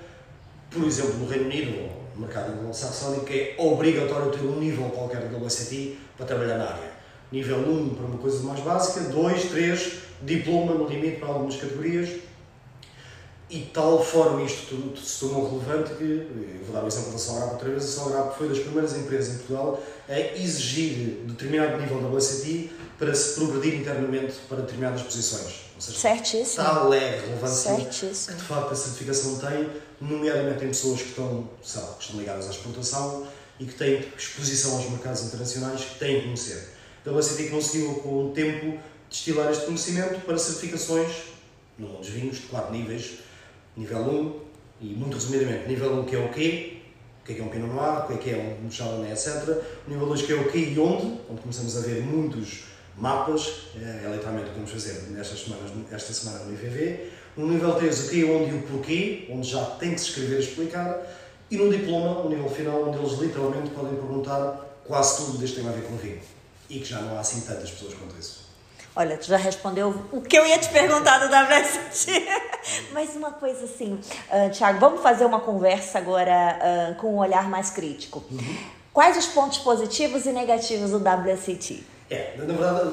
por 0.70 0.84
exemplo, 0.86 1.16
no 1.20 1.28
Reino 1.28 1.46
Unido, 1.46 1.90
no 2.16 2.22
mercado 2.22 2.54
anglo-saxónico, 2.54 3.28
é 3.30 3.56
obrigatório 3.58 4.32
ter 4.32 4.42
um 4.42 4.60
nível 4.60 4.90
qualquer 4.90 5.28
de 5.28 5.36
WSET 5.36 5.98
para 6.18 6.26
trabalhar 6.26 6.58
na 6.58 6.66
área. 6.66 6.92
Nível 7.32 7.60
1 7.60 7.96
para 7.96 8.06
uma 8.06 8.18
coisa 8.18 8.44
mais 8.44 8.60
básica, 8.62 9.10
2, 9.10 9.44
3, 9.46 9.94
diploma 10.22 10.74
no 10.74 10.88
limite 10.88 11.18
para 11.18 11.30
algumas 11.30 11.56
categorias, 11.56 12.10
e 13.52 13.70
tal 13.74 14.02
forma 14.02 14.42
isto 14.44 14.98
se 14.98 15.20
tornou 15.20 15.50
relevante 15.50 15.94
que, 15.96 16.04
eu 16.04 16.66
vou 16.66 16.74
dar 16.74 16.86
o 16.86 16.88
exemplo 16.88 17.12
da 17.12 17.18
Salgrado 17.18 17.52
outra 17.52 17.70
vez, 17.70 17.84
a 17.84 17.88
Salgrado 17.88 18.34
foi 18.38 18.48
das 18.48 18.60
primeiras 18.60 18.96
empresas 18.96 19.36
em 19.36 19.38
Portugal 19.40 19.84
a 20.08 20.20
exigir 20.20 21.26
determinado 21.28 21.78
nível 21.78 22.00
da 22.00 22.08
WSET 22.08 22.72
para 22.98 23.14
se 23.14 23.36
progredir 23.36 23.82
internamente 23.82 24.36
para 24.48 24.62
determinadas 24.62 25.02
posições. 25.02 25.66
Ou 25.76 25.82
seja, 25.82 26.00
Certíssimo. 26.00 26.64
tal 26.64 26.94
é 26.94 27.18
a 27.18 27.22
relevância 27.22 27.76
Certíssimo. 27.76 28.38
que 28.38 28.42
de 28.42 28.48
facto 28.48 28.72
a 28.72 28.76
certificação 28.76 29.38
tem, 29.40 29.70
nomeadamente 30.00 30.64
em 30.64 30.68
pessoas 30.70 31.02
que 31.02 31.10
estão, 31.10 31.50
sabe, 31.62 31.96
que 31.98 32.04
estão 32.06 32.20
ligadas 32.20 32.48
à 32.48 32.52
exportação 32.52 33.28
e 33.60 33.66
que 33.66 33.74
têm 33.74 34.06
exposição 34.18 34.78
aos 34.78 34.90
mercados 34.90 35.24
internacionais, 35.24 35.82
que 35.82 36.00
têm 36.00 36.20
que 36.20 36.24
conhecer. 36.28 36.70
A 37.06 37.12
WSET 37.12 37.50
conseguiu, 37.50 37.96
com 37.96 38.28
o 38.28 38.32
tempo, 38.32 38.80
destilar 39.10 39.52
este 39.52 39.66
conhecimento 39.66 40.22
para 40.22 40.38
certificações, 40.38 41.12
nos 41.78 42.08
vinhos 42.08 42.38
de 42.38 42.44
quatro 42.44 42.72
níveis, 42.72 43.18
nível 43.78 44.00
1, 44.00 44.42
e 44.82 44.86
muito 44.94 45.14
resumidamente, 45.14 45.68
nível 45.68 45.94
1 46.00 46.06
que 46.06 46.16
é 46.16 46.20
o 46.20 46.30
quê, 46.30 46.78
o 47.22 47.26
que 47.26 47.34
é, 47.34 47.36
que 47.36 47.42
é 47.42 47.44
um 47.44 47.50
Pinot 47.50 47.74
Noir, 47.74 48.04
o 48.04 48.08
que 48.08 48.14
é 48.14 48.18
que 48.18 48.30
é 48.32 48.58
um 48.64 48.72
Chardonnay, 48.72 49.12
etc. 49.12 49.62
O 49.88 49.90
nível 49.90 50.08
2 50.08 50.22
que 50.24 50.34
é 50.34 50.36
o 50.36 50.52
quê 50.52 50.58
e 50.58 50.80
onde, 50.80 51.20
onde 51.30 51.42
começamos 51.42 51.78
a 51.78 51.82
ver 51.82 52.02
muitos 52.02 52.64
mapas, 52.98 53.68
é, 53.76 54.06
é 54.06 54.12
literalmente 54.12 54.48
o 54.48 54.50
que 54.50 54.56
vamos 54.56 54.72
fazer 54.72 55.10
nestas 55.12 55.42
semanas, 55.42 55.72
esta 55.92 56.14
semana 56.14 56.46
no 56.46 56.54
IVV. 56.54 57.12
No 57.38 57.48
nível 57.48 57.74
3 57.76 58.08
o 58.08 58.10
que, 58.10 58.24
onde 58.26 58.56
e 58.56 58.58
o 58.58 58.62
porquê, 58.64 59.28
onde 59.30 59.50
já 59.50 59.64
tem 59.64 59.94
que 59.94 60.02
se 60.02 60.08
escrever 60.08 60.38
e 60.38 60.44
explicar. 60.44 61.00
E 61.50 61.58
no 61.58 61.70
diploma, 61.70 62.22
o 62.22 62.30
nível 62.30 62.50
final, 62.50 62.90
onde 62.90 62.98
eles 62.98 63.20
literalmente 63.20 63.70
podem 63.72 63.96
perguntar 63.96 64.82
quase 64.86 65.18
tudo 65.18 65.38
deste 65.38 65.58
tema 65.58 65.70
a 65.70 65.74
ver 65.74 65.84
com 65.84 65.96
vinho. 65.96 66.20
E 66.70 66.80
que 66.80 66.86
já 66.86 67.02
não 67.02 67.18
há 67.18 67.20
assim 67.20 67.42
tantas 67.42 67.70
pessoas 67.72 67.94
quanto 67.94 68.18
isso. 68.20 68.41
Olha, 68.94 69.18
tu 69.18 69.28
já 69.28 69.38
respondeu 69.38 69.96
o 70.12 70.22
que 70.22 70.38
eu 70.38 70.46
ia 70.46 70.58
te 70.58 70.70
perguntar 70.70 71.20
do 71.20 71.28
WST. 71.28 72.12
Mas 72.92 73.16
uma 73.16 73.32
coisa 73.32 73.64
assim, 73.64 73.94
uh, 73.94 74.52
Tiago, 74.52 74.80
vamos 74.80 75.02
fazer 75.02 75.26
uma 75.26 75.40
conversa 75.40 75.98
agora 75.98 76.60
uh, 76.60 76.96
com 76.96 77.16
um 77.16 77.18
olhar 77.20 77.50
mais 77.50 77.70
crítico. 77.70 78.22
Uhum. 78.30 78.58
Quais 78.92 79.18
os 79.18 79.28
pontos 79.28 79.60
positivos 79.60 80.26
e 80.26 80.34
negativos 80.34 80.92
do 80.92 80.98
WST? 80.98 81.84
É, 82.10 82.36
na 82.38 82.44
verdade, 82.44 82.92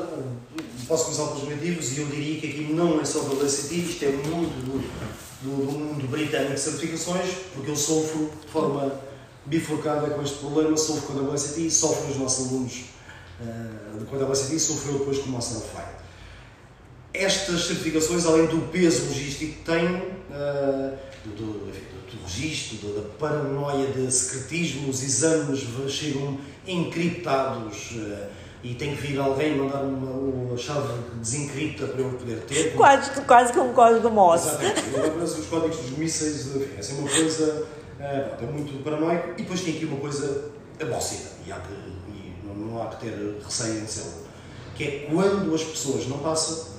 posso 0.86 1.06
começar 1.06 1.26
pelos 1.26 1.48
negativos 1.48 1.98
e 1.98 2.00
eu 2.00 2.06
diria 2.06 2.40
que 2.40 2.46
aqui 2.46 2.72
não 2.72 3.00
é 3.00 3.04
só 3.04 3.18
o 3.18 3.44
WST, 3.44 3.74
isto 3.74 4.04
é 4.04 4.12
muito 4.12 4.54
do, 4.64 4.78
do, 5.42 5.66
do 5.66 5.72
mundo 5.72 6.06
britânico 6.06 6.54
de 6.54 6.60
certificações, 6.60 7.28
porque 7.52 7.72
eu 7.72 7.76
sofro 7.76 8.30
de 8.40 8.52
forma 8.52 8.92
bifurcada 9.44 10.08
com 10.10 10.22
este 10.22 10.38
problema, 10.38 10.76
sofro 10.76 11.12
com 11.12 11.18
a 11.18 11.32
WST 11.32 11.66
e 11.66 11.70
sofro 11.70 12.08
os 12.12 12.16
nossos 12.16 12.48
alunos 12.48 12.84
uh, 13.40 14.04
com 14.04 14.16
a 14.16 14.28
WST 14.28 14.54
e 14.54 14.60
sofreu 14.60 14.98
depois 14.98 15.18
com 15.18 15.30
o 15.30 15.36
of 15.36 15.68
Fire 15.70 15.98
estas 17.18 17.66
certificações, 17.66 18.26
além 18.26 18.46
do 18.46 18.68
peso 18.70 19.06
logístico 19.06 19.54
que 19.54 19.64
têm, 19.64 19.86
uh, 19.86 20.96
do, 21.24 21.34
do, 21.34 21.70
do, 21.70 22.24
registro, 22.24 22.88
da 22.94 23.02
paranoia 23.18 23.88
de 23.88 24.10
secretismo, 24.12 24.88
os 24.88 25.02
exames 25.02 25.66
chegam 25.88 26.38
encriptados 26.66 27.92
uh, 27.96 28.26
e 28.62 28.74
tem 28.74 28.94
que 28.94 29.02
vir 29.02 29.18
alguém 29.18 29.56
mandar 29.56 29.82
uma, 29.82 30.10
uma 30.10 30.56
chave 30.56 30.88
desencripta 31.20 31.86
para 31.86 32.00
eu 32.00 32.10
poder 32.10 32.40
ter. 32.42 32.74
Quase, 32.74 33.20
quase 33.22 33.52
que 33.52 33.58
um 33.58 33.72
código 33.72 34.10
Morse. 34.10 34.48
Exatamente, 34.48 35.24
os 35.24 35.46
códigos 35.46 35.76
dos 35.78 35.98
mísseis, 35.98 36.54
enfim, 36.54 36.94
é 36.94 36.98
uma 36.98 37.08
coisa 37.08 37.66
uh, 37.98 38.44
é 38.44 38.46
muito 38.52 38.82
paranoico. 38.84 39.30
E 39.32 39.42
depois 39.42 39.62
tem 39.62 39.76
aqui 39.76 39.86
uma 39.86 39.98
coisa 39.98 40.50
abócida, 40.80 41.30
e, 41.46 41.50
há 41.50 41.56
que, 41.56 41.72
e 41.72 42.17
não, 42.78 42.84
não 42.84 42.90
há 42.90 42.94
que 42.94 43.06
ter 43.06 43.40
receio 43.44 43.78
em 43.78 43.84
dizê-lo, 43.84 44.26
que 44.74 44.84
é 44.84 45.08
quando 45.10 45.54
as 45.54 45.62
pessoas 45.62 46.06
não 46.06 46.18
passam 46.18 46.78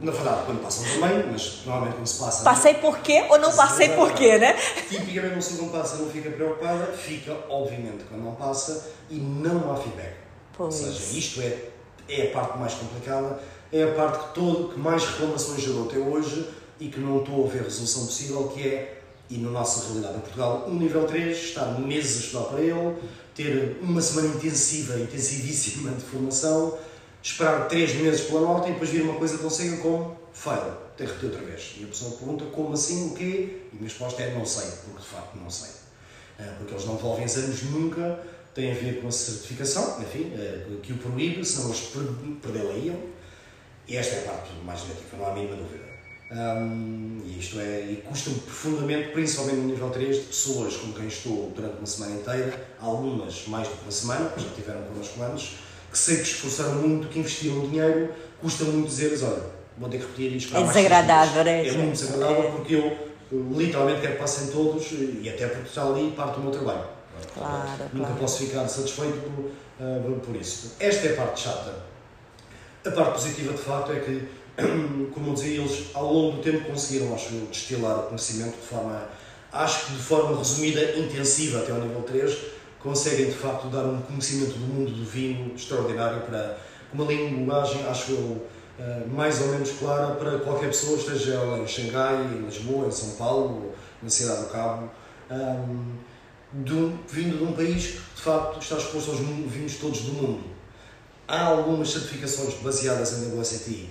na 0.00 0.12
verdade, 0.12 0.46
quando 0.46 0.62
passam 0.62 0.84
também, 0.84 1.26
mas 1.32 1.62
normalmente 1.66 1.96
quando 1.96 2.06
se 2.06 2.20
passa. 2.20 2.44
Passei 2.44 2.74
por 2.74 2.98
quê 2.98 3.24
ou 3.28 3.38
não 3.38 3.52
passei 3.52 3.88
por 3.90 4.12
quê, 4.12 4.38
né? 4.38 4.54
Tipicamente, 4.88 5.34
uma 5.34 5.34
pessoa 5.34 5.62
não 5.62 5.68
passa 5.70 5.96
não 5.96 6.08
fica 6.08 6.30
preocupada, 6.30 6.86
fica, 6.92 7.36
obviamente, 7.48 8.04
quando 8.08 8.22
não 8.22 8.34
passa 8.36 8.92
e 9.10 9.16
não 9.16 9.72
há 9.72 9.76
feedback. 9.76 10.14
Pois. 10.56 10.74
Ou 10.74 10.92
seja, 10.92 11.18
isto 11.18 11.40
é, 11.40 11.70
é 12.08 12.28
a 12.28 12.30
parte 12.30 12.58
mais 12.58 12.74
complicada, 12.74 13.40
é 13.72 13.82
a 13.82 13.94
parte 13.94 14.28
que, 14.28 14.34
todo, 14.34 14.68
que 14.72 14.78
mais 14.78 15.04
reclamações 15.04 15.62
gerou 15.62 15.86
até 15.86 15.98
hoje 15.98 16.48
e 16.78 16.88
que 16.88 17.00
não 17.00 17.18
estou 17.18 17.44
a 17.44 17.48
ver 17.48 17.62
resolução 17.62 18.06
possível, 18.06 18.48
que 18.54 18.68
é, 18.68 19.00
e 19.28 19.38
na 19.38 19.50
nossa 19.50 19.84
realidade 19.86 20.18
em 20.18 20.20
Portugal, 20.20 20.64
um 20.68 20.74
nível 20.74 21.06
3, 21.06 21.36
estar 21.36 21.66
meses 21.80 22.18
a 22.18 22.24
estudar 22.26 22.44
para 22.44 22.60
ele, 22.60 22.96
ter 23.38 23.78
uma 23.80 24.02
semana 24.02 24.34
intensiva, 24.34 24.98
intensivíssima 24.98 25.92
de 25.92 26.02
formação 26.02 26.76
esperar 27.22 27.68
3 27.68 27.94
meses 27.96 28.22
pela 28.22 28.40
nota 28.40 28.68
e 28.68 28.72
depois 28.72 28.90
vir 28.90 29.02
uma 29.02 29.14
coisa 29.14 29.38
tão 29.38 29.48
cega 29.48 29.76
como 29.76 30.18
fail, 30.32 30.72
repetir 30.98 31.26
outra 31.26 31.44
vez. 31.44 31.76
E 31.78 31.84
a 31.84 31.86
pessoa 31.86 32.16
pergunta 32.16 32.44
como 32.46 32.74
assim, 32.74 33.10
o 33.10 33.14
quê? 33.14 33.62
E 33.66 33.70
a 33.72 33.74
minha 33.76 33.88
resposta 33.88 34.22
é 34.22 34.34
não 34.34 34.44
sei, 34.44 34.68
porque 34.84 35.00
de 35.00 35.06
facto 35.06 35.36
não 35.36 35.48
sei. 35.48 35.70
Ah, 36.40 36.54
porque 36.58 36.74
eles 36.74 36.84
não 36.84 36.96
devolvem 36.96 37.24
exames 37.24 37.62
nunca, 37.64 38.20
tem 38.54 38.72
a 38.72 38.74
ver 38.74 39.00
com 39.00 39.08
a 39.08 39.12
certificação, 39.12 40.00
enfim, 40.00 40.32
ah, 40.34 40.76
que 40.82 40.92
o 40.92 40.98
proíbe, 40.98 41.44
senão 41.44 41.68
eles 41.68 41.92
perdê-la-iam. 42.42 42.98
E 43.86 43.96
esta 43.96 44.16
é 44.16 44.18
a 44.20 44.32
parte 44.32 44.50
mais 44.64 44.82
negativa, 44.82 45.16
não 45.16 45.26
há 45.26 45.30
a 45.30 45.34
mínima 45.34 45.56
dúvida. 45.56 45.87
Um, 46.30 47.22
e 47.24 47.38
isto 47.38 47.58
é, 47.58 47.80
e 47.80 48.02
custa-me 48.06 48.38
profundamente, 48.40 49.12
principalmente 49.12 49.56
no 49.56 49.64
nível 49.64 49.88
3, 49.88 50.16
de 50.16 50.22
pessoas 50.24 50.76
com 50.76 50.92
quem 50.92 51.06
estou 51.06 51.52
durante 51.56 51.78
uma 51.78 51.86
semana 51.86 52.16
inteira, 52.16 52.68
algumas 52.80 53.46
mais 53.46 53.66
do 53.66 53.74
que 53.74 53.82
uma 53.84 53.90
semana, 53.90 54.32
já 54.36 54.48
tiveram 54.54 54.82
connosco 54.82 55.22
antes, 55.22 55.56
que 55.90 55.98
sei 55.98 56.16
que 56.16 56.22
esforçaram 56.22 56.74
muito, 56.74 57.08
que 57.08 57.18
investiram 57.18 57.60
dinheiro, 57.68 58.10
custa 58.42 58.64
muito 58.64 58.88
dizer-lhes, 58.88 59.22
olha, 59.22 59.42
vou 59.78 59.88
ter 59.88 59.98
que 59.98 60.04
repetir 60.04 60.36
isto 60.36 60.56
É 60.56 60.62
desagradável, 60.62 61.42
é? 61.46 61.66
É 61.66 61.72
muito 61.72 61.92
desagradável 61.92 62.44
é. 62.44 62.50
porque 62.50 62.74
eu 62.74 63.08
literalmente 63.32 64.00
quero 64.00 64.14
que 64.14 64.18
passem 64.18 64.48
todos 64.48 64.86
e 64.92 65.28
até 65.28 65.46
porque 65.46 65.68
está 65.68 65.86
ali 65.86 66.12
parte 66.12 66.34
do 66.36 66.42
meu 66.42 66.50
trabalho. 66.50 66.98
Claro, 67.34 67.68
Nunca 67.92 68.06
claro. 68.06 68.20
posso 68.20 68.46
ficar 68.46 68.68
satisfeito 68.68 69.18
por, 69.18 69.44
uh, 69.84 70.20
por 70.20 70.36
isso. 70.36 70.74
Esta 70.78 71.08
é 71.08 71.12
a 71.12 71.16
parte 71.16 71.40
chata. 71.40 71.74
A 72.84 72.90
parte 72.90 73.12
positiva, 73.12 73.52
de 73.52 73.58
facto, 73.58 73.92
é 73.92 74.00
que, 74.00 74.28
como 75.14 75.30
eu 75.30 75.34
dizia, 75.34 75.60
eles 75.60 75.90
ao 75.94 76.12
longo 76.12 76.36
do 76.36 76.42
tempo 76.42 76.64
conseguiram, 76.68 77.14
acho 77.14 77.34
eu, 77.34 77.46
destilar 77.46 78.00
o 78.00 78.02
conhecimento 78.04 78.56
de 78.56 78.66
forma, 78.66 79.08
acho 79.52 79.86
que 79.86 79.92
de 79.92 80.02
forma 80.02 80.36
resumida, 80.36 80.98
intensiva 80.98 81.60
até 81.60 81.72
ao 81.72 81.80
nível 81.80 82.02
3, 82.02 82.36
conseguem 82.80 83.26
de 83.26 83.32
facto 83.32 83.68
dar 83.68 83.84
um 83.84 84.00
conhecimento 84.02 84.54
do 84.54 84.66
mundo 84.66 84.90
do 84.90 85.04
vinho 85.04 85.54
extraordinário 85.54 86.22
para 86.22 86.58
uma 86.92 87.04
linguagem, 87.04 87.86
acho 87.86 88.12
eu, 88.12 88.46
eh, 88.78 89.02
mais 89.10 89.40
ou 89.42 89.48
menos 89.48 89.70
clara 89.78 90.14
para 90.14 90.38
qualquer 90.38 90.68
pessoa, 90.68 90.98
esteja 90.98 91.34
ela 91.34 91.58
em 91.58 91.66
Xangai, 91.66 92.16
em 92.24 92.44
Lisboa, 92.44 92.86
em 92.88 92.92
São 92.92 93.10
Paulo, 93.16 93.72
na 94.02 94.08
Cidade 94.08 94.42
do 94.42 94.48
Cabo, 94.48 94.90
um, 95.30 96.62
de 96.64 96.72
um, 96.72 96.98
vindo 97.08 97.38
de 97.38 97.44
um 97.44 97.52
país 97.52 97.86
que 97.86 98.16
de 98.16 98.22
facto 98.22 98.60
está 98.60 98.76
exposto 98.76 99.10
aos 99.10 99.20
vinhos 99.20 99.76
todos 99.76 100.00
do 100.00 100.12
mundo. 100.12 100.44
Há 101.26 101.44
algumas 101.44 101.90
certificações 101.90 102.54
baseadas 102.54 103.12
em 103.12 103.38
WSET, 103.38 103.88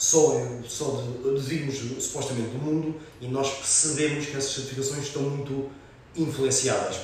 só, 0.00 0.34
só 0.66 1.02
de, 1.22 1.34
de 1.34 1.40
vinhos 1.42 2.02
supostamente 2.02 2.48
do 2.52 2.58
mundo, 2.58 2.94
e 3.20 3.28
nós 3.28 3.50
percebemos 3.50 4.24
que 4.24 4.36
essas 4.36 4.54
certificações 4.54 5.04
estão 5.04 5.20
muito 5.20 5.70
influenciadas, 6.16 6.96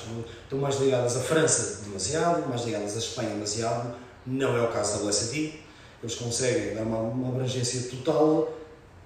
estão 0.43 0.57
mais 0.57 0.79
ligadas 0.79 1.15
à 1.15 1.19
França 1.19 1.83
demasiado, 1.83 2.49
mais 2.49 2.65
ligadas 2.65 2.95
à 2.95 2.97
Espanha 2.97 3.29
demasiado, 3.29 3.95
não 4.25 4.57
é 4.57 4.63
o 4.63 4.69
caso 4.69 4.97
da 4.97 5.05
WSET, 5.05 5.63
eles 6.01 6.15
conseguem 6.15 6.73
dar 6.73 6.81
uma, 6.81 6.97
uma 6.97 7.29
abrangência 7.29 7.87
total, 7.95 8.51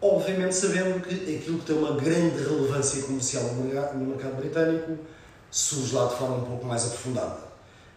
obviamente 0.02 0.56
sabendo 0.56 1.02
que 1.02 1.36
aquilo 1.36 1.60
que 1.60 1.66
tem 1.66 1.78
uma 1.78 1.92
grande 2.00 2.42
relevância 2.44 3.04
comercial 3.04 3.44
no 3.44 4.06
mercado 4.06 4.38
britânico 4.38 4.98
surge 5.52 5.94
lá 5.94 6.08
de 6.08 6.16
forma 6.16 6.38
um 6.38 6.46
pouco 6.46 6.66
mais 6.66 6.86
aprofundada. 6.86 7.40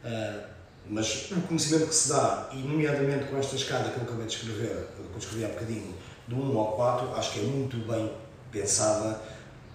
Uh, 0.04 0.53
mas 0.88 1.30
o 1.30 1.40
conhecimento 1.42 1.86
que 1.88 1.94
se 1.94 2.10
dá, 2.10 2.48
e 2.52 2.56
nomeadamente 2.56 3.26
com 3.26 3.38
esta 3.38 3.56
escada 3.56 3.90
que 3.90 3.96
eu 3.96 4.02
acabei 4.02 4.26
de 4.26 4.34
escrever, 4.34 4.88
que 4.96 5.00
eu 5.00 5.18
escrevi 5.18 5.44
há 5.44 5.48
bocadinho, 5.48 5.94
do 6.26 6.36
1 6.36 6.58
ao 6.58 6.72
4, 6.72 7.14
acho 7.16 7.32
que 7.32 7.40
é 7.40 7.42
muito 7.42 7.76
bem 7.90 8.10
pensada. 8.50 9.20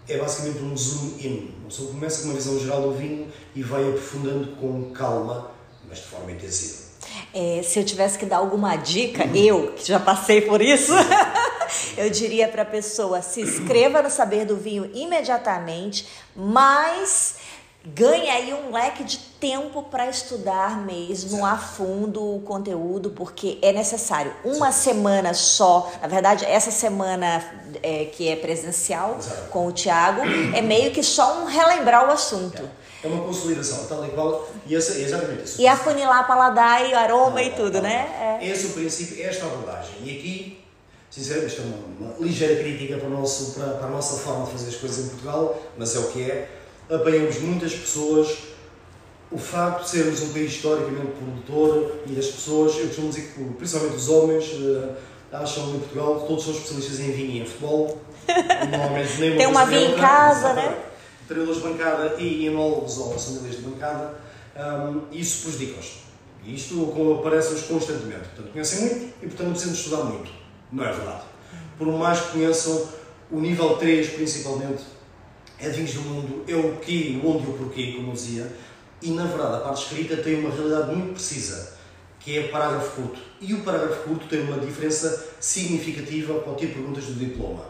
É 0.08 0.18
basicamente 0.18 0.64
um 0.64 0.76
zoom 0.76 1.18
in. 1.20 1.54
Uma 1.60 1.70
pessoa 1.70 1.92
começa 1.92 2.22
com 2.22 2.30
uma 2.30 2.36
visão 2.36 2.60
geral 2.60 2.82
do 2.82 2.94
vinho 2.94 3.28
e 3.56 3.62
vai 3.62 3.88
aprofundando 3.88 4.56
com 4.56 4.92
calma, 4.92 5.52
mas 5.88 6.00
de 6.00 6.06
forma 6.06 6.32
intensiva. 6.32 6.90
É, 7.34 7.62
se 7.64 7.80
eu 7.80 7.86
tivesse 7.86 8.18
que 8.18 8.26
dar 8.26 8.38
alguma 8.38 8.76
dica, 8.76 9.26
eu 9.36 9.74
que 9.74 9.88
já 9.88 10.00
passei 10.00 10.42
por 10.42 10.62
isso, 10.62 10.92
eu 11.98 12.10
diria 12.10 12.48
para 12.48 12.64
a 12.64 12.66
pessoa: 12.66 13.22
se 13.22 13.42
inscreva 13.42 14.02
no 14.02 14.10
Saber 14.10 14.46
do 14.46 14.58
Vinho 14.58 14.90
imediatamente, 14.94 16.08
mas 16.36 17.36
ganhe 17.86 18.30
aí 18.30 18.54
um 18.54 18.74
leque 18.74 19.04
de 19.04 19.18
tempo 19.18 19.84
para 19.84 20.10
estudar 20.10 20.86
mesmo 20.86 21.46
a 21.46 21.58
fundo 21.58 22.36
o 22.36 22.42
conteúdo, 22.42 23.12
porque 23.12 23.58
é 23.62 23.72
necessário. 23.72 24.34
Uma 24.44 24.72
semana 24.72 25.34
só, 25.34 25.92
na 26.02 26.08
verdade, 26.08 26.46
essa 26.46 26.72
semana 26.72 27.44
é, 27.82 28.06
que 28.06 28.28
é 28.28 28.36
presencial 28.36 29.18
Exato. 29.18 29.50
com 29.50 29.68
o 29.68 29.72
Tiago, 29.72 30.22
é 30.54 30.62
meio 30.62 30.92
que 30.92 31.02
só 31.02 31.42
um 31.42 31.46
relembrar 31.46 32.08
o 32.08 32.12
assunto. 32.12 32.70
É 33.02 33.08
uma 33.08 33.24
consolidação, 33.24 33.86
tal 33.86 34.06
e 34.06 34.10
qual. 34.10 34.50
E 34.68 34.76
esse, 34.76 35.00
é 35.00 35.06
exatamente 35.06 35.44
isso. 35.46 35.62
E 35.62 35.66
afunilar 35.66 36.28
paladar 36.28 36.90
e 36.90 36.94
aroma 36.94 37.42
e 37.42 37.52
tudo, 37.52 37.82
né? 37.82 38.40
É. 38.42 38.46
Esse 38.46 38.68
é 38.68 38.70
o 38.70 38.74
princípio, 38.74 39.26
esta 39.26 39.46
abordagem. 39.46 39.94
E 40.04 40.18
aqui, 40.18 40.66
sinceramente, 41.10 41.54
isto 41.54 41.62
é 41.62 41.66
uma, 41.66 42.10
uma 42.10 42.20
ligeira 42.20 42.62
crítica 42.62 42.98
para, 42.98 43.08
o 43.08 43.12
nosso, 43.12 43.54
para, 43.54 43.76
para 43.76 43.88
a 43.88 43.90
nossa 43.90 44.18
forma 44.18 44.46
de 44.46 44.52
fazer 44.52 44.68
as 44.68 44.76
coisas 44.76 45.06
em 45.06 45.10
Portugal, 45.10 45.58
mas 45.78 45.96
é 45.96 46.00
o 46.00 46.12
que 46.12 46.30
é. 46.30 46.59
Apanhamos 46.90 47.40
muitas 47.40 47.74
pessoas. 47.74 48.38
O 49.32 49.38
facto 49.38 49.84
de 49.84 49.90
sermos 49.90 50.22
um 50.24 50.34
país 50.34 50.52
historicamente 50.52 51.12
produtor 51.12 52.02
e 52.08 52.18
as 52.18 52.26
pessoas, 52.26 52.76
eu 52.78 52.88
costumo 52.88 53.10
dizer 53.10 53.32
que, 53.32 53.44
principalmente 53.44 53.96
os 53.96 54.10
homens, 54.10 54.46
eh, 54.46 54.96
acham 55.32 55.70
em 55.76 55.80
Portugal 55.80 56.22
que 56.22 56.28
todos 56.28 56.44
são 56.46 56.54
especialistas 56.54 57.00
em 57.00 57.12
vinho 57.12 57.32
e 57.32 57.40
em 57.42 57.46
futebol. 57.46 58.02
Normalmente 58.72 59.20
nem 59.20 59.38
Tem 59.38 59.46
uma 59.46 59.62
coisa 59.68 59.72
nem 59.72 59.80
vinha 59.80 59.90
em 59.90 59.92
outra. 59.92 60.08
casa, 60.08 60.54
né? 60.54 60.78
trelas 61.28 61.58
de 61.58 61.62
bancada 61.62 62.16
e 62.18 62.48
enólogos 62.48 62.98
ou 62.98 63.18
famílias 63.18 63.58
de 63.58 63.62
bancada, 63.62 64.16
um, 64.58 65.02
isso 65.12 65.44
prejudica-os. 65.44 66.00
E 66.44 66.56
isto 66.56 66.92
aparece-nos 67.20 67.62
constantemente. 67.64 68.30
Portanto, 68.30 68.52
conhecem 68.52 68.80
muito 68.80 69.14
e, 69.22 69.28
portanto, 69.28 69.50
precisam 69.52 69.74
estudar 69.74 70.04
muito. 70.06 70.32
Não 70.72 70.84
é 70.84 70.92
verdade. 70.92 71.22
Por 71.78 71.88
mais 71.88 72.20
que 72.20 72.32
conheçam 72.32 72.88
o 73.30 73.40
nível 73.40 73.78
3, 73.78 74.10
principalmente, 74.10 74.82
é 75.60 75.70
de 75.70 75.76
vinhos 75.76 75.94
do 75.94 76.02
mundo, 76.02 76.44
é 76.48 76.56
o 76.56 76.78
que, 76.78 77.22
onde 77.24 77.46
e 77.46 77.50
o 77.50 77.54
porquê, 77.54 77.94
como 77.98 78.14
dizia, 78.14 78.52
e, 79.02 79.12
na 79.12 79.26
verdade, 79.26 79.56
a 79.58 79.60
parte 79.60 79.84
escrita 79.84 80.18
tem 80.18 80.40
uma 80.40 80.50
realidade 80.50 80.96
muito 80.96 81.14
precisa, 81.14 81.74
que 82.20 82.38
é 82.38 82.42
o 82.42 82.50
parágrafo 82.50 83.02
curto. 83.02 83.20
E 83.40 83.54
o 83.54 83.64
parágrafo 83.64 84.04
curto 84.04 84.28
tem 84.28 84.42
uma 84.42 84.60
diferença 84.60 85.28
significativa 85.40 86.36
para 86.40 86.52
o 86.52 86.56
tipo 86.56 86.74
de 86.74 86.80
perguntas 86.80 87.06
do 87.06 87.14
diploma, 87.14 87.66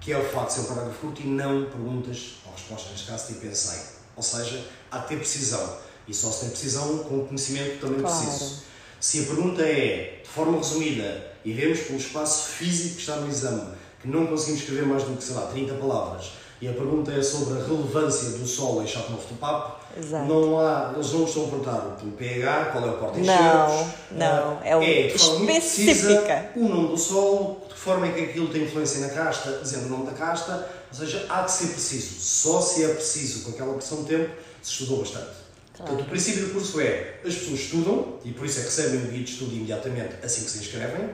que 0.00 0.12
é 0.12 0.18
o 0.18 0.24
facto 0.24 0.48
de 0.48 0.54
ser 0.54 0.60
um 0.60 0.64
parágrafo 0.64 0.98
curto 1.00 1.20
e 1.22 1.26
não 1.26 1.64
perguntas 1.66 2.36
ou 2.46 2.52
respostas, 2.52 2.92
neste 2.92 3.06
caso, 3.06 3.26
tipo 3.28 3.40
pensei. 3.40 3.80
Ou 4.16 4.22
seja, 4.22 4.64
há 4.90 5.00
que 5.00 5.08
ter 5.08 5.16
precisão. 5.16 5.76
E 6.08 6.14
só 6.14 6.30
se 6.30 6.40
tem 6.40 6.50
precisão 6.50 6.98
com 6.98 7.18
o 7.20 7.26
conhecimento 7.26 7.80
também 7.80 8.00
Claro. 8.00 8.16
preciso. 8.16 8.62
Se 8.98 9.20
a 9.20 9.22
pergunta 9.24 9.62
é, 9.62 10.20
de 10.22 10.28
forma 10.28 10.58
resumida, 10.58 11.30
e 11.44 11.52
vemos 11.52 11.80
pelo 11.80 11.98
espaço 11.98 12.50
físico 12.50 12.96
que 12.96 13.00
está 13.00 13.16
no 13.16 13.28
exame, 13.28 13.72
que 14.00 14.08
não 14.08 14.26
conseguimos 14.26 14.60
escrever 14.62 14.86
mais 14.86 15.04
do 15.04 15.16
que, 15.16 15.24
sei 15.24 15.34
lá, 15.36 15.46
30 15.46 15.74
palavras, 15.74 16.32
e 16.60 16.68
a 16.68 16.72
pergunta 16.72 17.10
é 17.10 17.22
sobre 17.22 17.58
a 17.58 17.64
relevância 17.64 18.30
do 18.38 18.46
solo 18.46 18.82
em 18.82 18.86
Chateauneuf 18.86 19.26
do 19.28 19.38
Papo, 19.38 19.80
Exato. 19.98 20.26
não 20.26 20.60
há, 20.60 20.92
eles 20.94 21.10
não 21.12 21.24
estão 21.24 21.44
a 21.44 21.48
perguntar 21.48 21.78
pelo 21.98 22.12
pH, 22.12 22.64
qual 22.66 22.86
é 22.86 22.90
o 22.90 22.98
porta 22.98 23.18
Não, 23.18 23.92
não, 24.12 24.62
é 24.62 24.76
o 24.76 24.80
de 24.80 25.18
forma 25.18 25.38
muito 25.38 25.56
específica. 25.56 26.20
precisa, 26.20 26.50
o 26.56 26.68
nome 26.68 26.88
do 26.88 26.98
solo, 26.98 27.62
de 27.66 27.74
que 27.74 27.80
forma 27.80 28.06
é 28.06 28.12
que 28.12 28.24
aquilo 28.24 28.48
tem 28.48 28.64
influência 28.64 29.00
na 29.00 29.08
casta, 29.08 29.58
dizendo 29.62 29.86
o 29.86 29.88
nome 29.88 30.06
da 30.06 30.12
casta, 30.12 30.68
ou 30.92 30.98
seja, 30.98 31.24
há 31.30 31.44
que 31.44 31.52
ser 31.52 31.68
preciso. 31.68 32.20
Só 32.20 32.60
se 32.60 32.84
é 32.84 32.88
preciso 32.88 33.44
com 33.44 33.52
aquela 33.52 33.72
pressão 33.72 34.02
de 34.02 34.08
tempo, 34.08 34.30
se 34.62 34.72
estudou 34.72 34.98
bastante. 34.98 35.30
Claro. 35.74 35.92
Portanto, 35.92 36.06
o 36.06 36.10
princípio 36.10 36.46
do 36.46 36.52
curso 36.52 36.78
é, 36.78 37.20
as 37.24 37.34
pessoas 37.36 37.60
estudam, 37.60 38.18
e 38.22 38.32
por 38.32 38.44
isso 38.44 38.58
é 38.58 38.62
que 38.62 38.68
recebem 38.68 39.00
o 39.00 39.06
guia 39.06 39.24
de 39.24 39.32
estudo 39.32 39.54
imediatamente 39.54 40.16
assim 40.22 40.44
que 40.44 40.50
se 40.50 40.58
inscrevem, 40.58 41.08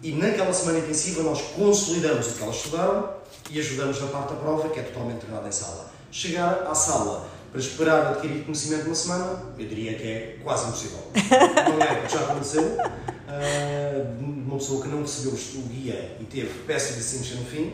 e 0.00 0.12
naquela 0.12 0.52
semana 0.52 0.78
intensiva 0.78 1.24
nós 1.24 1.40
consolidamos 1.56 2.28
o 2.28 2.32
que 2.34 2.42
elas 2.44 2.56
estudaram 2.56 3.15
e 3.50 3.60
ajudamos 3.60 4.00
na 4.00 4.08
parte 4.08 4.34
da 4.34 4.40
prova, 4.40 4.68
que 4.68 4.80
é 4.80 4.82
totalmente 4.82 5.20
treinada 5.20 5.48
em 5.48 5.52
sala. 5.52 5.90
Chegar 6.10 6.66
à 6.66 6.74
sala 6.74 7.28
para 7.50 7.60
esperar 7.60 8.06
adquirir 8.08 8.44
conhecimento 8.44 8.84
numa 8.84 8.94
semana, 8.94 9.42
eu 9.58 9.66
diria 9.66 9.94
que 9.94 10.02
é 10.02 10.38
quase 10.42 10.68
impossível. 10.68 10.98
Não 11.14 11.82
é, 11.82 11.94
porque 11.96 12.14
já 12.16 12.24
aconteceu. 12.24 12.76
ah, 13.28 14.16
uma 14.20 14.56
pessoa 14.58 14.82
que 14.82 14.88
não 14.88 15.02
recebeu 15.02 15.32
o 15.32 15.68
guia 15.68 16.16
e 16.20 16.24
teve 16.24 16.48
peça 16.66 16.92
de 16.92 16.98
distinction 16.98 17.38
no 17.38 17.44
fim, 17.44 17.72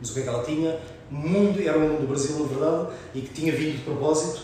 mas 0.00 0.10
o 0.10 0.14
que 0.14 0.20
é 0.20 0.22
que 0.22 0.28
ela 0.28 0.42
tinha? 0.44 0.78
Mundo, 1.10 1.60
era 1.60 1.76
um 1.76 1.88
mundo 1.88 2.00
do 2.02 2.06
Brasil, 2.06 2.38
na 2.38 2.46
verdade, 2.46 2.92
e 3.14 3.20
que 3.20 3.34
tinha 3.34 3.52
vindo 3.52 3.78
de 3.78 3.82
propósito, 3.82 4.42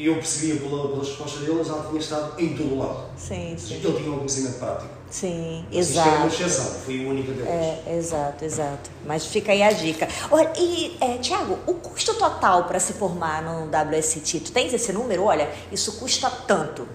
e 0.00 0.06
eu 0.06 0.14
percebia 0.14 0.56
pela, 0.60 0.88
pelas 0.88 1.08
respostas 1.08 1.40
deles, 1.42 1.68
ela 1.68 1.84
tinha 1.88 2.00
estado 2.00 2.40
em 2.40 2.56
todo 2.56 2.78
lado. 2.78 3.04
Sim, 3.18 3.54
sim. 3.58 3.74
Ele 3.74 3.92
tinha 3.98 4.10
um 4.12 4.16
conhecimento 4.16 4.58
prático. 4.58 4.88
Sim, 5.10 5.66
Isto 5.70 5.98
é 5.98 6.02
uma 6.02 6.26
exato. 6.26 6.26
exceção, 6.28 6.64
foi 6.80 7.04
a 7.04 7.08
única 7.10 7.32
deles. 7.32 7.48
É, 7.50 7.96
exato, 7.98 8.44
exato. 8.44 8.90
Mas 9.04 9.26
fica 9.26 9.52
aí 9.52 9.62
a 9.62 9.70
dica. 9.72 10.08
Olha, 10.30 10.50
e, 10.56 10.96
é, 11.00 11.18
Tiago, 11.18 11.58
o 11.66 11.74
custo 11.74 12.14
total 12.14 12.64
para 12.64 12.78
se 12.80 12.92
formar 12.94 13.42
no 13.42 13.66
WST, 13.66 14.40
tu 14.40 14.52
tens 14.52 14.72
esse 14.72 14.90
número? 14.92 15.24
Olha, 15.24 15.50
isso 15.70 15.98
custa 15.98 16.30
tanto. 16.30 16.88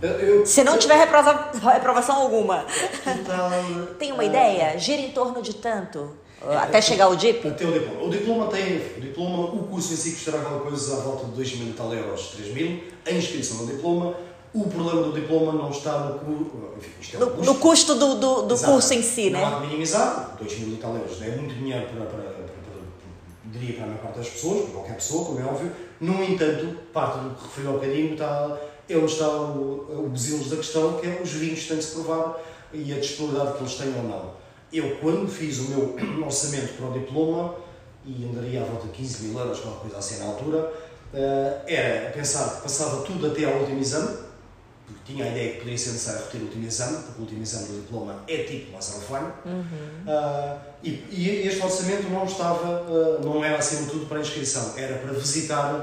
Eu- 0.00 0.10
eu- 0.10 0.46
Se 0.46 0.62
não 0.62 0.76
tiver 0.78 0.96
reprova- 0.96 1.50
reprovação 1.72 2.16
alguma. 2.16 2.64
Total, 3.04 3.50
Tem 3.98 4.12
uma 4.12 4.24
ideia? 4.24 4.76
Gira 4.78 5.00
em 5.00 5.10
torno 5.10 5.40
de 5.42 5.54
tanto? 5.54 6.10
É, 6.48 6.56
Até 6.56 6.78
é, 6.78 6.82
chegar 6.82 7.04
ao 7.04 7.16
DIP? 7.16 7.46
Até 7.46 7.64
o 7.66 7.72
diploma. 7.72 8.02
O 8.04 8.10
diploma 8.10 8.46
tem, 8.48 8.76
o 8.96 9.00
diploma, 9.00 9.38
o 9.54 9.66
curso 9.68 9.92
em 9.92 9.96
si 9.96 10.12
custará 10.12 10.38
alguma 10.38 10.60
coisa 10.60 10.94
à 10.96 11.00
volta 11.00 11.26
de 11.26 11.32
2 11.32 11.56
mil 11.56 11.68
e 11.68 11.72
tal 11.72 11.92
euros, 11.94 12.28
3 12.36 12.52
mil, 12.54 12.82
a 13.06 13.10
inscrição 13.12 13.58
no 13.58 13.66
diploma. 13.66 14.14
O 14.54 14.68
problema 14.68 15.02
do 15.04 15.12
diploma 15.12 15.52
não 15.52 15.70
está 15.70 15.98
no 15.98 16.74
enfim, 16.76 17.16
é 17.16 17.18
No, 17.18 17.30
custo. 17.30 17.44
no 17.46 17.54
custo 17.58 17.94
do, 17.94 18.14
do, 18.16 18.42
do 18.42 18.58
curso 18.58 18.92
em 18.92 19.02
si, 19.02 19.30
não 19.30 19.40
né? 19.40 19.46
há 19.46 19.58
de 19.60 19.66
minimizar, 19.66 20.36
2 20.38 20.58
mil 20.58 20.74
e 20.74 20.76
tal 20.76 20.94
euros, 20.94 21.22
é 21.22 21.36
muito 21.36 21.54
dinheiro 21.54 21.86
para, 21.86 22.04
para, 22.04 22.22
para, 22.22 22.32
para- 22.32 22.52
diria 23.46 23.74
para 23.76 23.84
a 23.84 23.86
maior 23.86 24.02
parte 24.02 24.18
das 24.18 24.28
pessoas, 24.28 24.62
para 24.64 24.72
qualquer 24.72 24.94
pessoa, 24.96 25.24
como 25.24 25.40
é 25.40 25.44
óbvio. 25.44 25.72
No 26.00 26.22
entanto, 26.22 26.76
parte 26.92 27.18
do 27.20 27.30
que 27.34 27.44
referi 27.44 27.66
há 27.68 27.70
bocadinho 27.70 28.12
está, 28.12 28.58
é 28.90 28.96
onde 28.96 29.12
está 29.12 29.28
o, 29.28 30.06
o 30.06 30.48
da 30.50 30.56
questão, 30.56 30.98
que 30.98 31.06
é 31.06 31.20
os 31.22 31.30
vinhos 31.30 31.60
que 31.60 31.68
têm 31.68 31.78
de 31.78 31.84
se 31.84 31.92
provar 31.94 32.38
e 32.74 32.92
a 32.92 32.98
disponibilidade 32.98 33.56
que 33.56 33.62
eles 33.62 33.74
têm 33.74 33.94
ou 33.96 34.02
não. 34.02 34.41
Eu, 34.72 34.96
quando 34.96 35.28
fiz 35.28 35.58
o 35.58 35.68
meu 35.68 35.96
orçamento 36.24 36.74
para 36.74 36.86
o 36.86 36.92
diploma, 36.92 37.54
e 38.04 38.24
andaria 38.24 38.62
à 38.62 38.64
volta 38.64 38.86
de 38.88 38.92
15 38.92 39.24
mil 39.24 39.38
euros, 39.38 39.60
qualquer 39.60 39.80
coisa 39.82 39.98
assim 39.98 40.18
na 40.18 40.26
altura, 40.26 40.72
eh, 41.14 41.60
era 41.66 42.10
pensar 42.10 42.56
que 42.56 42.62
passava 42.62 43.02
tudo 43.04 43.26
até 43.26 43.44
ao 43.44 43.60
último 43.60 43.80
exame, 43.80 44.16
porque 44.86 45.12
tinha 45.12 45.24
a 45.24 45.28
ideia 45.28 45.52
que 45.52 45.58
poderia 45.58 45.78
ser 45.78 45.92
necessário 45.92 46.20
repetir 46.20 46.40
o 46.40 46.44
último 46.44 46.66
exame, 46.66 46.96
porque 47.04 47.18
o 47.18 47.22
último 47.22 47.42
exame 47.42 47.66
do 47.66 47.80
diploma 47.82 48.24
é 48.26 48.38
tipo 48.38 48.72
Master 48.72 48.98
of 48.98 49.12
Wine. 49.12 49.64
Ah, 50.08 50.58
e, 50.82 50.90
e 51.10 51.46
este 51.46 51.62
orçamento 51.62 52.08
não 52.08 52.24
estava, 52.24 52.84
ah, 52.88 53.20
não 53.22 53.44
era 53.44 53.58
acima 53.58 53.82
de 53.82 53.90
tudo 53.90 54.06
para 54.06 54.20
inscrição, 54.20 54.72
era 54.76 54.96
para 54.98 55.12
visitar 55.12 55.74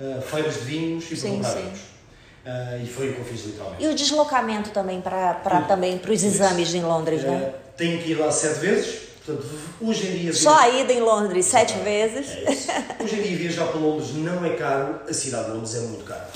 uh, 0.00 0.22
feiras 0.22 0.54
de 0.54 0.60
vinhos 0.60 1.04
e 1.04 1.08
para 1.08 1.16
Sim, 1.16 1.36
comprar 1.36 1.54
vinhos. 1.54 1.78
Uh, 1.78 2.82
e 2.82 2.86
foi 2.86 3.10
o 3.10 3.14
que 3.14 3.18
eu 3.20 3.24
fiz 3.24 3.44
literalmente. 3.44 3.84
E 3.84 3.88
o 3.88 3.94
deslocamento 3.94 4.70
também 4.70 5.00
para 5.00 5.34
para 5.34 5.62
também 5.62 5.98
para 5.98 6.12
os 6.12 6.22
exames 6.22 6.74
em 6.74 6.82
Londres, 6.82 7.22
né? 7.22 7.52
Uh, 7.54 7.67
tenho 7.78 8.02
que 8.02 8.10
ir 8.10 8.14
lá 8.16 8.30
sete 8.30 8.58
vezes, 8.58 8.96
portanto, 9.24 9.46
hoje 9.80 10.08
em 10.08 10.18
dia. 10.18 10.32
Só 10.34 10.58
a 10.58 10.68
ida 10.68 10.92
em 10.92 11.00
Londres 11.00 11.46
sete 11.46 11.78
vezes. 11.78 12.26
É. 12.28 13.02
Hoje 13.02 13.20
em 13.20 13.22
dia 13.22 13.36
viajar 13.38 13.66
para 13.68 13.78
Londres 13.78 14.12
não 14.14 14.44
é 14.44 14.50
caro, 14.50 14.96
a 15.08 15.14
cidade 15.14 15.46
de 15.46 15.52
Londres 15.52 15.74
é 15.76 15.80
muito 15.80 16.04
cara. 16.04 16.28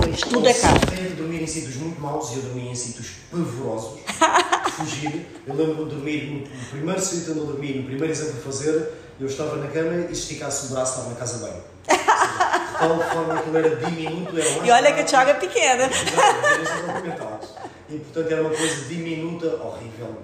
Pois, 0.00 0.20
tudo 0.22 0.48
é 0.48 0.54
caro. 0.54 0.80
De 0.80 1.08
dormir 1.10 1.42
em 1.42 1.46
sítios 1.46 1.76
muito 1.76 2.00
maus 2.00 2.32
e 2.32 2.36
eu 2.36 2.42
dormi 2.42 2.68
em 2.70 2.74
sítios 2.74 3.08
pavorosos. 3.30 4.00
Fugir. 4.72 5.26
Eu 5.46 5.54
lembro-me 5.54 5.84
de 5.84 5.94
dormir 5.94 6.24
no 6.50 6.66
primeiro 6.70 7.00
sítio 7.00 7.32
onde 7.32 7.40
eu 7.40 7.46
dormi, 7.46 7.74
no 7.74 7.84
primeiro 7.84 8.12
exame 8.12 8.32
a 8.38 8.42
fazer, 8.42 8.92
eu 9.20 9.26
estava 9.26 9.56
na 9.56 9.68
cama 9.68 10.06
e 10.10 10.14
se 10.14 10.22
esticasse 10.22 10.66
o 10.66 10.70
braço 10.70 10.92
estava 10.92 11.10
na 11.10 11.16
casa 11.16 11.46
bem. 11.46 11.54
De 11.86 11.96
tal 12.78 12.98
forma 13.10 13.42
que 13.42 13.48
ele 13.48 13.58
era 13.58 13.76
diminuto, 13.76 14.38
era 14.38 14.50
mais 14.50 14.66
E 14.66 14.70
olha 14.70 14.92
que 14.94 15.00
o 15.00 15.04
barato. 15.04 15.10
Thiago 15.10 15.30
é 15.30 15.34
pequeno. 15.34 15.82
Exato. 15.84 17.48
E 17.88 17.98
portanto 17.98 18.32
era 18.32 18.40
uma 18.40 18.50
coisa 18.50 18.84
diminuta, 18.86 19.46
horrível, 19.62 20.16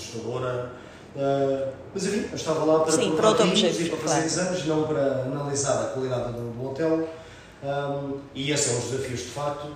assustadora. 0.00 0.72
Ah, 1.16 1.72
mas 1.92 2.04
enfim, 2.04 2.28
eu 2.30 2.36
estava 2.36 2.64
lá 2.64 2.80
para 2.80 2.92
Sim, 2.92 3.16
para 3.16 3.28
outro 3.28 3.48
objetivo, 3.48 3.96
para 3.96 4.08
fazer 4.08 4.14
claro. 4.14 4.26
exames, 4.26 4.66
não 4.66 4.82
para 4.84 5.22
analisar 5.22 5.82
a 5.82 5.88
qualidade 5.88 6.32
do, 6.32 6.50
do 6.52 6.70
hotel. 6.70 7.08
Um, 7.62 8.18
e 8.34 8.50
esse 8.50 8.70
é 8.70 8.72
um 8.72 8.80
dos 8.80 8.90
desafios 8.90 9.20
de 9.20 9.26
facto. 9.26 9.68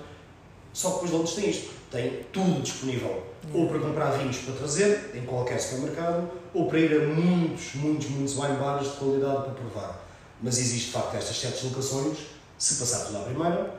Só 0.72 0.89
que 0.91 0.95
depois 0.95 1.12
Londres 1.12 1.35
tem 1.35 1.51
isto, 1.51 1.70
tem 1.91 2.27
tudo 2.33 2.62
disponível. 2.62 3.22
Ou 3.53 3.68
para 3.68 3.79
comprar 3.79 4.11
vinhos 4.12 4.39
para 4.39 4.55
trazer, 4.55 5.11
em 5.14 5.25
qualquer 5.25 5.61
supermercado, 5.61 6.29
ou 6.53 6.66
para 6.66 6.79
ir 6.79 7.01
a 7.01 7.07
muitos, 7.07 7.75
muitos, 7.75 8.09
muitos 8.09 8.35
wine 8.37 8.57
bars 8.57 8.91
de 8.91 8.97
qualidade 8.97 9.43
para 9.43 9.53
provar. 9.53 10.05
Mas 10.43 10.59
existe 10.59 10.87
de 10.87 10.93
facto 10.93 11.14
estas 11.14 11.37
sete 11.37 11.66
locações, 11.66 12.18
se 12.59 12.77
passar 12.77 13.07
tudo 13.07 13.18
à 13.18 13.20
primeira, 13.20 13.75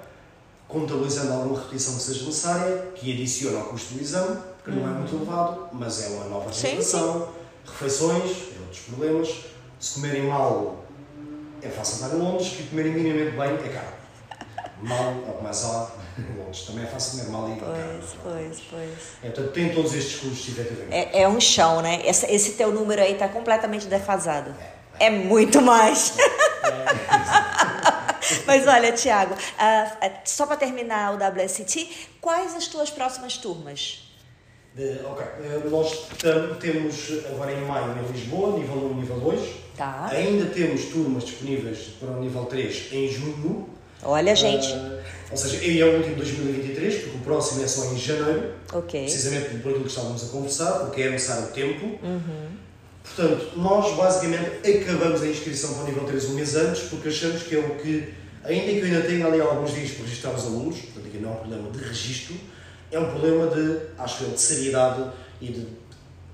contabilizando 0.68 1.34
alguma 1.34 1.60
repetição 1.60 1.96
que 1.96 2.02
seja 2.02 2.26
necessária, 2.26 2.92
que 2.96 3.12
adiciona 3.12 3.60
ao 3.60 3.66
custo 3.66 3.96
do 3.96 4.02
exame, 4.02 4.38
que 4.66 4.72
não 4.72 4.84
é 4.84 4.88
muito 5.00 5.16
elevado, 5.16 5.70
mas 5.72 6.04
é 6.04 6.08
uma 6.16 6.26
nova 6.26 6.50
refeição, 6.50 7.30
refeições, 7.66 8.50
é 8.56 8.60
outros 8.60 8.82
problemas. 8.82 9.30
Se 9.80 9.94
comerem 9.96 10.24
mal, 10.24 10.84
é 11.62 11.70
fácil 11.70 11.96
estar 11.96 12.10
em 12.16 12.20
Londres, 12.20 12.50
que 12.50 12.68
comerem 12.68 12.92
minimamente 12.94 13.38
bem 13.38 13.56
é 13.70 13.74
caro. 13.74 13.96
Mal, 14.82 15.14
ou 15.28 15.42
mais 15.42 15.64
lá, 15.64 15.90
em 16.18 16.38
Londres 16.38 16.62
também 16.62 16.84
é 16.84 16.88
fácil 16.88 17.20
comer 17.20 17.32
mal 17.32 17.50
e 17.50 17.54
é 17.54 17.56
caro. 17.58 17.74
Pois, 17.74 18.16
pois, 18.24 18.62
pois. 18.72 18.90
É, 19.24 19.30
portanto, 19.30 19.54
tem 19.54 19.74
todos 19.74 19.94
estes 19.94 20.20
custos, 20.20 20.50
efetivamente. 20.50 20.94
É, 20.94 21.22
é 21.22 21.30
um 21.30 21.40
chão, 21.40 21.82
né? 21.82 22.02
Esse, 22.04 22.26
esse 22.26 22.54
teu 22.54 22.72
número 22.72 23.00
aí 23.02 23.14
tá 23.16 23.28
completamente 23.28 23.86
defasado. 23.86 24.56
É 25.00 25.12
muito 25.12 25.62
mais. 25.62 26.14
Mas 28.48 28.68
olha, 28.68 28.92
Tiago, 28.92 29.36
só 30.24 30.48
para 30.48 30.58
terminar 30.58 31.14
o 31.14 31.18
WST, 31.18 32.10
quais 32.20 32.56
as 32.56 32.66
tuas 32.68 32.90
próximas 32.90 33.38
turmas? 33.38 34.05
De- 34.76 35.00
ok, 35.06 35.26
eh, 35.42 35.62
nós 35.70 36.08
tam- 36.22 36.54
temos 36.60 37.10
agora 37.32 37.54
em 37.54 37.62
maio 37.66 37.96
em 37.98 38.12
Lisboa, 38.12 38.58
nível 38.60 38.76
1 38.76 38.92
e 38.92 38.96
nível 38.96 39.20
2. 39.22 39.40
Tá. 39.78 40.08
Ainda 40.12 40.46
temos 40.48 40.86
turmas 40.86 41.24
disponíveis 41.24 41.78
para 42.00 42.10
o 42.10 42.20
nível 42.22 42.44
3 42.46 42.88
em 42.92 43.08
junho. 43.10 43.70
Olha, 44.04 44.36
gente. 44.36 44.68
Ah, 44.74 45.02
ou 45.32 45.38
seja, 45.38 45.64
e 45.64 45.80
é 45.80 45.86
o 45.86 45.96
último 45.96 46.16
de 46.16 46.22
2023, 46.22 46.96
porque 47.04 47.18
o 47.18 47.22
próximo 47.22 47.64
é 47.64 47.68
só 47.68 47.86
em 47.86 47.98
janeiro. 47.98 48.52
Ok. 48.74 49.02
Precisamente 49.02 49.50
por 49.60 49.70
aquilo 49.70 49.86
que 49.86 49.90
estávamos 49.90 50.24
a 50.26 50.28
conversar, 50.28 50.72
porque 50.80 51.02
é 51.04 51.10
necessário 51.10 51.48
tempo. 51.54 51.86
Uhum. 52.04 52.48
Portanto, 53.04 53.52
nós 53.56 53.96
basicamente 53.96 54.70
acabamos 54.70 55.22
a 55.22 55.28
inscrição 55.28 55.74
para 55.76 55.84
o 55.84 55.88
nível 55.88 56.04
3 56.04 56.26
um 56.26 56.34
mês 56.34 56.54
antes, 56.56 56.84
porque 56.90 57.08
achamos 57.08 57.44
que 57.44 57.56
é 57.56 57.60
o 57.60 57.76
que, 57.76 58.14
ainda 58.44 58.66
que 58.74 58.80
eu 58.80 58.86
ainda 58.86 59.02
tenha 59.04 59.26
ali 59.26 59.40
alguns 59.40 59.74
dias 59.74 59.92
para 59.92 60.04
registrar 60.04 60.32
os 60.34 60.44
alunos, 60.46 60.78
portanto 60.80 61.08
aqui 61.08 61.18
não 61.20 61.32
um 61.32 61.36
problema 61.36 61.72
de 61.72 61.80
registro, 61.84 62.36
é 62.96 63.00
um 63.00 63.10
problema 63.12 63.48
de, 63.48 63.78
acho 63.98 64.24
eu, 64.24 64.30
de 64.32 64.40
seriedade 64.42 65.04
e 65.42 65.48
de, 65.48 65.68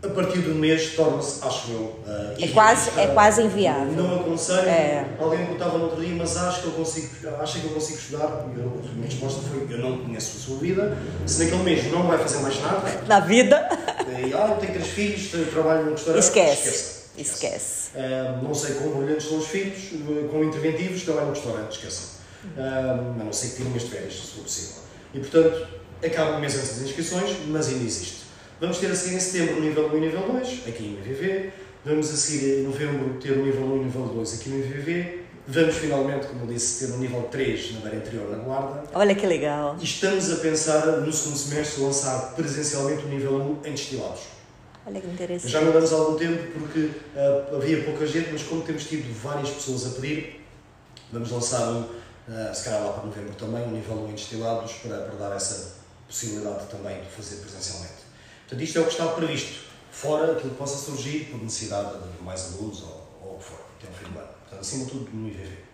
a 0.04 0.10
partir 0.10 0.40
do 0.40 0.56
mês, 0.56 0.94
torna-se, 0.96 1.44
acho 1.46 1.72
eu, 1.72 1.80
uh, 1.80 2.34
É 2.40 2.48
quase- 2.48 3.00
é 3.00 3.08
quase 3.08 3.42
inviável. 3.44 3.94
Não 3.94 4.20
aconselho, 4.22 4.68
É. 4.68 5.06
alguém 5.20 5.46
que 5.46 5.54
estava 5.54 5.78
no 5.78 5.86
outro 5.86 6.02
dia, 6.04 6.16
mas 6.16 6.36
acho 6.38 6.62
que 6.62 6.68
eu 6.68 6.72
consigo, 6.74 7.10
acha 7.40 7.60
que 7.60 7.66
eu 7.66 7.72
consigo 7.74 7.98
estudar, 8.00 8.46
e 8.56 8.60
eu, 8.60 8.82
a 8.84 8.94
minha 8.94 9.06
resposta 9.06 9.42
foi, 9.42 9.68
eu 9.70 9.78
não 9.80 9.98
conheço 10.04 10.38
a 10.38 10.40
sua 10.40 10.58
vida, 10.58 10.98
se 11.28 11.44
naquele 11.44 11.64
mês 11.64 11.92
não 11.92 12.04
vai 12.08 12.18
fazer 12.18 12.40
mais 12.40 12.60
nada, 12.62 13.02
Na 13.08 13.20
vida, 13.20 13.70
e, 14.08 14.34
ah, 14.34 14.48
eu 14.50 14.58
tenho 14.58 14.74
três 14.74 14.88
filhos, 14.88 15.30
trabalho 15.52 15.86
num 15.86 15.92
restaurante. 15.92 16.24
esquece. 16.24 17.02
Esquece. 17.18 17.90
Ah, 17.96 18.40
não 18.42 18.54
sei 18.56 18.76
quão 18.76 18.92
brilhantes 19.02 19.28
são 19.28 19.38
os 19.38 19.48
filhos, 19.48 19.78
eh, 19.94 20.28
quão 20.32 20.44
interventivos, 20.44 21.04
trabalho 21.04 21.28
num 21.28 21.34
restaurante, 21.34 21.72
esqueçam. 21.74 22.06
Ah, 22.58 22.98
a 23.20 23.24
não 23.24 23.32
ser 23.34 23.50
que 23.50 23.56
tirem 23.58 23.76
as 23.76 23.84
férias, 23.84 24.14
se 24.14 24.28
for 24.32 24.44
possível. 24.44 24.76
E 25.14 25.20
portanto, 25.20 25.68
acaba 26.04 26.38
um 26.38 26.40
mês 26.40 26.56
antes 26.56 26.70
das 26.70 26.82
inscrições, 26.82 27.38
mas 27.48 27.68
ainda 27.68 27.84
existe. 27.84 28.22
Vamos 28.60 28.78
ter 28.78 28.92
a 28.92 28.96
seguir 28.96 29.16
em 29.16 29.20
setembro 29.20 29.58
o 29.58 29.62
nível 29.62 29.88
1 29.88 29.94
e 29.94 29.98
o 29.98 30.02
nível 30.02 30.22
2, 30.34 30.68
aqui 30.68 30.84
em 30.84 30.94
IVV. 30.94 31.52
Vamos 31.84 32.14
a 32.14 32.16
seguir 32.16 32.60
em 32.60 32.64
novembro 32.64 33.20
ter 33.20 33.32
o 33.32 33.44
nível 33.44 33.64
1 33.64 33.76
e 33.76 33.80
o 33.80 33.84
nível 33.86 34.06
2 34.06 34.34
aqui 34.40 34.50
no 34.50 34.60
IVV. 34.60 35.22
Vamos 35.48 35.76
finalmente, 35.76 36.28
como 36.28 36.44
eu 36.44 36.48
disse, 36.48 36.86
ter 36.86 36.94
o 36.94 36.98
nível 36.98 37.24
3 37.24 37.74
na 37.74 37.80
beira 37.80 37.98
interior 37.98 38.30
na 38.30 38.44
Guarda. 38.44 38.84
Olha 38.94 39.16
que 39.16 39.26
legal. 39.26 39.76
E 39.80 39.84
estamos 39.84 40.32
a 40.32 40.36
pensar 40.36 40.86
no 40.86 41.12
segundo 41.12 41.38
semestre 41.38 41.82
lançar 41.82 42.36
presencialmente 42.36 43.04
o 43.04 43.08
nível 43.08 43.34
1 43.64 43.68
em 43.68 43.72
destilados. 43.72 44.22
Olha 44.86 45.02
que 45.02 45.08
interessante. 45.08 45.52
Já 45.52 45.62
não 45.62 45.72
damos 45.72 45.92
há 45.92 45.96
algum 45.96 46.16
tempo 46.16 46.60
porque 46.60 46.90
ah, 47.16 47.56
havia 47.56 47.84
pouca 47.84 48.06
gente, 48.06 48.30
mas 48.32 48.44
como 48.44 48.62
temos 48.62 48.84
tido 48.86 49.12
várias 49.22 49.50
pessoas 49.50 49.88
a 49.88 49.90
pedir, 50.00 50.46
vamos 51.12 51.32
lançar 51.32 51.68
um, 51.72 51.86
ah, 52.30 52.54
se 52.54 52.66
calhar 52.66 52.84
lá 52.84 52.94
para 52.94 53.06
novembro 53.06 53.34
também, 53.34 53.64
um 53.64 53.72
nível 53.72 53.96
1 53.96 54.10
em 54.10 54.12
destilados 54.14 54.74
para, 54.74 54.98
para 54.98 55.16
dar 55.16 55.36
essa 55.36 55.81
possibilidade 56.12 56.68
também 56.68 57.02
de 57.02 57.10
fazer 57.10 57.38
presencialmente. 57.38 58.02
Portanto, 58.42 58.62
isto 58.62 58.78
é 58.78 58.82
o 58.82 58.86
que 58.86 58.92
está 58.92 59.08
previsto, 59.08 59.64
fora 59.92 60.34
aquilo 60.34 60.50
que 60.50 60.58
possa 60.58 60.78
surgir 60.78 61.32
por 61.32 61.42
necessidade 61.42 61.98
de 61.98 62.24
mais 62.24 62.54
alunos 62.54 62.84
ou, 62.84 63.18
ou 63.24 63.36
o 63.36 63.38
que 63.38 63.46
for, 63.46 63.60
até 63.80 63.88
ao 63.88 63.94
fim 63.94 64.12
do 64.12 64.20
ano. 64.20 64.28
Portanto, 64.42 64.60
acima 64.60 64.86
de 64.86 64.92
tudo, 64.92 65.10
no 65.14 65.28
IVV. 65.30 65.72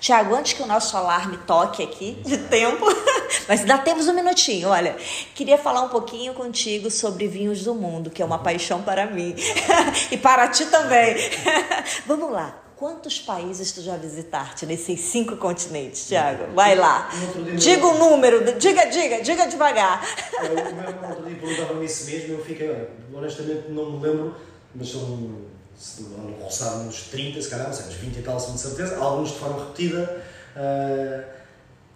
Tiago, 0.00 0.34
antes 0.34 0.54
que 0.54 0.60
o 0.60 0.66
nosso 0.66 0.96
alarme 0.96 1.36
toque 1.46 1.80
aqui 1.80 2.20
de 2.26 2.36
tempo, 2.36 2.84
mas 3.46 3.60
ainda 3.60 3.78
temos 3.78 4.08
um 4.08 4.12
minutinho, 4.12 4.68
olha. 4.68 4.96
Queria 5.32 5.56
falar 5.56 5.82
um 5.82 5.88
pouquinho 5.88 6.34
contigo 6.34 6.90
sobre 6.90 7.28
vinhos 7.28 7.62
do 7.62 7.72
mundo, 7.72 8.10
que 8.10 8.20
é 8.20 8.24
uma 8.24 8.40
paixão 8.40 8.82
para 8.82 9.06
mim 9.06 9.36
e 10.10 10.18
para 10.18 10.48
ti 10.48 10.66
também. 10.66 11.14
Vamos 12.04 12.32
lá. 12.32 12.61
Quantos 12.82 13.20
países 13.20 13.70
tu 13.70 13.80
já 13.80 13.96
visitaste 13.96 14.66
nesses 14.66 14.98
cinco 15.02 15.36
continentes, 15.36 16.08
Tiago? 16.08 16.52
Vai 16.52 16.74
lá. 16.74 17.08
No 17.36 17.54
Diga 17.54 17.86
o 17.86 17.96
número, 17.96 18.42
diga, 18.58 18.86
diga, 18.86 19.22
diga 19.22 19.46
devagar. 19.46 20.04
É, 20.34 20.48
O 20.48 20.74
meu 20.74 21.10
outro 21.10 21.24
dia 21.24 21.36
perguntava-me 21.36 21.86
isso 21.86 22.10
mesmo, 22.10 22.34
eu 22.34 22.44
fiquei, 22.44 22.88
honestamente 23.14 23.68
não 23.68 23.92
me 23.92 24.04
lembro, 24.04 24.34
mas 24.74 24.88
são, 24.88 25.42
se 25.78 26.02
não 26.02 26.32
roçar 26.42 26.78
uns 26.78 27.02
30, 27.02 27.40
se 27.40 27.50
calhar, 27.50 27.68
não 27.68 27.72
sei, 27.72 27.86
uns 27.86 27.94
20 27.94 28.16
e 28.16 28.22
tal, 28.22 28.40
são 28.40 28.54
de 28.56 28.60
certeza, 28.60 28.98
alguns 28.98 29.28
de 29.30 29.38
forma 29.38 29.60
repetida, 29.60 30.24
ah, 30.56 31.22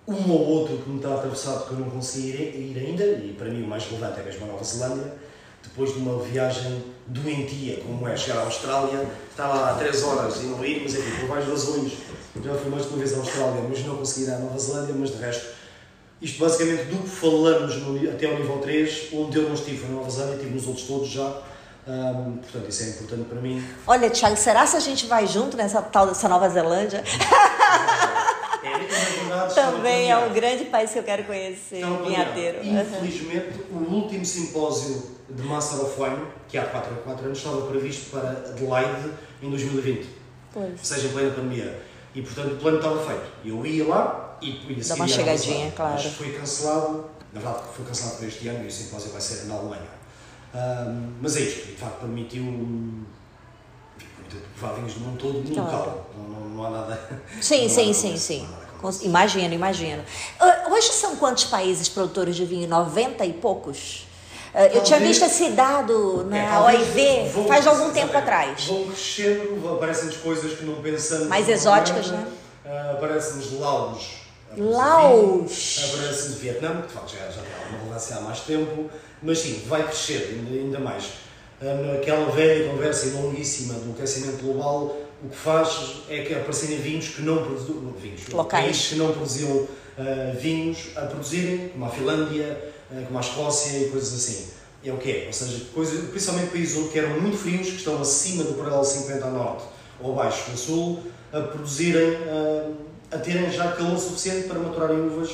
um 0.06 0.30
ou 0.30 0.46
outro 0.46 0.78
que 0.78 0.88
me 0.88 0.98
está 0.98 1.16
atravessado 1.16 1.66
que 1.66 1.72
eu 1.72 1.80
não 1.80 1.90
consegui 1.90 2.28
ir, 2.28 2.76
ir 2.76 2.86
ainda, 2.86 3.04
e 3.04 3.34
para 3.36 3.48
mim 3.48 3.64
o 3.64 3.66
mais 3.66 3.82
relevante 3.86 4.20
é 4.20 4.22
mesmo 4.22 4.44
a 4.44 4.48
Nova 4.52 4.62
Zelândia, 4.62 5.12
depois 5.68 5.92
de 5.92 5.98
uma 5.98 6.18
viagem 6.22 6.82
doentia, 7.06 7.80
como 7.80 8.06
é 8.08 8.16
chegar 8.16 8.38
à 8.40 8.42
Austrália, 8.44 9.06
estava 9.30 9.54
lá 9.54 9.70
há 9.70 9.74
3 9.74 10.02
horas 10.02 10.36
e 10.42 10.46
não 10.46 10.64
ir, 10.64 10.80
mas 10.82 10.94
enfim, 10.94 11.20
por 11.20 11.28
várias 11.28 11.48
razões, 11.48 11.92
já 12.42 12.54
fui 12.54 12.70
mais 12.70 12.82
de 12.84 12.88
uma 12.90 12.98
vez 12.98 13.14
à 13.14 13.18
Austrália, 13.18 13.62
mas 13.68 13.84
não 13.84 13.96
consegui 13.96 14.26
ir 14.26 14.32
à 14.32 14.38
Nova 14.38 14.58
Zelândia, 14.58 14.94
mas 14.98 15.10
de 15.10 15.16
resto 15.18 15.46
isto 16.20 16.38
basicamente 16.42 16.84
do 16.84 17.02
que 17.02 17.08
falamos 17.10 17.76
no- 17.76 18.10
até 18.10 18.26
ao 18.26 18.36
nível 18.38 18.58
3, 18.58 19.08
onde 19.12 19.36
eu 19.38 19.42
não 19.44 19.54
estive 19.54 19.78
foi 19.78 19.88
na 19.90 19.96
Nova 19.96 20.10
Zelândia, 20.10 20.36
estive 20.36 20.54
nos 20.54 20.66
outros 20.66 20.86
todos 20.86 21.08
já. 21.08 21.42
Ahm, 21.88 22.38
portanto, 22.38 22.68
isso 22.68 22.82
é 22.82 22.86
importante 22.88 23.24
para 23.28 23.40
mim. 23.40 23.64
Olha, 23.86 24.10
Tiago, 24.10 24.36
será 24.36 24.66
se 24.66 24.76
a 24.76 24.80
gente 24.80 25.06
vai 25.06 25.24
junto 25.26 25.56
nessa 25.56 25.80
tal 25.82 26.06
dessa 26.08 26.28
Nova 26.28 26.48
Zelândia? 26.48 27.04
É, 28.64 29.46
Também 29.54 30.10
é 30.10 30.16
um 30.18 30.32
grande 30.32 30.64
país 30.64 30.90
que 30.90 30.98
eu 30.98 31.02
quero 31.04 31.24
conhecer, 31.24 31.80
planeado. 31.80 32.04
vinhateiro. 32.08 32.58
Uhum. 32.60 32.80
Infelizmente, 32.80 33.60
o 33.70 33.76
último 33.94 34.24
simpósio 34.24 35.15
de 35.28 35.42
Master 35.42 35.80
of 35.84 36.00
Wine, 36.00 36.24
que 36.48 36.56
há 36.58 36.64
4 36.66 36.94
ou 36.94 37.02
4 37.02 37.26
anos, 37.26 37.38
estava 37.38 37.66
previsto 37.66 38.10
para 38.10 38.30
Adelaide 38.30 39.10
em 39.42 39.50
2020, 39.50 40.08
Pois. 40.52 40.70
ou 40.70 40.78
seja, 40.84 41.08
em 41.08 41.10
plena 41.12 41.30
pandemia. 41.34 41.82
E, 42.14 42.22
portanto, 42.22 42.52
o 42.52 42.56
plano 42.56 42.76
estava 42.78 43.04
feito. 43.04 43.24
Eu 43.44 43.66
ia 43.66 43.86
lá 43.86 44.38
e 44.40 44.50
ia 44.50 44.82
seguir 44.82 44.88
Dá 44.88 44.94
uma 44.94 45.08
chegadinha, 45.08 45.70
claro. 45.72 45.92
Mas 45.94 46.04
foi 46.14 46.32
cancelado, 46.32 47.04
na 47.32 47.40
verdade, 47.40 47.64
foi 47.74 47.84
cancelado 47.84 48.16
para 48.18 48.26
este 48.28 48.48
ano 48.48 48.64
e 48.64 48.66
o 48.68 48.70
simpósio 48.70 49.10
vai 49.12 49.20
ser 49.20 49.44
na 49.46 49.54
Alemanha. 49.54 49.96
Ahm, 50.54 51.12
mas 51.20 51.36
é 51.36 51.40
isto, 51.40 51.66
de 51.66 51.76
facto, 51.76 51.98
permitiu 52.00 52.42
vinhos 54.76 54.94
do 54.94 55.00
mundo 55.00 55.18
todo 55.18 55.54
Claro. 55.54 55.76
local. 55.76 56.10
Não, 56.16 56.28
não, 56.28 56.48
não 56.48 56.64
há 56.66 56.70
nada. 56.70 57.10
Sim, 57.40 57.66
há 57.66 57.68
sim, 57.68 57.80
nada 57.82 57.94
sim, 57.94 58.16
sim. 58.16 58.48
Imagino, 59.02 59.52
imagino. 59.54 60.02
Ah, 60.38 60.66
Hoje 60.70 60.92
são 60.92 61.16
quantos 61.16 61.44
países 61.44 61.88
produtores 61.88 62.36
de 62.36 62.44
vinho? 62.44 62.68
90 62.68 63.24
e 63.24 63.32
poucos? 63.32 64.05
Uh, 64.56 64.74
eu 64.74 64.82
tinha 64.82 64.98
visto 64.98 65.22
esse 65.22 65.50
dado 65.50 66.24
na 66.30 66.38
é, 66.38 66.58
OIV 66.60 67.28
vão, 67.28 67.46
faz 67.46 67.66
algum 67.66 67.90
tempo 67.90 68.16
atrás. 68.16 68.64
Vão 68.64 68.84
crescendo, 68.84 69.74
aparecem-nos 69.74 70.16
coisas 70.16 70.54
que 70.54 70.64
não 70.64 70.76
pensamos. 70.76 71.28
Mais 71.28 71.46
exóticas, 71.46 72.10
né? 72.10 72.26
Uh, 72.64 72.92
aparecem-nos 72.92 73.52
Laos. 73.52 74.22
Laos! 74.56 75.92
Aparece-nos 75.92 76.38
Vietnã, 76.38 76.80
que 76.80 76.86
de 76.86 76.94
facto 76.94 77.12
já, 77.12 77.26
já 77.26 77.42
tem 77.42 77.52
uma 77.68 77.78
relevância 77.80 78.16
há 78.16 78.20
mais 78.22 78.40
tempo, 78.40 78.88
mas 79.22 79.40
sim, 79.40 79.62
vai 79.66 79.82
crescer 79.82 80.34
ainda, 80.34 80.58
ainda 80.58 80.78
mais. 80.78 81.04
Uh, 81.60 81.92
naquela 81.92 82.30
velha 82.30 82.70
conversa 82.70 83.14
longuíssima 83.14 83.74
do 83.74 83.92
aquecimento 83.92 84.42
global, 84.42 84.96
o 85.22 85.28
que 85.28 85.36
faz 85.36 85.96
é 86.08 86.22
que 86.22 86.32
aparecerem 86.32 86.78
vinhos 86.78 87.08
que 87.08 87.20
não 87.20 87.44
produziam 87.44 87.92
vinhos, 88.00 88.22
países 88.48 88.88
que 88.88 88.94
não 88.94 89.12
produziam 89.12 89.50
uh, 89.50 89.68
vinhos 90.40 90.92
a 90.96 91.02
produzirem, 91.02 91.68
como 91.68 91.84
a 91.84 91.90
Finlândia, 91.90 92.74
como 93.06 93.18
a 93.18 93.20
Escócia 93.20 93.78
e 93.78 93.90
coisas 93.90 94.12
assim. 94.12 94.48
É 94.84 94.92
o 94.92 94.98
que 94.98 95.10
é, 95.10 95.26
ou 95.26 95.32
seja, 95.32 95.64
coisa, 95.74 96.00
principalmente 96.08 96.50
países 96.50 96.90
que 96.92 96.98
eram 96.98 97.20
muito 97.20 97.36
frios, 97.36 97.68
que 97.68 97.76
estão 97.76 98.00
acima 98.00 98.44
do 98.44 98.54
paralelo 98.54 98.84
50 98.84 99.26
a 99.26 99.30
norte 99.30 99.64
ou 100.00 100.12
abaixo 100.12 100.50
no 100.50 100.56
sul, 100.56 101.02
a 101.32 101.40
produzirem, 101.40 102.18
a 103.10 103.18
terem 103.18 103.50
já 103.50 103.72
calor 103.72 103.98
suficiente 103.98 104.46
para 104.46 104.60
maturarem 104.60 105.00
uvas, 105.00 105.30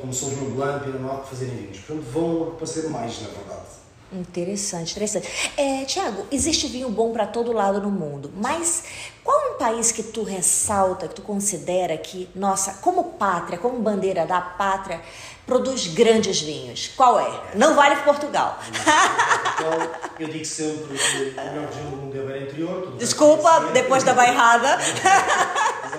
como 0.00 0.12
Sauvignon 0.12 0.50
Blanc, 0.50 0.84
Pinot 0.84 0.98
Noir, 0.98 1.24
fazerem 1.24 1.56
vinhos. 1.56 1.78
Portanto, 1.78 2.04
vão 2.12 2.48
aparecer 2.48 2.90
mais, 2.90 3.22
na 3.22 3.28
verdade. 3.28 3.83
Interessante, 4.14 4.92
interessante. 4.92 5.28
É, 5.56 5.84
Tiago, 5.84 6.24
existe 6.30 6.68
vinho 6.68 6.88
bom 6.88 7.12
para 7.12 7.26
todo 7.26 7.52
lado 7.52 7.80
no 7.80 7.90
mundo, 7.90 8.32
mas 8.36 8.84
qual 9.24 9.54
um 9.54 9.58
país 9.58 9.90
que 9.90 10.04
tu 10.04 10.22
ressalta, 10.22 11.08
que 11.08 11.14
tu 11.16 11.22
considera 11.22 11.96
que, 11.98 12.30
nossa, 12.34 12.74
como 12.74 13.14
pátria, 13.14 13.58
como 13.58 13.80
bandeira 13.80 14.24
da 14.24 14.40
pátria, 14.40 15.00
produz 15.44 15.88
grandes 15.88 16.40
vinhos? 16.40 16.92
Qual 16.96 17.18
é? 17.18 17.56
Não 17.56 17.74
vale 17.74 17.96
Portugal. 18.02 18.58
Portugal, 18.62 19.90
eu 20.20 20.28
digo 20.28 20.44
sempre 20.44 20.96
que 20.96 21.40
o 21.40 21.44
melhor 21.44 21.66
região 21.66 21.90
do 21.90 21.96
mundo 21.96 22.16
é 22.16 22.20
o 22.20 22.42
interior. 22.42 22.96
Desculpa, 22.96 23.70
depois 23.72 24.04
da 24.04 24.14
bairrada. 24.14 24.78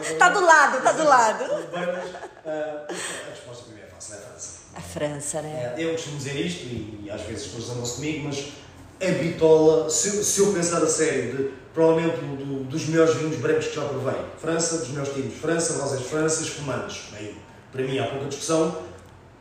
Está 0.02 0.30
do 0.30 0.40
lado, 0.40 0.78
está 0.78 0.92
do 0.94 1.04
lado. 1.04 1.44
Ah, 2.46 2.88
a 2.88 3.30
resposta 3.30 3.64
para 3.66 3.74
mim 3.74 3.82
é 3.82 3.88
fácil, 3.88 4.16
é 4.16 4.18
França. 4.20 4.55
A 4.76 4.82
França, 4.82 5.42
né? 5.42 5.74
É, 5.78 5.84
eu 5.84 5.94
costumo 5.94 6.18
dizer 6.18 6.36
isto 6.36 6.66
e, 6.66 7.04
e 7.06 7.10
às 7.10 7.22
vezes 7.22 7.46
as 7.46 7.52
pessoas 7.52 7.70
andam-se 7.72 7.96
comigo, 7.96 8.26
mas 8.26 8.46
a 9.02 9.12
bitola, 9.12 9.90
se, 9.90 10.24
se, 10.24 10.42
eu 10.42 10.54
pensar 10.54 10.84
a 10.84 10.88
sério, 10.88 11.36
de, 11.36 11.50
provavelmente 11.74 12.18
do, 12.18 12.64
dos 12.66 12.86
melhores 12.88 13.16
vinhos 13.16 13.38
brancos 13.38 13.68
que 13.68 13.76
já 13.76 13.86
provei, 13.86 14.22
França, 14.38 14.78
dos 14.80 14.90
meus 14.90 15.10
times, 15.10 15.34
França, 15.34 15.82
Rosés 15.82 16.02
de 16.02 16.08
França, 16.08 16.44
espumantes, 16.44 17.04
bem, 17.12 17.36
para 17.72 17.84
mim 17.84 18.00
há 18.00 18.08
pouca 18.08 18.26
discussão, 18.28 18.78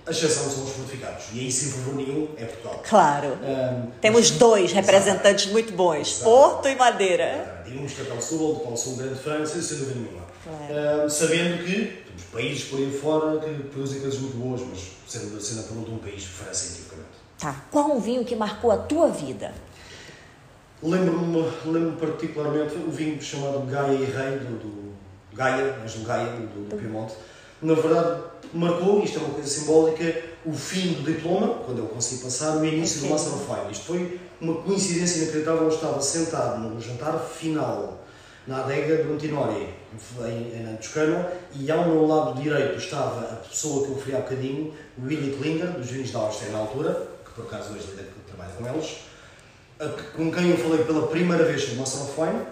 a 0.07 0.11
exceção 0.11 0.51
são 0.51 0.65
os 0.65 0.71
fortificados. 0.71 1.25
E 1.33 1.41
aí, 1.41 1.51
sem 1.51 1.73
favor 1.73 1.95
nenhum, 1.95 2.29
é 2.37 2.45
Portugal. 2.45 2.83
Claro. 2.87 3.39
Um, 3.43 3.91
Temos 4.03 4.31
mas, 4.31 4.39
dois 4.39 4.73
representantes 4.73 5.47
muito 5.47 5.73
bons. 5.73 6.19
Porto 6.19 6.69
e 6.69 6.75
Madeira. 6.75 7.65
E 7.67 7.79
um 7.79 7.87
que 7.87 8.11
é 8.11 8.13
o 8.13 8.21
Sul, 8.21 8.67
do 8.69 8.77
sou 8.77 8.93
um 8.93 8.97
grande 8.97 9.19
fã, 9.19 9.45
sem 9.47 9.79
dúvida 9.79 9.95
nenhuma. 9.99 10.25
Claro. 10.45 11.07
Um, 11.07 11.09
sabendo 11.09 11.65
que 11.65 12.04
países 12.35 12.65
por 12.65 12.79
aí 12.79 12.91
fora 12.91 13.39
que 13.39 13.63
produzem 13.69 14.01
coisas 14.01 14.21
muito 14.21 14.37
boas, 14.37 14.61
mas 14.61 14.81
sendo, 15.07 15.41
sendo 15.41 15.61
a 15.61 15.63
pergunta 15.63 15.91
um 15.93 15.99
país, 15.99 16.25
França, 16.25 16.67
inequivocamente. 16.67 17.15
Tá. 17.39 17.65
Qual 17.71 17.93
um 17.93 18.01
vinho 18.01 18.25
que 18.25 18.35
marcou 18.35 18.71
a 18.71 18.77
tua 18.77 19.09
vida? 19.09 19.55
Lembro-me 20.83 21.49
lembro 21.65 21.93
particularmente 21.93 22.75
o 22.77 22.91
vinho 22.91 23.21
chamado 23.23 23.61
Gaia 23.61 23.95
e 23.95 24.05
Rei, 24.05 24.39
do, 24.39 24.59
do 24.59 24.93
Gaia, 25.33 25.79
mas 25.81 25.95
do 25.95 26.05
Gaia, 26.05 26.27
do, 26.27 26.69
do 26.69 26.77
Piemonte. 26.77 27.15
Na 27.63 27.75
verdade, 27.75 28.23
marcou, 28.53 29.03
isto 29.03 29.19
é 29.19 29.23
uma 29.23 29.31
coisa 29.35 29.49
simbólica, 29.49 30.23
o 30.45 30.53
fim 30.53 30.93
do 30.93 31.03
diploma, 31.03 31.61
quando 31.65 31.79
eu 31.79 31.87
consegui 31.87 32.23
passar, 32.23 32.57
o 32.59 32.65
início 32.65 32.99
okay. 32.99 33.09
do 33.09 33.13
Master 33.13 33.35
of 33.35 33.45
Fine. 33.47 33.73
Isto 33.73 33.85
foi 33.85 34.21
uma 34.41 34.55
coincidência 34.57 35.23
inacreditável. 35.23 35.63
Eu 35.63 35.69
estava 35.69 36.01
sentado 36.03 36.61
no 36.61 36.81
jantar 36.81 37.19
final 37.19 38.05
na 38.47 38.59
adega 38.61 39.03
do 39.03 39.15
Antinori, 39.15 39.69
em, 40.27 40.73
em 40.73 40.77
Toscana, 40.77 41.29
e 41.55 41.71
ao 41.71 41.87
meu 41.87 42.07
lado 42.07 42.41
direito 42.41 42.79
estava 42.79 43.21
a 43.21 43.37
pessoa 43.37 43.85
que 43.85 43.93
eu 43.93 43.97
referi 43.97 44.17
há 44.17 44.21
bocadinho, 44.21 44.75
Willy 45.03 45.37
Klinger, 45.37 45.71
dos 45.73 45.87
vinhos 45.87 46.11
da 46.11 46.21
Áustria 46.21 46.51
na 46.51 46.59
altura, 46.59 47.09
que 47.25 47.33
por 47.33 47.47
acaso 47.47 47.75
hoje 47.75 47.89
trabalho 48.27 48.53
com 48.59 48.69
eles, 48.69 48.97
com 50.17 50.31
quem 50.31 50.51
eu 50.51 50.57
falei 50.57 50.85
pela 50.85 51.07
primeira 51.09 51.45
vez 51.45 51.63
sobre 51.63 51.77
Master 51.77 52.03
of 52.03 52.47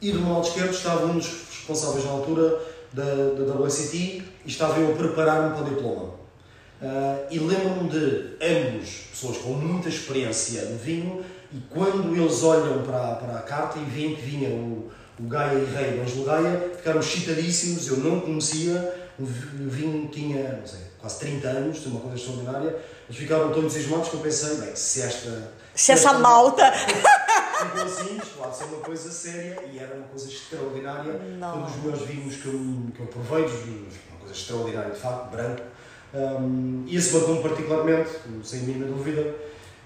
e 0.00 0.10
do 0.10 0.20
meu 0.20 0.32
lado 0.34 0.46
esquerdo 0.46 0.72
estava 0.72 1.06
um 1.06 1.14
dos 1.14 1.26
responsáveis 1.26 2.04
na 2.04 2.10
altura 2.10 2.60
da, 2.92 3.04
da 3.04 3.54
WCT 3.54 3.96
e 3.96 4.24
estava 4.46 4.78
eu 4.80 4.92
a 4.92 4.96
preparar-me 4.96 5.54
para 5.54 5.64
o 5.64 5.74
diploma. 5.74 6.22
Uh, 6.82 7.26
e 7.30 7.38
lembro-me 7.38 7.88
de 7.88 8.36
ambos, 8.44 9.04
pessoas 9.12 9.38
com 9.38 9.50
muita 9.50 9.88
experiência 9.88 10.64
no 10.64 10.76
vinho, 10.76 11.24
e 11.52 11.60
quando 11.70 12.16
eles 12.16 12.42
olham 12.42 12.82
para, 12.82 13.14
para 13.14 13.38
a 13.38 13.42
carta 13.42 13.78
e 13.78 13.84
veem 13.84 14.16
que 14.16 14.22
vinha 14.22 14.48
o, 14.48 14.90
o 15.22 15.28
Gaia 15.28 15.58
e 15.58 15.64
Rei 15.64 15.96
do 15.96 16.02
Ângelo 16.02 16.24
Gaia, 16.24 16.70
ficaram 16.76 17.00
excitadíssimos, 17.00 17.86
eu 17.86 17.98
não 17.98 18.20
conhecia, 18.20 19.10
o 19.18 19.24
vinho 19.24 20.08
tinha, 20.08 20.58
não 20.58 20.66
sei, 20.66 20.80
quase 20.98 21.20
30 21.20 21.48
anos, 21.48 21.86
uma 21.86 22.00
coisa 22.00 22.16
extraordinária, 22.16 22.76
eles 23.08 23.16
ficaram 23.16 23.52
tão 23.52 23.60
entusiasmados 23.60 24.08
que 24.08 24.14
eu 24.14 24.20
pensei, 24.20 24.56
bem, 24.56 24.74
se 24.74 25.02
esta... 25.02 25.52
Se 25.74 25.92
essa 25.92 26.14
malta... 26.14 26.72
Ficou 27.62 27.82
assim, 27.84 28.20
pode 28.36 28.56
ser 28.56 28.64
uma 28.64 28.78
coisa 28.78 29.10
séria, 29.12 29.62
e 29.72 29.78
era 29.78 29.94
uma 29.94 30.08
coisa 30.08 30.28
extraordinária, 30.28 31.12
não. 31.38 31.58
um 31.58 31.64
dos 31.64 31.76
meus 31.76 32.00
vinhos 32.02 32.36
que 32.36 32.46
eu, 32.46 32.92
que 32.92 33.00
eu 33.00 33.06
provei, 33.06 33.44
uma 33.44 34.18
coisa 34.18 34.34
extraordinária 34.34 34.90
de 34.90 34.98
facto, 34.98 35.30
branco, 35.30 35.62
um, 36.12 36.84
e 36.88 36.96
esse 36.96 37.14
marcou-me 37.14 37.40
particularmente, 37.40 38.10
sem 38.42 38.60
mínima 38.60 38.86
dúvida, 38.86 39.32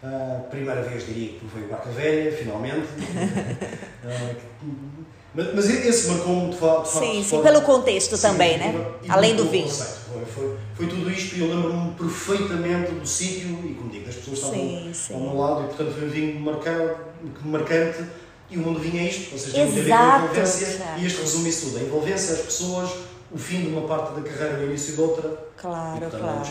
Uh, 0.03 0.49
primeira 0.51 0.83
vez 0.83 1.07
diria 1.07 1.31
que 1.31 1.39
provei 1.41 1.65
o 1.65 1.69
Barca 1.69 1.89
Velha, 1.91 2.31
finalmente. 2.31 2.87
uh, 4.05 4.96
mas, 5.37 5.55
mas 5.55 5.71
esse 5.71 6.09
marcou-me 6.09 6.51
de 6.51 6.57
facto. 6.57 6.87
Sim, 6.87 7.23
sim, 7.23 7.43
pelo 7.43 7.61
contexto 7.61 8.17
sim, 8.17 8.23
também, 8.23 8.57
né? 8.57 8.87
Além 9.07 9.37
do 9.37 9.45
vinho. 9.45 9.69
Foi, 9.69 10.25
foi, 10.25 10.57
foi, 10.75 10.87
tudo 10.87 11.11
isto 11.11 11.37
e 11.37 11.41
eu 11.41 11.49
lembro-me 11.49 11.93
perfeitamente 11.93 12.93
do 12.93 13.07
sítio 13.07 13.51
e, 13.65 13.75
como 13.75 13.91
digo, 13.91 14.09
as 14.09 14.15
pessoas 14.15 14.39
estavam 14.39 14.59
sim, 14.59 14.91
sim. 14.95 15.15
ao 15.15 15.21
meu 15.21 15.37
lado 15.37 15.65
e, 15.65 15.67
portanto, 15.67 15.93
foi 15.93 16.09
um 16.09 16.11
vinho 16.11 16.41
marcado, 16.41 16.97
marcante. 17.45 18.05
E 18.49 18.57
o 18.57 18.61
mundo 18.61 18.79
vinha 18.79 19.03
é 19.03 19.09
isto, 19.09 19.33
ou 19.33 19.39
seja, 19.39 19.55
tem 19.55 19.65
a 19.65 20.19
envolvência 20.21 20.83
e 20.99 21.05
este 21.05 21.21
resume 21.21 21.49
isso 21.51 21.67
tudo: 21.67 21.79
a 21.79 21.83
envolvência, 21.83 22.35
as 22.35 22.41
pessoas, 22.43 22.91
o 23.31 23.37
fim 23.37 23.63
de 23.63 23.69
uma 23.69 23.89
parte 23.89 24.15
da 24.15 24.23
carreira 24.23 24.63
e 24.63 24.67
o 24.67 24.69
início 24.69 24.95
de 24.95 25.01
outra. 25.01 25.37
Claro, 25.57 25.97
e, 25.97 26.01
portanto, 26.01 26.21
claro. 26.21 26.49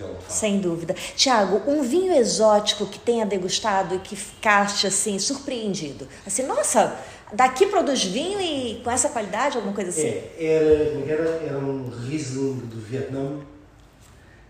Dele, 0.00 0.16
Sem 0.28 0.58
dúvida. 0.60 0.94
Tiago, 1.16 1.62
um 1.66 1.82
vinho 1.82 2.12
exótico 2.12 2.86
que 2.86 2.98
tenha 2.98 3.24
degustado 3.24 3.94
e 3.94 3.98
que 3.98 4.16
ficaste 4.16 4.86
assim, 4.86 5.18
surpreendido. 5.18 6.06
Assim, 6.26 6.42
nossa, 6.42 6.94
Daqui 7.32 7.66
produz 7.66 8.04
vinho 8.04 8.40
e 8.40 8.80
com 8.82 8.90
essa 8.90 9.08
qualidade, 9.08 9.56
alguma 9.56 9.74
coisa 9.74 9.90
assim? 9.90 10.08
É, 10.08 10.36
era, 10.38 10.90
como 10.90 11.08
é 11.08 11.12
era? 11.12 11.28
Era 11.46 11.58
um 11.58 11.88
Riesling 11.88 12.54
do 12.66 12.80
Vietnã, 12.80 13.40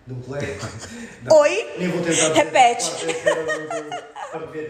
de 0.07 0.15
um 0.15 0.21
colega. 0.21 0.57
Não, 1.23 1.37
Oi? 1.39 1.67
Nem 1.79 1.89
vou 1.89 2.03
tentar 2.03 2.33
Repete. 2.33 2.91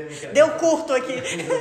Dizer, 0.08 0.32
Deu 0.32 0.50
curto 0.52 0.92
aqui. 0.92 1.14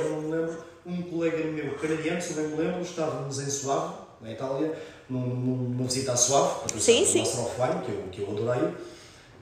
Não 0.08 0.20
me 0.22 0.30
lembro. 0.30 0.70
Um 0.86 1.02
colega 1.02 1.44
meu 1.44 1.74
canadiano, 1.74 2.20
se 2.20 2.34
não 2.34 2.48
me 2.48 2.56
lembro, 2.56 2.80
estávamos 2.80 3.38
em 3.38 3.50
Suave, 3.50 3.94
na 4.20 4.32
Itália, 4.32 4.72
numa 5.08 5.84
visita 5.84 6.12
à 6.12 6.16
Suave, 6.16 6.68
para 6.68 6.80
sim, 6.80 7.04
sim. 7.04 7.22
Wine, 7.22 7.84
que 7.84 7.90
eu, 7.90 8.02
que 8.10 8.20
eu 8.22 8.30
adorei. 8.30 8.70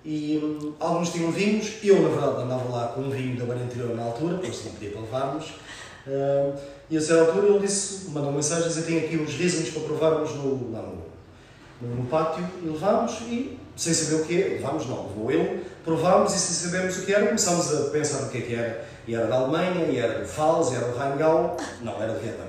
E 0.05 0.39
um, 0.39 0.75
alguns 0.81 1.11
tinham 1.11 1.31
vinhos, 1.31 1.75
eu 1.83 2.03
na 2.03 2.09
verdade 2.09 2.43
andava 2.43 2.69
lá 2.69 2.89
com 2.89 3.03
um 3.03 3.11
vinho 3.11 3.37
da 3.37 3.45
banha 3.45 3.65
anterior 3.65 3.95
na 3.95 4.05
altura, 4.05 4.41
eles 4.43 4.59
tinham 4.59 4.75
pedido 4.75 4.93
para 4.93 5.03
levarmos. 5.03 5.45
Uh, 6.07 6.59
e 6.91 6.97
a 6.97 7.01
certa 7.01 7.31
altura 7.31 7.49
ele 7.49 7.59
disse, 7.59 8.11
mandou 8.11 8.33
mensagem 8.33 8.65
a 8.65 8.69
dizer: 8.69 8.83
Tenho 8.83 9.05
aqui 9.05 9.17
uns 9.17 9.35
Rieslings 9.35 9.71
para 9.71 9.83
provarmos 9.83 10.35
no, 10.35 10.57
no, 10.57 11.05
no, 11.83 12.07
pátio. 12.07 12.45
E 12.63 12.67
levámos 12.67 13.21
e, 13.23 13.59
sem 13.77 13.93
saber 13.93 14.23
o 14.23 14.25
que 14.25 14.43
é, 14.43 14.49
levámos 14.49 14.87
não, 14.87 15.09
levou 15.09 15.31
ele, 15.31 15.65
provámos 15.85 16.35
e 16.35 16.39
sem 16.39 16.71
sabermos 16.71 16.99
o 16.99 17.05
que 17.05 17.13
era, 17.13 17.27
começámos 17.27 17.75
a 17.75 17.91
pensar 17.91 18.25
o 18.25 18.31
que 18.31 18.39
é 18.39 18.41
que 18.41 18.55
era. 18.55 18.89
E 19.07 19.15
era 19.15 19.27
da 19.27 19.37
Alemanha, 19.37 19.87
e 19.87 19.99
era 19.99 20.21
do 20.21 20.27
Fals, 20.27 20.73
e 20.73 20.77
era 20.77 20.87
do 20.87 20.99
Rheingau. 20.99 21.57
Não, 21.83 22.03
era 22.03 22.13
do 22.13 22.21
Vietnã. 22.21 22.45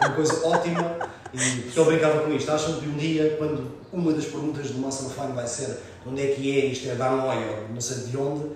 Uma 0.00 0.10
coisa 0.14 0.46
ótima. 0.46 0.96
E 1.32 1.62
porque 1.62 1.80
ele 1.80 1.88
brincava 1.90 2.20
com 2.20 2.32
isto. 2.32 2.50
Acham 2.50 2.80
que 2.80 2.86
um 2.86 2.96
dia, 2.96 3.36
quando 3.38 3.70
uma 3.92 4.12
das 4.12 4.24
perguntas 4.24 4.70
do 4.70 4.78
Master 4.78 5.08
Fine 5.08 5.32
vai 5.32 5.46
ser 5.46 5.78
onde 6.06 6.22
é 6.22 6.34
que 6.34 6.60
é, 6.60 6.66
isto 6.66 6.88
é 6.88 6.94
da 6.94 7.06
Hanoi 7.06 7.48
ou 7.48 7.68
não 7.70 7.80
sei 7.80 8.04
de 8.04 8.16
onde, 8.16 8.50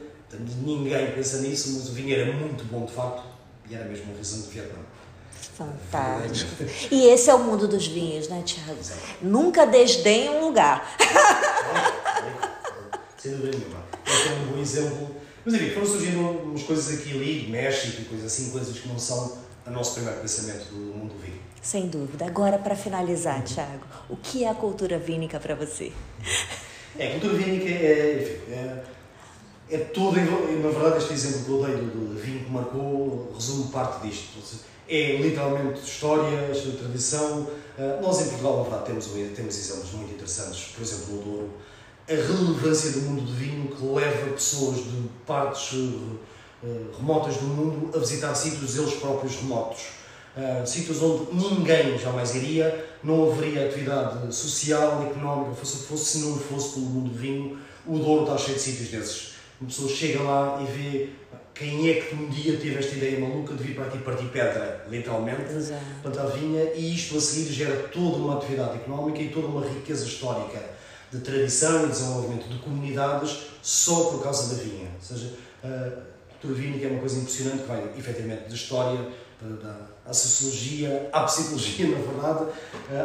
ninguém 0.65 1.13
pensa 1.13 1.39
nisso, 1.39 1.75
mas 1.79 1.89
o 1.89 1.93
vinho 1.93 2.15
era 2.15 2.33
muito 2.33 2.65
bom 2.65 2.85
de 2.85 2.93
facto 2.93 3.23
e 3.69 3.75
era 3.75 3.85
mesmo 3.85 4.13
um 4.13 4.17
Riesling 4.17 4.43
de 4.43 4.49
Vietnã. 4.49 4.79
Fantástico. 5.59 6.65
E 6.89 7.09
esse 7.09 7.29
é 7.29 7.35
o 7.35 7.41
mundo 7.41 7.67
dos 7.67 7.89
vinhos, 7.89 8.29
né, 8.29 8.43
Tiago? 8.45 8.79
Nunca 9.21 9.67
desdenhe 9.67 10.31
um 10.31 10.47
lugar. 10.47 10.97
Sem 13.19 13.33
dúvida 13.33 13.59
nenhuma. 13.59 13.83
É 14.07 14.33
um 14.35 14.53
bom 14.53 14.61
exemplo. 14.61 15.17
Mas 15.45 15.55
enfim, 15.55 15.71
foram 15.71 15.87
surgindo 15.87 16.21
umas 16.21 16.63
coisas 16.63 17.01
aqui 17.01 17.11
e 17.11 17.17
ali, 17.17 17.49
México 17.51 18.03
e 18.03 18.05
coisas 18.05 18.33
assim, 18.33 18.51
coisas 18.51 18.79
que 18.79 18.87
não 18.87 18.99
são 18.99 19.37
o 19.67 19.71
nosso 19.71 19.95
primeiro 19.95 20.21
pensamento 20.21 20.67
do 20.67 20.77
mundo 20.77 21.15
do 21.15 21.21
vinho. 21.21 21.41
Sem 21.61 21.89
dúvida. 21.89 22.27
Agora, 22.27 22.59
para 22.59 22.77
finalizar, 22.77 23.43
Tiago, 23.43 23.85
o 24.09 24.17
que 24.17 24.45
é 24.45 24.49
a 24.49 24.55
cultura 24.55 24.97
vínica 24.97 25.41
para 25.41 25.57
você? 25.57 25.91
É, 26.97 27.09
a 27.09 27.11
cultura 27.13 27.35
vínica 27.35 27.69
é, 27.69 28.23
enfim, 28.23 28.53
é 28.53 28.85
é 29.71 29.79
tudo, 29.79 30.17
na 30.17 30.71
verdade, 30.71 30.97
este 30.97 31.13
exemplo 31.13 31.45
que 31.45 31.51
eu 31.51 31.63
dei 31.63 31.77
do, 31.77 32.15
do 32.15 32.19
vinho 32.19 32.45
que 32.45 32.51
marcou 32.51 33.31
resume 33.35 33.71
parte 33.71 34.07
disto. 34.07 34.39
É 34.89 35.17
literalmente 35.17 35.81
história, 35.81 36.51
tradição. 36.79 37.41
Uh, 37.79 38.01
nós 38.01 38.23
em 38.23 38.29
Portugal, 38.31 38.57
na 38.57 38.63
verdade, 38.63 38.87
temos, 38.87 39.07
temos 39.37 39.59
exemplos 39.59 39.93
muito 39.93 40.15
interessantes, 40.15 40.73
por 40.75 40.83
exemplo, 40.83 41.15
no 41.15 41.23
Douro, 41.23 41.51
a 42.09 42.13
relevância 42.13 42.93
do 42.93 43.03
mundo 43.03 43.21
do 43.21 43.33
vinho 43.35 43.69
que 43.69 43.85
leva 43.85 44.33
pessoas 44.33 44.77
de 44.77 45.09
partes 45.27 45.73
uh, 45.73 46.19
remotas 46.97 47.37
do 47.37 47.45
mundo 47.45 47.95
a 47.95 47.99
visitar 47.99 48.35
sítios 48.35 48.79
eles 48.79 48.95
próprios 48.95 49.37
remotos. 49.37 49.83
Uh, 50.35 50.67
sítios 50.67 51.03
onde 51.03 51.35
ninguém 51.35 51.99
jamais 51.99 52.35
iria, 52.35 52.87
não 53.05 53.31
haveria 53.31 53.67
atividade 53.67 54.35
social, 54.35 55.07
económica, 55.11 55.55
fosse 55.55 55.85
fosse, 55.85 56.19
se 56.19 56.25
não 56.25 56.39
fosse 56.39 56.75
pelo 56.75 56.87
mundo 56.87 57.11
do 57.11 57.19
vinho. 57.19 57.59
O 57.87 57.99
Douro 57.99 58.23
está 58.23 58.39
cheio 58.39 58.57
de 58.57 58.63
sítios 58.63 58.89
desses. 58.89 59.33
Uma 59.61 59.69
pessoa 59.69 59.89
chega 59.91 60.23
lá 60.23 60.63
e 60.63 60.65
vê 60.65 61.11
quem 61.59 61.91
é 61.91 61.95
que 61.95 62.15
um 62.15 62.29
dia 62.29 62.57
teve 62.57 62.79
esta 62.79 62.95
ideia 62.95 63.19
maluca 63.19 63.53
de 63.53 63.63
vir 63.65 63.75
para 63.75 63.87
aqui 63.87 63.99
partir 63.99 64.27
pedra, 64.27 64.87
literalmente, 64.89 65.53
Exato. 65.53 65.83
plantar 66.03 66.27
vinha, 66.27 66.63
e 66.75 66.95
isto 66.95 67.19
a 67.19 67.21
seguir 67.21 67.53
gera 67.53 67.89
toda 67.89 68.19
uma 68.19 68.37
atividade 68.37 68.77
económica 68.77 69.21
e 69.21 69.29
toda 69.29 69.49
uma 69.49 69.67
riqueza 69.67 70.07
histórica 70.07 70.63
de 71.11 71.19
tradição 71.19 71.87
e 71.87 71.89
desenvolvimento 71.89 72.49
de 72.49 72.59
comunidades 72.59 73.49
só 73.61 74.05
por 74.05 74.23
causa 74.23 74.55
da 74.55 74.63
vinha. 74.63 74.89
Ou 74.95 75.01
seja, 75.01 75.35
a 75.65 76.31
cultura 76.31 76.55
vínica 76.55 76.87
é 76.87 76.91
uma 76.91 77.01
coisa 77.01 77.19
impressionante 77.19 77.63
que 77.63 77.69
vai, 77.69 77.91
efetivamente, 77.99 78.49
de 78.49 78.55
história, 78.55 79.09
à 80.09 80.13
sociologia, 80.15 81.11
à 81.13 81.25
psicologia, 81.25 81.87
na 81.93 81.99
verdade, 81.99 82.47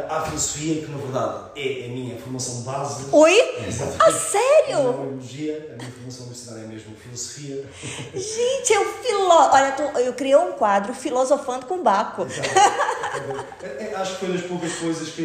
à 0.08 0.22
filosofia, 0.22 0.82
que 0.82 0.90
na 0.90 0.96
verdade 0.96 1.50
é 1.54 1.84
a 1.84 1.88
minha 1.88 2.18
formação 2.18 2.62
base. 2.62 3.04
Oi? 3.12 3.64
Exatamente. 3.68 4.02
A 4.02 4.12
sério? 4.12 4.88
A 4.88 4.92
biologia, 4.92 5.74
a 5.74 5.76
minha 5.76 5.92
formação 5.92 6.22
universitária 6.22 6.62
é 6.62 6.66
mesmo 6.66 6.96
filosofia. 6.96 7.64
Gente, 8.14 8.72
eu 8.72 8.84
filó... 9.02 9.50
Olha, 9.52 9.72
tô... 9.72 9.82
eu 9.98 10.14
criei 10.14 10.36
um 10.36 10.52
quadro 10.52 10.94
filosofando 10.94 11.66
com 11.66 11.82
Baco. 11.82 12.26
É, 13.62 13.84
é, 13.84 13.94
acho 13.96 14.14
que 14.14 14.26
foi 14.26 14.36
das 14.36 14.46
poucas 14.46 14.72
coisas 14.76 15.10
que, 15.10 15.22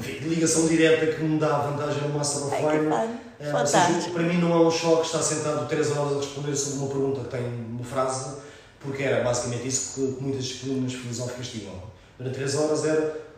de 0.00 0.28
ligação 0.28 0.66
direta 0.66 1.06
que 1.06 1.22
me 1.22 1.38
dá 1.38 1.58
vantagem 1.58 2.02
no 2.02 2.18
Master 2.18 2.46
of 2.46 2.56
Wine. 2.56 3.18
É, 3.38 3.66
seja, 3.66 4.10
para 4.10 4.24
mim 4.24 4.38
não 4.38 4.52
é 4.52 4.66
um 4.66 4.70
choque 4.70 5.06
estar 5.06 5.22
sentado 5.22 5.68
3 5.68 5.96
horas 5.96 6.12
a 6.14 6.16
responder 6.16 6.56
sobre 6.56 6.78
uma 6.80 6.88
pergunta 6.88 7.20
que 7.20 7.28
tem 7.28 7.46
uma 7.46 7.84
frase 7.84 8.47
porque 8.80 9.02
era 9.02 9.24
basicamente 9.24 9.66
isso 9.66 9.94
que 9.94 10.22
muitas 10.22 10.44
disciplinas 10.44 10.92
filosóficas 10.92 11.48
tinham. 11.48 11.74
Durante 12.18 12.34
três 12.34 12.54
horas 12.54 12.84
era 12.84 13.28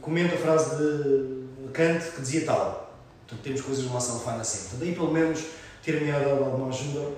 comenta 0.00 0.34
a 0.34 0.38
frase 0.38 0.76
de 0.76 1.68
Kant 1.72 2.04
que 2.14 2.20
dizia 2.20 2.44
tal. 2.44 2.92
Portanto, 3.20 3.44
temos 3.44 3.60
coisas 3.62 3.84
numa 3.84 3.98
ação 3.98 4.20
fina 4.20 4.40
assim. 4.40 4.62
Portanto, 4.62 4.80
daí 4.80 4.94
pelo 4.94 5.12
menos 5.12 5.40
ter-me 5.82 6.10
dado 6.10 6.30
alguma 6.30 6.68
ajuda, 6.68 7.08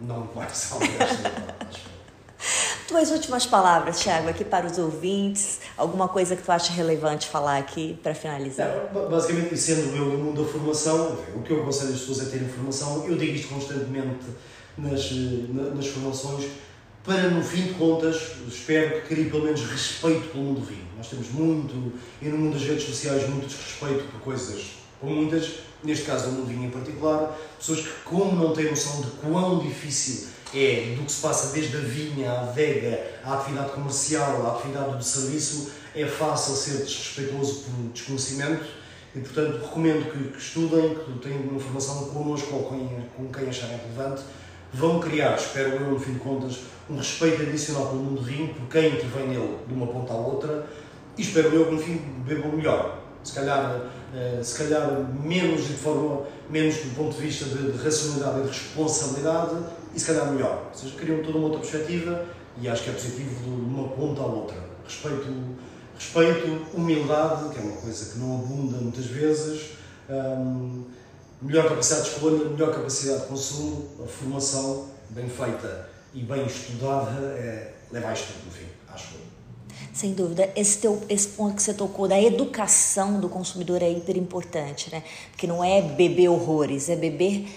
não 0.00 0.28
mais, 0.34 0.68
Tuas 2.88 3.10
últimas 3.10 3.46
palavras, 3.46 4.00
Thiago, 4.00 4.28
aqui 4.28 4.44
para 4.44 4.66
os 4.66 4.76
ouvintes, 4.76 5.60
alguma 5.76 6.08
coisa 6.08 6.34
que 6.34 6.42
tu 6.42 6.50
acha 6.50 6.72
relevante 6.72 7.28
falar 7.28 7.58
aqui 7.58 7.98
para 8.02 8.14
finalizar? 8.14 8.90
Não, 8.92 9.08
basicamente, 9.08 9.56
sendo 9.56 9.96
eu 9.96 10.06
no 10.06 10.18
mundo 10.18 10.42
da 10.42 10.48
formação, 10.48 11.16
o 11.36 11.42
que 11.42 11.52
eu 11.52 11.62
aconselho 11.62 11.94
as 11.94 12.00
pessoas 12.00 12.26
é 12.26 12.30
terem 12.30 12.48
formação, 12.48 13.06
eu 13.06 13.16
digo 13.16 13.32
isto 13.32 13.48
constantemente 13.48 14.26
nas, 14.80 15.10
nas 15.74 15.86
formações, 15.86 16.46
para 17.04 17.30
no 17.30 17.42
fim 17.42 17.62
de 17.62 17.74
contas, 17.74 18.32
espero 18.46 19.00
que 19.00 19.14
crie 19.14 19.30
pelo 19.30 19.44
menos 19.44 19.62
respeito 19.62 20.28
pelo 20.28 20.44
mundo 20.44 20.60
do 20.60 20.66
vinho. 20.66 20.86
Nós 20.96 21.08
temos 21.08 21.30
muito, 21.30 21.92
e 22.20 22.26
no 22.26 22.36
mundo 22.36 22.54
das 22.54 22.62
redes 22.62 22.84
sociais, 22.84 23.28
muito 23.28 23.46
desrespeito 23.46 24.04
por 24.12 24.20
coisas, 24.20 24.72
por 25.00 25.08
muitas, 25.08 25.60
neste 25.82 26.04
caso 26.04 26.26
do 26.26 26.32
mundo 26.32 26.46
do 26.46 26.48
vinho 26.48 26.66
em 26.66 26.70
particular, 26.70 27.38
pessoas 27.58 27.80
que, 27.80 27.90
como 28.04 28.36
não 28.36 28.52
têm 28.52 28.68
noção 28.68 29.00
de 29.00 29.10
quão 29.12 29.60
difícil 29.60 30.28
é 30.52 30.94
do 30.96 31.04
que 31.04 31.12
se 31.12 31.22
passa 31.22 31.52
desde 31.54 31.76
a 31.76 31.80
vinha, 31.80 32.30
à 32.30 32.40
adega, 32.42 33.18
à 33.24 33.34
atividade 33.34 33.70
comercial, 33.70 34.46
à 34.46 34.56
atividade 34.56 34.96
do 34.98 35.04
serviço, 35.04 35.70
é 35.94 36.04
fácil 36.06 36.54
ser 36.54 36.78
desrespeitoso 36.78 37.64
por 37.64 37.92
desconhecimento 37.92 38.64
e, 39.14 39.20
portanto, 39.20 39.64
recomendo 39.64 40.12
que, 40.12 40.32
que 40.32 40.38
estudem, 40.38 40.94
que 40.94 41.18
tenham 41.20 41.40
uma 41.42 41.58
formação 41.58 42.10
connosco 42.10 42.54
ou 42.54 42.64
com, 42.64 43.02
com 43.16 43.32
quem 43.32 43.48
acharem 43.48 43.78
relevante 43.78 44.22
vão 44.72 45.00
criar, 45.00 45.34
espero 45.36 45.70
eu, 45.70 45.90
no 45.90 45.98
fim 45.98 46.14
de 46.14 46.20
contas, 46.20 46.60
um 46.88 46.96
respeito 46.96 47.42
adicional 47.42 47.86
pelo 47.86 48.02
mundo 48.02 48.20
do 48.20 48.24
vinho, 48.24 48.54
por 48.54 48.68
quem 48.68 48.94
intervém 48.94 49.28
nele 49.28 49.58
de 49.66 49.74
uma 49.74 49.86
ponta 49.86 50.12
à 50.12 50.16
outra, 50.16 50.66
e 51.16 51.22
espero 51.22 51.48
eu 51.54 51.66
que 51.66 51.72
no 51.72 51.78
fim 51.78 51.96
bebam 52.26 52.52
melhor. 52.52 52.98
Se 53.22 53.34
calhar, 53.34 53.82
eh, 54.14 54.40
se 54.42 54.56
calhar 54.56 54.88
menos 55.22 55.66
de 55.66 55.74
forma, 55.74 56.22
menos 56.48 56.76
do 56.76 56.94
ponto 56.96 57.14
de 57.14 57.22
vista 57.22 57.44
de, 57.44 57.72
de 57.72 57.82
racionalidade 57.82 58.38
e 58.38 58.42
de 58.42 58.48
responsabilidade, 58.48 59.56
e 59.94 60.00
se 60.00 60.06
calhar 60.06 60.30
melhor. 60.32 60.68
Ou 60.72 60.78
seja, 60.78 60.94
criam 60.96 61.22
toda 61.22 61.38
uma 61.38 61.48
outra 61.48 61.60
perspectiva 61.60 62.24
e 62.60 62.68
acho 62.68 62.84
que 62.84 62.90
é 62.90 62.92
positivo 62.92 63.42
de 63.42 63.50
uma 63.50 63.88
ponta 63.88 64.22
à 64.22 64.26
outra. 64.26 64.56
Respeito, 64.84 65.26
respeito 65.96 66.66
humildade, 66.74 67.50
que 67.50 67.58
é 67.58 67.62
uma 67.62 67.76
coisa 67.76 68.12
que 68.12 68.18
não 68.18 68.36
abunda 68.36 68.78
muitas 68.78 69.06
vezes. 69.06 69.72
Hum, 70.08 70.84
melhor 71.40 71.68
capacidade 71.68 72.04
de 72.04 72.10
escolha, 72.10 72.48
melhor 72.48 72.74
capacidade 72.74 73.22
de 73.22 73.26
consumo, 73.26 73.88
a 74.04 74.06
formação 74.06 74.88
bem 75.10 75.28
feita 75.28 75.88
e 76.12 76.22
bem 76.22 76.44
estudada 76.46 77.20
é, 77.32 77.72
leva 77.90 78.08
a 78.08 78.12
isto 78.12 78.32
no 78.44 78.50
fim, 78.50 78.66
acho 78.88 79.14
eu. 79.14 79.20
Sem 79.92 80.12
dúvida, 80.12 80.50
esse, 80.54 80.78
teu, 80.78 81.02
esse 81.08 81.28
ponto 81.28 81.56
que 81.56 81.62
você 81.62 81.74
tocou 81.74 82.06
da 82.06 82.20
educação 82.20 83.18
do 83.18 83.28
consumidor 83.28 83.82
é 83.82 83.90
hiper 83.90 84.16
importante, 84.16 84.90
né? 84.90 85.02
Porque 85.30 85.46
não 85.46 85.64
é 85.64 85.82
beber 85.82 86.28
horrores, 86.28 86.88
é 86.88 86.96
beber 86.96 87.48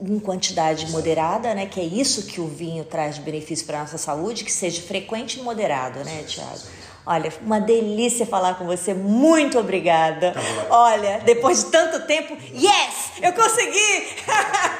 em 0.00 0.18
quantidade 0.18 0.90
moderada, 0.90 1.54
né? 1.54 1.66
Que 1.66 1.80
é 1.80 1.84
isso 1.84 2.26
que 2.26 2.40
o 2.40 2.46
vinho 2.46 2.84
traz 2.84 3.16
de 3.16 3.22
benefício 3.22 3.66
para 3.66 3.78
a 3.78 3.80
nossa 3.82 3.98
saúde, 3.98 4.44
que 4.44 4.52
seja 4.52 4.82
frequente 4.82 5.38
e 5.38 5.42
moderado, 5.42 6.00
né, 6.04 6.22
Tiago? 6.24 6.60
Olha, 7.06 7.32
uma 7.40 7.60
delícia 7.60 8.26
falar 8.26 8.54
com 8.54 8.66
você. 8.66 8.94
Muito 8.94 9.58
obrigada. 9.58 10.32
Tá 10.32 10.40
Olha, 10.70 11.20
depois 11.24 11.64
de 11.64 11.70
tanto 11.70 12.06
tempo, 12.06 12.36
yes! 12.54 13.12
Eu 13.22 13.32
consegui! 13.32 14.16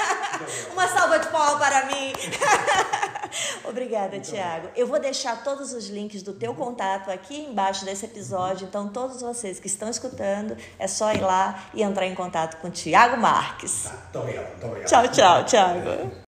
uma 0.73 0.87
salva 0.89 1.19
de 1.19 1.29
palmas 1.29 1.59
para 1.59 1.87
mim. 1.87 2.13
Obrigada, 3.65 4.17
então, 4.17 4.33
Tiago. 4.33 4.69
Eu 4.75 4.87
vou 4.87 4.99
deixar 4.99 5.43
todos 5.45 5.73
os 5.73 5.89
links 5.89 6.23
do 6.23 6.33
teu 6.33 6.55
contato 6.55 7.11
aqui 7.11 7.39
embaixo 7.39 7.85
desse 7.85 8.05
episódio. 8.05 8.67
Então, 8.67 8.89
todos 8.89 9.23
vocês 9.23 9.61
que 9.61 9.67
estão 9.67 9.89
escutando, 9.89 10.57
é 10.79 10.87
só 10.87 11.13
ir 11.13 11.21
lá 11.21 11.65
e 11.73 11.83
entrar 11.83 12.07
em 12.07 12.15
contato 12.15 12.61
com 12.61 12.69
o 12.69 12.71
Tiago 12.71 13.17
Marques. 13.17 13.85
Tá, 13.85 13.91
muito 13.91 14.19
obrigado, 14.19 14.49
muito 14.51 14.67
obrigado. 14.67 14.89
Tchau, 14.89 15.09
tchau, 15.09 15.45
Tiago. 15.45 16.30